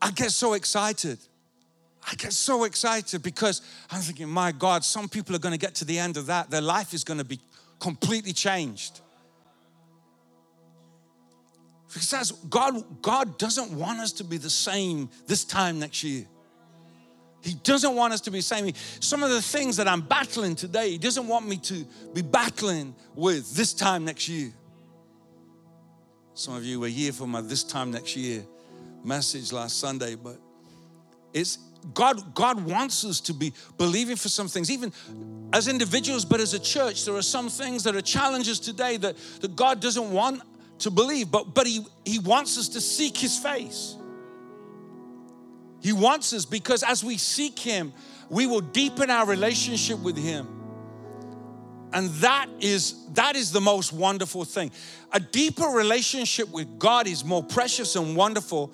I 0.00 0.10
get 0.10 0.30
so 0.30 0.54
excited. 0.54 1.18
I 2.10 2.14
get 2.16 2.32
so 2.32 2.64
excited 2.64 3.22
because 3.22 3.62
I'm 3.90 4.00
thinking, 4.00 4.28
my 4.28 4.52
God, 4.52 4.84
some 4.84 5.08
people 5.08 5.34
are 5.34 5.38
going 5.38 5.54
to 5.54 5.58
get 5.58 5.74
to 5.76 5.84
the 5.84 5.98
end 5.98 6.16
of 6.16 6.26
that. 6.26 6.50
Their 6.50 6.60
life 6.60 6.92
is 6.92 7.02
going 7.02 7.18
to 7.18 7.24
be 7.24 7.40
completely 7.80 8.32
changed. 8.32 9.00
Because 11.92 12.32
God, 12.50 13.02
God 13.02 13.38
doesn't 13.38 13.70
want 13.70 14.00
us 14.00 14.12
to 14.12 14.24
be 14.24 14.36
the 14.36 14.50
same 14.50 15.08
this 15.26 15.44
time 15.44 15.78
next 15.78 16.02
year. 16.02 16.26
He 17.42 17.54
doesn't 17.54 17.94
want 17.94 18.12
us 18.12 18.20
to 18.22 18.30
be 18.30 18.38
the 18.38 18.42
same. 18.42 18.72
Some 19.00 19.22
of 19.22 19.30
the 19.30 19.42
things 19.42 19.76
that 19.76 19.86
I'm 19.86 20.00
battling 20.00 20.56
today, 20.56 20.90
He 20.90 20.98
doesn't 20.98 21.28
want 21.28 21.46
me 21.46 21.58
to 21.58 21.84
be 22.12 22.22
battling 22.22 22.94
with 23.14 23.54
this 23.54 23.74
time 23.74 24.04
next 24.04 24.28
year. 24.28 24.50
Some 26.34 26.54
of 26.54 26.64
you 26.64 26.80
were 26.80 26.88
here 26.88 27.12
for 27.12 27.28
my 27.28 27.42
this 27.42 27.62
time 27.62 27.92
next 27.92 28.16
year 28.16 28.44
message 29.04 29.52
last 29.52 29.78
Sunday, 29.78 30.16
but 30.16 30.38
it's 31.32 31.58
God, 31.92 32.34
God 32.34 32.64
wants 32.64 33.04
us 33.04 33.20
to 33.22 33.34
be 33.34 33.52
believing 33.76 34.16
for 34.16 34.28
some 34.28 34.48
things, 34.48 34.70
even 34.70 34.92
as 35.52 35.68
individuals, 35.68 36.24
but 36.24 36.40
as 36.40 36.54
a 36.54 36.58
church. 36.58 37.04
There 37.04 37.14
are 37.14 37.22
some 37.22 37.48
things 37.48 37.84
that 37.84 37.94
are 37.94 38.00
challenges 38.00 38.58
today 38.58 38.96
that, 38.98 39.16
that 39.40 39.54
God 39.54 39.80
doesn't 39.80 40.10
want 40.10 40.42
to 40.78 40.90
believe, 40.90 41.30
but, 41.30 41.54
but 41.54 41.66
he, 41.66 41.84
he 42.04 42.18
wants 42.18 42.58
us 42.58 42.68
to 42.70 42.80
seek 42.80 43.16
his 43.16 43.38
face. 43.38 43.96
He 45.80 45.92
wants 45.92 46.32
us 46.32 46.46
because 46.46 46.82
as 46.82 47.04
we 47.04 47.18
seek 47.18 47.58
him, 47.58 47.92
we 48.30 48.46
will 48.46 48.62
deepen 48.62 49.10
our 49.10 49.26
relationship 49.26 49.98
with 49.98 50.16
him. 50.16 50.48
And 51.92 52.08
that 52.10 52.48
is 52.58 53.06
that 53.12 53.36
is 53.36 53.52
the 53.52 53.60
most 53.60 53.92
wonderful 53.92 54.44
thing. 54.44 54.72
A 55.12 55.20
deeper 55.20 55.66
relationship 55.68 56.50
with 56.50 56.78
God 56.78 57.06
is 57.06 57.24
more 57.24 57.42
precious 57.42 57.94
and 57.94 58.16
wonderful 58.16 58.72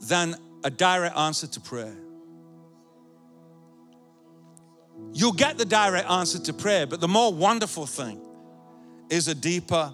than 0.00 0.34
a 0.64 0.70
direct 0.70 1.16
answer 1.16 1.46
to 1.46 1.60
prayer. 1.60 1.96
You'll 5.16 5.32
get 5.32 5.56
the 5.56 5.64
direct 5.64 6.10
answer 6.10 6.38
to 6.40 6.52
prayer, 6.52 6.86
but 6.86 7.00
the 7.00 7.08
more 7.08 7.32
wonderful 7.32 7.86
thing 7.86 8.20
is 9.08 9.28
a 9.28 9.34
deeper 9.34 9.90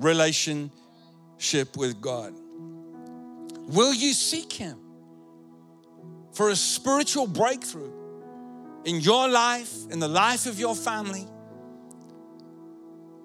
relationship 0.00 1.76
with 1.76 2.00
God. 2.00 2.32
Will 3.68 3.92
you 3.92 4.14
seek 4.14 4.50
Him 4.50 4.78
for 6.32 6.48
a 6.48 6.56
spiritual 6.56 7.26
breakthrough 7.26 7.92
in 8.86 9.00
your 9.00 9.28
life, 9.28 9.70
in 9.90 9.98
the 9.98 10.08
life 10.08 10.46
of 10.46 10.58
your 10.58 10.74
family? 10.74 11.26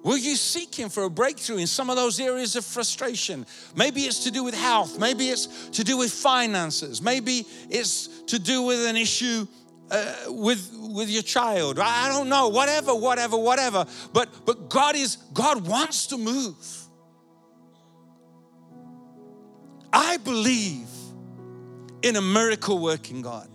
Will 0.04 0.18
you 0.18 0.36
seek 0.36 0.76
Him 0.76 0.90
for 0.90 1.04
a 1.04 1.10
breakthrough 1.10 1.60
in 1.60 1.68
some 1.68 1.90
of 1.90 1.96
those 1.96 2.20
areas 2.20 2.58
of 2.58 2.66
frustration? 2.66 3.46
Maybe 3.74 4.02
it's 4.02 4.26
to 4.26 4.32
do 4.32 4.44
with 4.44 4.54
health, 4.54 5.00
maybe 5.00 5.30
it's 5.30 5.70
to 5.70 5.86
do 5.86 5.96
with 5.96 6.12
finances, 6.12 7.02
maybe 7.02 7.46
it's 7.70 8.08
to 8.24 8.38
do 8.38 8.64
with 8.64 8.86
an 8.86 8.98
issue 8.98 9.48
uh, 9.90 10.14
with 10.28 10.72
with 10.74 11.10
your 11.10 11.24
child. 11.24 11.80
I 11.80 12.10
don't 12.10 12.30
know, 12.30 12.50
whatever, 12.50 12.94
whatever, 12.94 13.38
whatever. 13.38 13.86
But 14.14 14.30
but 14.46 14.70
God 14.70 14.96
is 14.96 15.18
God 15.34 15.68
wants 15.68 16.08
to 16.08 16.18
move. 16.18 16.56
I 19.92 20.18
believe 20.18 20.90
in 22.02 22.16
a 22.16 22.22
miracle 22.22 22.80
working 22.80 23.22
God. 23.22 23.50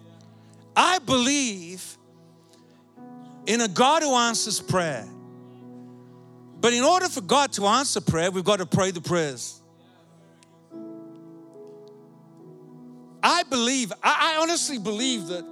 I 0.74 0.98
believe 1.00 1.98
in 3.46 3.60
a 3.60 3.68
God 3.68 4.02
who 4.02 4.14
answers 4.14 4.60
prayer. 4.60 5.06
But 6.60 6.72
in 6.72 6.84
order 6.84 7.08
for 7.08 7.20
God 7.20 7.52
to 7.54 7.66
answer 7.66 8.00
prayer, 8.00 8.30
we've 8.30 8.44
got 8.44 8.60
to 8.60 8.66
pray 8.66 8.92
the 8.92 9.00
prayers. 9.00 9.60
I 13.22 13.42
believe, 13.44 13.92
I 14.02 14.38
honestly 14.40 14.78
believe 14.78 15.28
that 15.28 15.44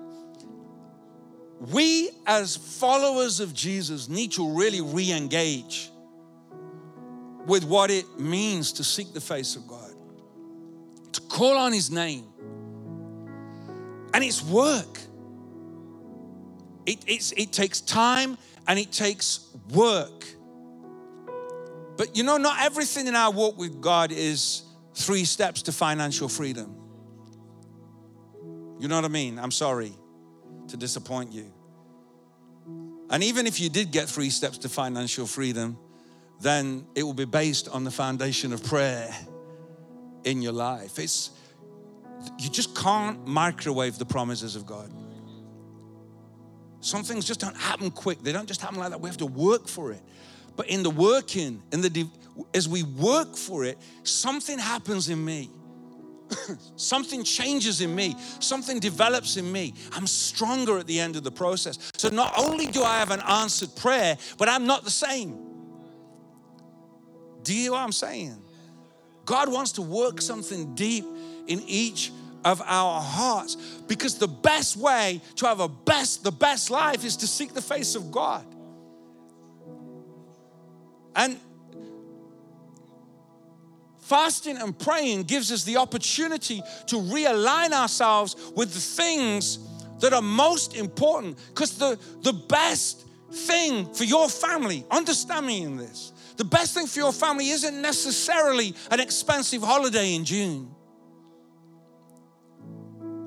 we 1.60 2.10
as 2.26 2.56
followers 2.56 3.38
of 3.38 3.52
Jesus 3.52 4.08
need 4.08 4.32
to 4.32 4.56
really 4.56 4.80
re 4.80 5.12
engage 5.12 5.90
with 7.46 7.64
what 7.64 7.90
it 7.90 8.18
means 8.18 8.72
to 8.72 8.84
seek 8.84 9.12
the 9.12 9.20
face 9.20 9.56
of 9.56 9.66
God, 9.66 9.92
to 11.12 11.20
call 11.22 11.58
on 11.58 11.72
His 11.72 11.90
name. 11.90 12.24
And 14.14 14.24
it's 14.24 14.42
work. 14.42 14.98
It, 16.86 17.04
it 17.06 17.52
takes 17.52 17.80
time 17.82 18.38
and 18.66 18.78
it 18.78 18.90
takes 18.90 19.46
work. 19.74 20.24
But 21.98 22.16
you 22.16 22.22
know, 22.22 22.38
not 22.38 22.62
everything 22.62 23.06
in 23.06 23.14
our 23.14 23.30
walk 23.30 23.58
with 23.58 23.82
God 23.82 24.12
is 24.12 24.62
three 24.94 25.24
steps 25.24 25.62
to 25.62 25.72
financial 25.72 26.28
freedom. 26.28 26.74
You 28.78 28.88
know 28.88 28.96
what 28.96 29.04
I 29.04 29.08
mean? 29.08 29.38
I'm 29.38 29.50
sorry 29.50 29.92
to 30.70 30.76
disappoint 30.76 31.32
you. 31.32 31.52
And 33.10 33.22
even 33.24 33.46
if 33.46 33.60
you 33.60 33.68
did 33.68 33.90
get 33.90 34.08
three 34.08 34.30
steps 34.30 34.58
to 34.58 34.68
financial 34.68 35.26
freedom, 35.26 35.78
then 36.40 36.86
it 36.94 37.02
will 37.02 37.14
be 37.14 37.24
based 37.24 37.68
on 37.68 37.84
the 37.84 37.90
foundation 37.90 38.52
of 38.52 38.64
prayer 38.64 39.14
in 40.24 40.42
your 40.42 40.52
life. 40.52 40.98
It's 40.98 41.30
you 42.38 42.50
just 42.50 42.76
can't 42.76 43.26
microwave 43.26 43.98
the 43.98 44.04
promises 44.04 44.56
of 44.56 44.66
God. 44.66 44.90
Some 46.80 47.02
things 47.02 47.24
just 47.26 47.40
don't 47.40 47.56
happen 47.56 47.90
quick. 47.90 48.22
They 48.22 48.32
don't 48.32 48.46
just 48.46 48.60
happen 48.60 48.78
like 48.78 48.90
that. 48.90 49.00
We 49.00 49.08
have 49.08 49.18
to 49.18 49.26
work 49.26 49.68
for 49.68 49.92
it. 49.92 50.00
But 50.56 50.68
in 50.68 50.82
the 50.82 50.90
working, 50.90 51.62
in 51.72 51.80
the 51.80 52.06
as 52.54 52.68
we 52.68 52.82
work 52.82 53.36
for 53.36 53.64
it, 53.64 53.78
something 54.02 54.58
happens 54.58 55.08
in 55.08 55.22
me. 55.22 55.50
something 56.76 57.24
changes 57.24 57.80
in 57.80 57.94
me, 57.94 58.16
something 58.38 58.78
develops 58.78 59.36
in 59.36 59.50
me. 59.50 59.74
I'm 59.92 60.06
stronger 60.06 60.78
at 60.78 60.86
the 60.86 60.98
end 60.98 61.16
of 61.16 61.24
the 61.24 61.30
process. 61.30 61.78
So 61.96 62.08
not 62.08 62.32
only 62.38 62.66
do 62.66 62.82
I 62.82 62.98
have 62.98 63.10
an 63.10 63.20
answered 63.20 63.74
prayer, 63.76 64.16
but 64.38 64.48
I'm 64.48 64.66
not 64.66 64.84
the 64.84 64.90
same. 64.90 65.38
Do 67.42 67.54
you 67.54 67.66
know 67.66 67.72
what 67.72 67.80
I'm 67.80 67.92
saying? 67.92 68.42
God 69.24 69.50
wants 69.50 69.72
to 69.72 69.82
work 69.82 70.20
something 70.20 70.74
deep 70.74 71.04
in 71.46 71.60
each 71.66 72.12
of 72.44 72.62
our 72.64 73.00
hearts 73.00 73.56
because 73.86 74.18
the 74.18 74.28
best 74.28 74.76
way 74.76 75.20
to 75.36 75.46
have 75.46 75.60
a 75.60 75.68
best 75.68 76.24
the 76.24 76.32
best 76.32 76.70
life 76.70 77.04
is 77.04 77.16
to 77.18 77.26
seek 77.26 77.54
the 77.54 77.62
face 77.62 77.94
of 77.94 78.10
God. 78.10 78.44
And 81.14 81.38
fasting 84.10 84.58
and 84.58 84.76
praying 84.76 85.22
gives 85.22 85.52
us 85.52 85.62
the 85.62 85.76
opportunity 85.76 86.60
to 86.88 86.96
realign 86.96 87.70
ourselves 87.70 88.34
with 88.56 88.74
the 88.74 88.80
things 88.80 89.60
that 90.00 90.12
are 90.12 90.20
most 90.20 90.74
important. 90.74 91.38
Because 91.48 91.78
the, 91.78 91.96
the 92.22 92.32
best 92.32 93.06
thing 93.30 93.86
for 93.94 94.02
your 94.02 94.28
family, 94.28 94.84
understand 94.90 95.46
me 95.46 95.62
in 95.62 95.76
this, 95.76 96.12
the 96.36 96.44
best 96.44 96.74
thing 96.74 96.88
for 96.88 96.98
your 96.98 97.12
family 97.12 97.50
isn't 97.50 97.80
necessarily 97.80 98.74
an 98.90 98.98
expensive 98.98 99.62
holiday 99.62 100.14
in 100.16 100.24
June. 100.24 100.74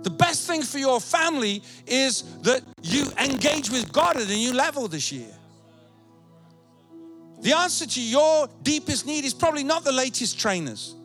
The 0.02 0.10
best 0.10 0.48
thing 0.48 0.64
for 0.64 0.80
your 0.80 1.00
family 1.00 1.64
is 1.88 2.24
that 2.42 2.62
you 2.82 3.06
engage 3.18 3.70
with 3.70 3.90
God 3.94 4.18
at 4.18 4.30
a 4.30 4.36
new 4.36 4.54
level 4.54 4.90
this 4.90 5.14
year. 5.14 5.34
The 7.44 7.52
answer 7.52 7.86
to 7.86 8.02
your 8.02 8.48
deepest 8.62 9.06
need 9.06 9.26
is 9.26 9.34
probably 9.34 9.66
not 9.66 9.84
the 9.84 9.92
latest 9.92 10.40
trainers. 10.40 10.96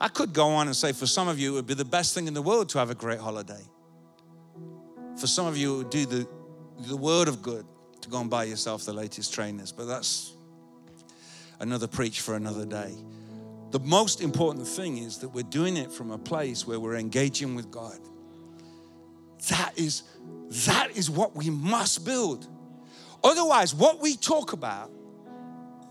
I 0.00 0.06
could 0.06 0.32
go 0.32 0.50
on 0.50 0.68
and 0.68 0.76
say 0.76 0.92
for 0.92 1.08
some 1.08 1.26
of 1.26 1.40
you, 1.40 1.50
it 1.50 1.54
would 1.56 1.66
be 1.66 1.74
the 1.74 1.84
best 1.84 2.14
thing 2.14 2.28
in 2.28 2.34
the 2.34 2.42
world 2.42 2.68
to 2.68 2.78
have 2.78 2.90
a 2.90 2.94
great 2.94 3.18
holiday. 3.18 3.60
For 5.20 5.26
some 5.26 5.44
of 5.48 5.56
you, 5.56 5.74
it 5.74 5.78
would 5.78 5.90
do 5.90 6.06
the, 6.06 6.28
the 6.86 6.96
word 6.96 7.26
of 7.26 7.42
good 7.42 7.66
to 8.02 8.08
go 8.08 8.20
and 8.20 8.30
buy 8.30 8.44
yourself 8.44 8.84
the 8.84 8.92
latest 8.92 9.34
trainers, 9.34 9.72
but 9.72 9.86
that's 9.86 10.34
another 11.58 11.88
preach 11.88 12.20
for 12.20 12.36
another 12.36 12.64
day. 12.64 12.94
The 13.72 13.80
most 13.80 14.20
important 14.20 14.68
thing 14.68 14.98
is 14.98 15.18
that 15.18 15.30
we're 15.30 15.42
doing 15.42 15.76
it 15.76 15.90
from 15.90 16.12
a 16.12 16.18
place 16.18 16.64
where 16.64 16.78
we're 16.78 16.94
engaging 16.94 17.56
with 17.56 17.72
God. 17.72 17.98
That 19.48 19.76
is, 19.76 20.04
that 20.66 20.96
is 20.96 21.10
what 21.10 21.34
we 21.34 21.50
must 21.50 22.04
build. 22.04 22.46
Otherwise, 23.22 23.74
what 23.74 24.00
we 24.00 24.16
talk 24.16 24.52
about, 24.52 24.90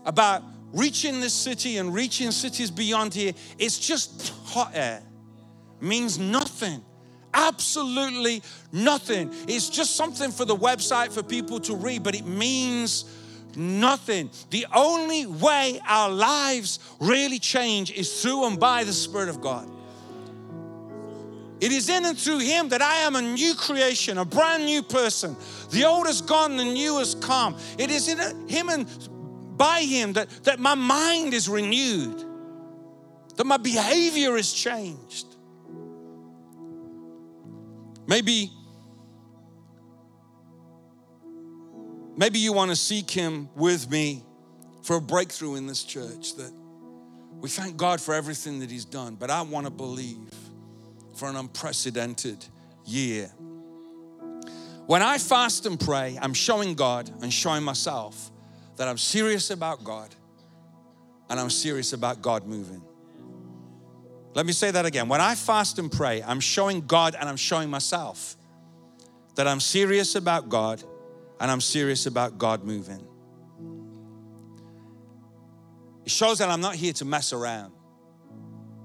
about 0.04 0.42
reaching 0.72 1.20
this 1.20 1.34
city 1.34 1.76
and 1.76 1.94
reaching 1.94 2.30
cities 2.30 2.70
beyond 2.70 3.14
here, 3.14 3.32
it's 3.58 3.78
just 3.78 4.32
hot 4.44 4.72
air. 4.74 5.02
Means 5.80 6.18
nothing. 6.18 6.82
Absolutely 7.32 8.42
nothing. 8.72 9.32
It's 9.46 9.68
just 9.68 9.96
something 9.96 10.30
for 10.30 10.44
the 10.44 10.56
website 10.56 11.12
for 11.12 11.22
people 11.22 11.60
to 11.60 11.76
read, 11.76 12.02
but 12.02 12.14
it 12.14 12.26
means 12.26 13.04
nothing. 13.54 14.30
The 14.50 14.66
only 14.74 15.26
way 15.26 15.80
our 15.86 16.10
lives 16.10 16.78
really 17.00 17.38
change 17.38 17.92
is 17.92 18.22
through 18.22 18.46
and 18.46 18.58
by 18.58 18.84
the 18.84 18.92
Spirit 18.92 19.28
of 19.28 19.40
God. 19.40 19.68
It 21.60 21.72
is 21.72 21.88
in 21.88 22.04
and 22.04 22.16
through 22.16 22.38
Him 22.38 22.68
that 22.68 22.82
I 22.82 22.96
am 22.98 23.16
a 23.16 23.22
new 23.22 23.54
creation, 23.54 24.18
a 24.18 24.24
brand 24.24 24.64
new 24.64 24.82
person. 24.82 25.36
The 25.70 25.84
old 25.84 26.06
is 26.06 26.20
gone, 26.20 26.56
the 26.56 26.64
new 26.64 26.98
has 26.98 27.14
come. 27.16 27.56
It 27.78 27.90
is 27.90 28.08
in 28.08 28.48
Him 28.48 28.68
and 28.68 28.86
by 29.56 29.82
Him 29.82 30.12
that, 30.12 30.30
that 30.44 30.60
my 30.60 30.74
mind 30.74 31.34
is 31.34 31.48
renewed, 31.48 32.24
that 33.36 33.44
my 33.44 33.56
behavior 33.56 34.36
is 34.36 34.52
changed. 34.52 35.26
Maybe, 38.06 38.52
maybe 42.16 42.38
you 42.38 42.52
want 42.52 42.70
to 42.70 42.76
seek 42.76 43.10
Him 43.10 43.48
with 43.56 43.90
me 43.90 44.22
for 44.82 44.96
a 44.96 45.00
breakthrough 45.00 45.56
in 45.56 45.66
this 45.66 45.82
church. 45.82 46.36
That 46.36 46.52
we 47.32 47.48
thank 47.48 47.76
God 47.76 48.00
for 48.00 48.14
everything 48.14 48.60
that 48.60 48.70
He's 48.70 48.84
done, 48.84 49.16
but 49.16 49.28
I 49.28 49.42
want 49.42 49.66
to 49.66 49.70
believe 49.70 50.32
for 51.18 51.28
an 51.28 51.36
unprecedented 51.36 52.44
year. 52.86 53.26
When 54.86 55.02
I 55.02 55.18
fast 55.18 55.66
and 55.66 55.78
pray, 55.78 56.16
I'm 56.20 56.32
showing 56.32 56.74
God 56.74 57.10
and 57.20 57.32
showing 57.32 57.62
myself 57.62 58.30
that 58.76 58.88
I'm 58.88 58.96
serious 58.96 59.50
about 59.50 59.84
God 59.84 60.14
and 61.28 61.38
I'm 61.38 61.50
serious 61.50 61.92
about 61.92 62.22
God 62.22 62.46
moving. 62.46 62.82
Let 64.34 64.46
me 64.46 64.52
say 64.52 64.70
that 64.70 64.86
again. 64.86 65.08
When 65.08 65.20
I 65.20 65.34
fast 65.34 65.78
and 65.78 65.90
pray, 65.90 66.22
I'm 66.22 66.40
showing 66.40 66.86
God 66.86 67.16
and 67.18 67.28
I'm 67.28 67.36
showing 67.36 67.68
myself 67.68 68.36
that 69.34 69.48
I'm 69.48 69.60
serious 69.60 70.14
about 70.14 70.48
God 70.48 70.82
and 71.40 71.50
I'm 71.50 71.60
serious 71.60 72.06
about 72.06 72.38
God 72.38 72.64
moving. 72.64 73.04
It 76.04 76.12
shows 76.12 76.38
that 76.38 76.48
I'm 76.48 76.60
not 76.60 76.76
here 76.76 76.92
to 76.94 77.04
mess 77.04 77.32
around, 77.32 77.72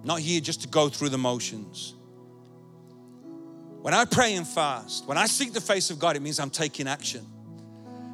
not 0.04 0.20
here 0.20 0.42
just 0.42 0.64
to 0.64 0.68
go 0.68 0.90
through 0.90 1.10
the 1.10 1.18
motions. 1.18 1.96
When 3.84 3.94
I 3.94 4.06
pray 4.06 4.36
and 4.36 4.48
fast, 4.48 5.06
when 5.08 5.18
I 5.18 5.26
seek 5.26 5.52
the 5.52 5.60
face 5.60 5.90
of 5.90 6.00
God, 6.00 6.16
it 6.16 6.22
means 6.22 6.40
I'm 6.40 6.50
taking 6.50 6.88
action. 6.88 7.28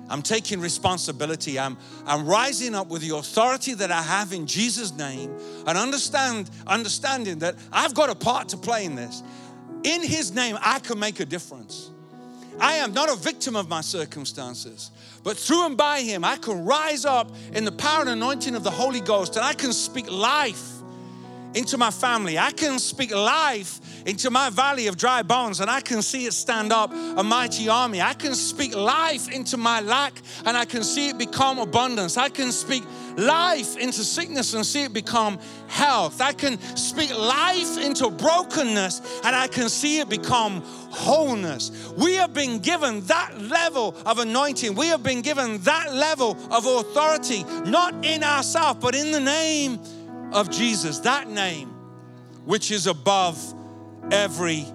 I'm 0.10 0.24
taking 0.24 0.62
responsibility. 0.62 1.60
I'm, 1.60 1.78
I'm 2.08 2.26
rising 2.26 2.74
up 2.74 2.88
with 2.88 3.04
the 3.04 3.16
authority 3.16 3.76
that 3.76 3.92
I 3.92 4.02
have 4.02 4.34
in 4.34 4.48
Jesus' 4.48 4.92
name 4.92 5.32
and 5.68 5.78
understand, 5.78 6.50
understanding 6.66 7.38
that 7.40 7.54
I've 7.72 7.94
got 7.94 8.10
a 8.10 8.16
part 8.16 8.50
to 8.50 8.58
play 8.58 8.84
in 8.84 8.96
this. 8.96 9.22
In 9.84 10.02
His 10.02 10.34
name, 10.34 10.58
I 10.60 10.80
can 10.80 10.98
make 10.98 11.20
a 11.20 11.26
difference. 11.26 11.92
I 12.60 12.78
am 12.78 12.92
not 12.96 13.08
a 13.12 13.16
victim 13.16 13.56
of 13.56 13.70
my 13.70 13.82
circumstances, 13.82 14.90
but 15.24 15.38
through 15.38 15.68
and 15.68 15.78
by 15.78 16.02
Him, 16.02 16.24
I 16.24 16.38
can 16.38 16.66
rise 16.66 17.06
up 17.06 17.30
in 17.54 17.64
the 17.64 17.72
power 17.72 18.02
and 18.02 18.10
anointing 18.10 18.56
of 18.56 18.64
the 18.64 18.72
Holy 18.72 19.02
Ghost 19.02 19.36
and 19.36 19.46
I 19.46 19.54
can 19.54 19.72
speak 19.72 20.10
life 20.10 20.79
into 21.54 21.78
my 21.78 21.92
family. 21.92 22.38
I 22.38 22.52
can 22.52 22.80
speak 22.80 23.14
life 23.14 23.80
into 24.06 24.30
my 24.30 24.50
valley 24.50 24.88
of 24.88 24.98
dry 24.98 25.22
bones 25.24 25.60
and 25.60 25.70
I 25.70 25.82
can 25.82 26.02
see 26.02 26.26
it 26.26 26.34
stand 26.34 26.72
up 26.72 26.92
a 26.92 27.24
mighty 27.24 27.70
army. 27.70 28.02
I 28.02 28.14
can 28.14 28.34
speak 28.36 28.76
life 28.76 29.30
into 29.30 29.58
my 29.58 29.82
lack 29.82 30.14
and 30.46 30.56
I 30.56 30.66
can 30.66 30.84
see 30.84 31.10
it 31.10 31.18
become 31.18 31.60
abundance. 31.60 32.18
I 32.18 32.30
can 32.30 32.52
speak 32.52 32.84
life 33.18 33.78
into 33.78 34.04
sickness 34.04 34.54
and 34.54 34.66
see 34.66 34.84
it 34.84 34.94
become 34.94 35.40
health. 35.68 36.22
I 36.22 36.34
can 36.34 36.60
speak 36.76 37.16
life 37.16 37.78
into 37.78 38.10
brokenness 38.10 39.22
and 39.24 39.36
I 39.36 39.48
can 39.48 39.70
see 39.70 40.00
it 40.00 40.10
become 40.10 40.62
wholeness. 40.92 41.92
We 41.98 42.16
have 42.16 42.34
been 42.34 42.60
given 42.60 43.02
that 43.02 43.40
level 43.40 43.96
of 44.06 44.20
anointing. 44.20 44.76
We 44.76 44.88
have 44.88 45.04
been 45.04 45.22
given 45.22 45.60
that 45.60 45.94
level 45.94 46.38
of 46.52 46.66
authority, 46.66 47.44
not 47.66 47.94
in 48.06 48.24
ourselves, 48.24 48.80
but 48.82 48.96
in 48.96 49.12
the 49.12 49.20
name 49.20 49.80
of 50.32 50.50
Jesus, 50.50 51.00
that 51.00 51.30
name 51.30 51.70
which 52.46 52.72
is 52.72 52.88
above 52.88 53.38
every 54.12 54.66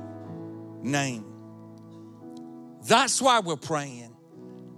name. 0.83 1.25
That's 2.87 3.21
why 3.21 3.41
we're 3.41 3.57
praying. 3.57 4.15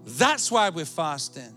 That's 0.04 0.50
why 0.50 0.70
we're 0.70 0.84
fasting. 0.84 1.54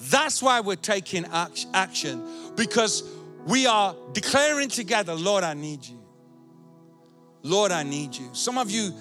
That's 0.00 0.42
why 0.42 0.60
we're 0.60 0.76
taking 0.76 1.26
action 1.72 2.22
because 2.56 3.02
we 3.46 3.66
are 3.66 3.94
declaring 4.12 4.68
together, 4.68 5.14
Lord, 5.14 5.44
I 5.44 5.54
need 5.54 5.86
you. 5.86 5.98
Lord, 7.42 7.72
I 7.72 7.82
need 7.82 8.14
you. 8.14 8.28
Some 8.32 8.58
of 8.58 8.70
you, 8.70 8.92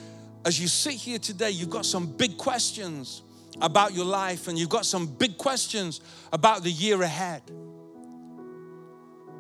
as 0.46 0.60
you 0.60 0.68
sit 0.68 0.94
here 0.94 1.20
today, 1.20 1.52
you've 1.52 1.70
got 1.70 1.86
some 1.86 2.08
big 2.08 2.38
questions 2.38 3.24
about 3.62 3.94
your 3.94 4.06
life 4.06 4.48
and 4.48 4.58
you've 4.58 4.70
got 4.70 4.86
some 4.86 5.08
big 5.08 5.38
questions 5.38 6.02
about 6.32 6.64
the 6.64 6.72
year 6.72 7.02
ahead. 7.02 7.42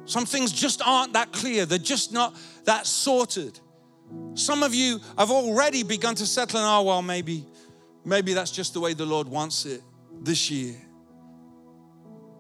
Some 0.07 0.25
things 0.25 0.53
just 0.53 0.81
aren't 0.83 1.13
that 1.13 1.31
clear, 1.31 1.65
they're 1.65 1.77
just 1.77 2.11
not 2.11 2.35
that 2.63 2.87
sorted. 2.87 3.59
Some 4.35 4.63
of 4.63 4.73
you 4.73 4.99
have 5.17 5.29
already 5.29 5.83
begun 5.83 6.15
to 6.15 6.25
settle 6.25 6.59
in, 6.59 6.65
oh, 6.65 6.69
ah, 6.69 6.81
well, 6.81 7.01
maybe, 7.01 7.45
maybe 8.05 8.33
that's 8.33 8.51
just 8.51 8.73
the 8.73 8.79
way 8.79 8.93
the 8.93 9.05
Lord 9.05 9.27
wants 9.27 9.65
it 9.65 9.81
this 10.21 10.49
year. 10.49 10.75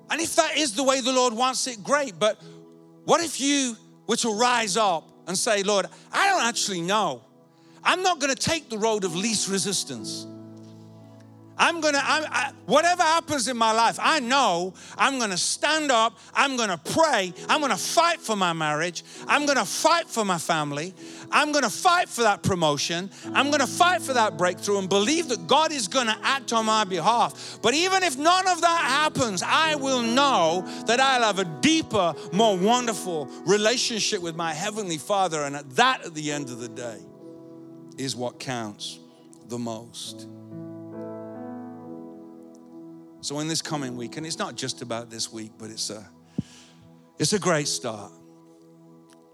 And 0.09 0.21
if 0.21 0.35
that 0.37 0.57
is 0.57 0.73
the 0.73 0.83
way 0.83 1.01
the 1.01 1.11
Lord 1.11 1.33
wants 1.33 1.67
it, 1.67 1.83
great. 1.83 2.17
But 2.17 2.41
what 3.03 3.21
if 3.21 3.41
you 3.41 3.75
were 4.07 4.15
to 4.15 4.33
rise 4.33 4.77
up 4.77 5.03
and 5.27 5.37
say, 5.37 5.63
Lord, 5.63 5.87
I 6.13 6.29
don't 6.29 6.43
actually 6.43 6.79
know. 6.79 7.21
I'm 7.83 8.01
not 8.01 8.19
going 8.19 8.33
to 8.33 8.41
take 8.41 8.69
the 8.69 8.77
road 8.77 9.03
of 9.03 9.13
least 9.13 9.49
resistance. 9.49 10.25
I'm 11.57 11.81
gonna, 11.81 12.01
I'm, 12.03 12.25
I, 12.29 12.51
whatever 12.65 13.03
happens 13.03 13.47
in 13.47 13.57
my 13.57 13.71
life, 13.71 13.97
I 14.01 14.19
know 14.19 14.73
I'm 14.97 15.19
gonna 15.19 15.37
stand 15.37 15.91
up, 15.91 16.17
I'm 16.33 16.55
gonna 16.57 16.77
pray, 16.77 17.33
I'm 17.49 17.61
gonna 17.61 17.77
fight 17.77 18.21
for 18.21 18.35
my 18.35 18.53
marriage, 18.53 19.03
I'm 19.27 19.45
gonna 19.45 19.65
fight 19.65 20.07
for 20.07 20.23
my 20.23 20.37
family, 20.37 20.93
I'm 21.31 21.51
gonna 21.51 21.69
fight 21.69 22.09
for 22.09 22.21
that 22.21 22.43
promotion, 22.43 23.09
I'm 23.33 23.49
gonna 23.51 23.67
fight 23.67 24.01
for 24.01 24.13
that 24.13 24.37
breakthrough 24.37 24.79
and 24.79 24.89
believe 24.89 25.29
that 25.29 25.47
God 25.47 25.71
is 25.71 25.87
gonna 25.87 26.17
act 26.23 26.53
on 26.53 26.65
my 26.65 26.83
behalf. 26.83 27.59
But 27.61 27.73
even 27.73 28.03
if 28.03 28.17
none 28.17 28.47
of 28.47 28.61
that 28.61 28.81
happens, 28.81 29.43
I 29.43 29.75
will 29.75 30.01
know 30.01 30.63
that 30.85 30.99
I'll 30.99 31.23
have 31.23 31.39
a 31.39 31.45
deeper, 31.45 32.13
more 32.31 32.57
wonderful 32.57 33.25
relationship 33.45 34.21
with 34.21 34.35
my 34.35 34.53
Heavenly 34.53 34.97
Father, 34.97 35.43
and 35.43 35.55
that 35.55 36.05
at 36.05 36.13
the 36.13 36.31
end 36.31 36.49
of 36.49 36.59
the 36.59 36.69
day 36.69 36.99
is 37.97 38.15
what 38.15 38.39
counts 38.39 38.99
the 39.47 39.57
most. 39.57 40.27
So 43.27 43.39
in 43.39 43.49
this 43.49 43.61
coming 43.61 43.97
week, 43.97 44.15
and 44.15 44.25
it's 44.25 44.39
not 44.39 44.55
just 44.55 44.81
about 44.81 45.09
this 45.09 45.33
week, 45.33 45.51
but 45.57 45.69
it's 45.69 45.89
a 45.89 46.09
it's 47.19 47.33
a 47.33 47.39
great 47.39 47.67
start. 47.67 48.13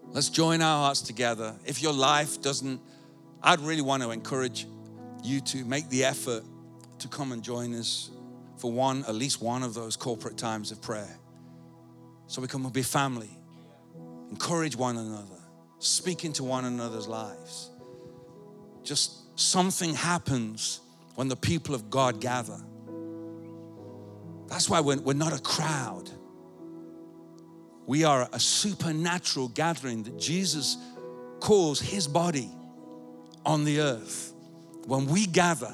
Let's 0.06 0.30
join 0.30 0.64
our 0.64 0.86
hearts 0.86 1.02
together. 1.02 1.56
If 1.64 1.80
your 1.80 1.94
life 1.94 2.42
doesn't, 2.42 2.82
I'd 3.44 3.60
really 3.60 3.84
want 3.84 4.02
to 4.02 4.10
encourage 4.10 4.66
you 5.24 5.42
to 5.42 5.64
make 5.66 5.90
the 5.90 6.06
effort 6.06 6.44
to 6.98 7.08
come 7.08 7.34
and 7.34 7.44
join 7.44 7.76
us 7.76 8.10
for 8.58 8.72
one, 8.72 9.06
at 9.08 9.14
least 9.14 9.44
one 9.44 9.62
of 9.62 9.76
those 9.76 9.96
corporate 9.96 10.40
times 10.40 10.72
of 10.72 10.82
prayer. 10.82 11.20
So 12.26 12.42
we 12.42 12.48
can 12.48 12.68
be 12.70 12.82
family, 12.82 13.38
encourage 14.32 14.76
one 14.76 14.98
another, 14.98 15.40
speak 15.78 16.26
into 16.26 16.44
one 16.44 16.66
another's 16.66 17.08
lives. 17.08 17.70
Just 18.82 19.40
something 19.40 19.94
happens 19.94 20.82
when 21.14 21.28
the 21.28 21.36
people 21.36 21.76
of 21.76 21.92
God 21.92 22.20
gather. 22.20 22.60
That's 24.54 24.70
why 24.70 24.82
we're, 24.82 25.00
we're 25.00 25.14
not 25.14 25.34
a 25.34 25.42
crowd. 25.42 26.12
We 27.88 28.04
are 28.04 28.30
a 28.32 28.40
supernatural 28.40 29.48
gathering 29.48 30.04
that 30.04 30.20
Jesus 30.20 30.78
calls 31.40 31.82
his 31.82 32.08
body 32.08 32.52
on 33.44 33.64
the 33.64 33.80
earth. 33.80 34.32
When 34.86 35.08
we 35.08 35.26
gather, 35.26 35.74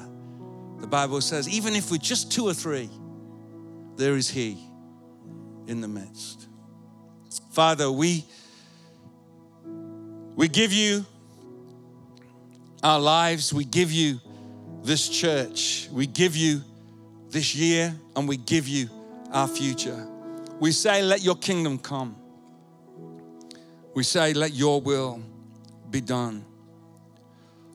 the 0.78 0.86
Bible 0.86 1.20
says, 1.20 1.46
even 1.46 1.76
if 1.76 1.90
we're 1.90 1.98
just 1.98 2.32
two 2.32 2.46
or 2.46 2.54
three, 2.54 2.88
there 3.96 4.16
is 4.16 4.30
he 4.30 4.56
in 5.66 5.82
the 5.82 5.88
midst. 5.88 6.48
Father, 7.50 7.92
we 7.92 8.24
we 10.36 10.48
give 10.48 10.72
you 10.72 11.04
our 12.82 12.98
lives, 12.98 13.52
we 13.52 13.66
give 13.66 13.92
you 13.92 14.20
this 14.82 15.06
church, 15.06 15.86
we 15.92 16.06
give 16.06 16.34
you 16.34 16.62
this 17.30 17.54
year 17.54 17.94
and 18.16 18.28
we 18.28 18.36
give 18.36 18.68
you 18.68 18.88
our 19.32 19.48
future. 19.48 20.06
We 20.58 20.72
say, 20.72 21.02
Let 21.02 21.22
your 21.22 21.36
kingdom 21.36 21.78
come. 21.78 22.16
We 23.94 24.02
say, 24.02 24.32
Let 24.32 24.52
your 24.52 24.80
will 24.80 25.22
be 25.90 26.00
done. 26.00 26.44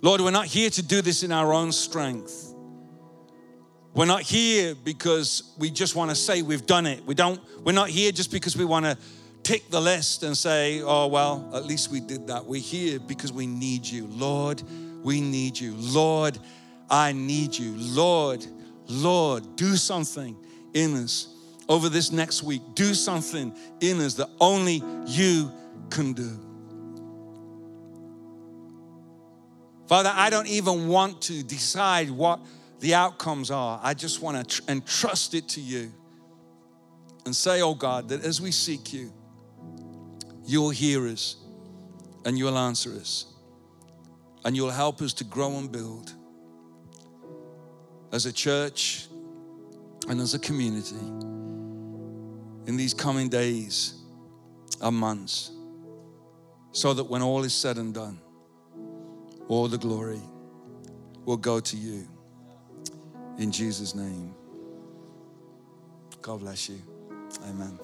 Lord, 0.01 0.21
we're 0.21 0.31
not 0.31 0.45
here 0.45 0.69
to 0.69 0.83
do 0.83 1.01
this 1.01 1.23
in 1.23 1.31
our 1.31 1.51
own 1.51 1.71
strength. 1.71 2.53
We're 3.93 4.05
not 4.05 4.21
here 4.21 4.75
because 4.75 5.55
we 5.57 5.71
just 5.71 5.95
want 5.95 6.11
to 6.11 6.15
say 6.15 6.41
we've 6.41 6.65
done 6.65 6.85
it. 6.85 7.03
We 7.05 7.15
don't, 7.15 7.39
we're 7.63 7.71
not 7.71 7.89
here 7.89 8.11
just 8.11 8.29
because 8.29 8.57
we 8.57 8.65
want 8.65 8.85
to 8.85 8.97
tick 9.41 9.69
the 9.69 9.79
list 9.79 10.23
and 10.23 10.37
say, 10.37 10.81
oh, 10.81 11.07
well, 11.07 11.49
at 11.55 11.65
least 11.65 11.91
we 11.91 12.01
did 12.01 12.27
that. 12.27 12.45
We're 12.45 12.61
here 12.61 12.99
because 12.99 13.31
we 13.31 13.47
need 13.47 13.85
you. 13.85 14.07
Lord, 14.07 14.61
we 15.01 15.21
need 15.21 15.57
you. 15.57 15.75
Lord, 15.77 16.37
I 16.89 17.13
need 17.13 17.57
you. 17.57 17.73
Lord, 17.77 18.45
Lord, 18.87 19.55
do 19.55 19.75
something 19.75 20.37
in 20.73 20.95
us 20.95 21.27
over 21.67 21.89
this 21.89 22.11
next 22.11 22.43
week. 22.43 22.61
Do 22.73 22.93
something 22.93 23.55
in 23.79 24.01
us 24.01 24.15
that 24.15 24.29
only 24.39 24.83
you 25.07 25.51
can 25.89 26.13
do. 26.13 26.39
Father, 29.87 30.11
I 30.13 30.29
don't 30.29 30.47
even 30.47 30.87
want 30.87 31.21
to 31.23 31.43
decide 31.43 32.09
what 32.09 32.39
the 32.79 32.95
outcomes 32.95 33.51
are. 33.51 33.79
I 33.83 33.93
just 33.93 34.21
want 34.21 34.37
to 34.37 34.61
tr- 34.61 34.71
entrust 34.71 35.33
it 35.33 35.47
to 35.49 35.61
you 35.61 35.91
and 37.25 37.35
say, 37.35 37.61
oh 37.61 37.75
God, 37.75 38.09
that 38.09 38.23
as 38.23 38.41
we 38.41 38.51
seek 38.51 38.93
you, 38.93 39.11
you'll 40.45 40.71
hear 40.71 41.07
us 41.07 41.37
and 42.25 42.37
you'll 42.37 42.57
answer 42.57 42.91
us 42.93 43.25
and 44.43 44.55
you'll 44.55 44.71
help 44.71 45.01
us 45.01 45.13
to 45.13 45.23
grow 45.23 45.57
and 45.57 45.71
build 45.71 46.13
as 48.15 48.25
a 48.25 48.31
church 48.31 49.07
and 50.07 50.21
as 50.21 50.33
a 50.33 50.39
community 50.39 50.95
in 52.65 52.77
these 52.77 52.93
coming 52.93 53.27
days 53.27 53.95
and 54.79 54.95
months 54.95 55.51
so 56.71 56.93
that 56.93 57.03
when 57.03 57.21
all 57.21 57.43
is 57.43 57.53
said 57.53 57.77
and 57.77 57.93
done, 57.93 58.17
all 59.49 59.67
the 59.67 59.77
glory 59.77 60.21
will 61.25 61.35
go 61.35 61.59
to 61.59 61.75
you. 61.75 62.07
In 63.37 63.51
Jesus' 63.51 63.93
name. 63.93 64.33
God 66.21 66.39
bless 66.39 66.69
you. 66.69 66.81
Amen. 67.49 67.77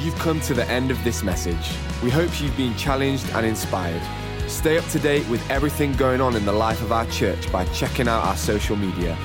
You've 0.00 0.18
come 0.18 0.42
to 0.42 0.52
the 0.52 0.66
end 0.66 0.90
of 0.90 1.02
this 1.04 1.22
message. 1.22 1.74
We 2.02 2.10
hope 2.10 2.38
you've 2.38 2.56
been 2.58 2.76
challenged 2.76 3.30
and 3.30 3.46
inspired. 3.46 4.02
Stay 4.48 4.78
up 4.78 4.84
to 4.90 4.98
date 4.98 5.28
with 5.28 5.48
everything 5.50 5.92
going 5.94 6.20
on 6.20 6.36
in 6.36 6.44
the 6.44 6.52
life 6.52 6.82
of 6.82 6.92
our 6.92 7.06
church 7.06 7.50
by 7.50 7.64
checking 7.66 8.08
out 8.08 8.24
our 8.24 8.36
social 8.36 8.76
media. 8.76 9.16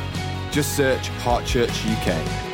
Just 0.51 0.75
search 0.75 1.09
Heart 1.09 1.45
Church 1.45 1.85
UK. 1.85 2.46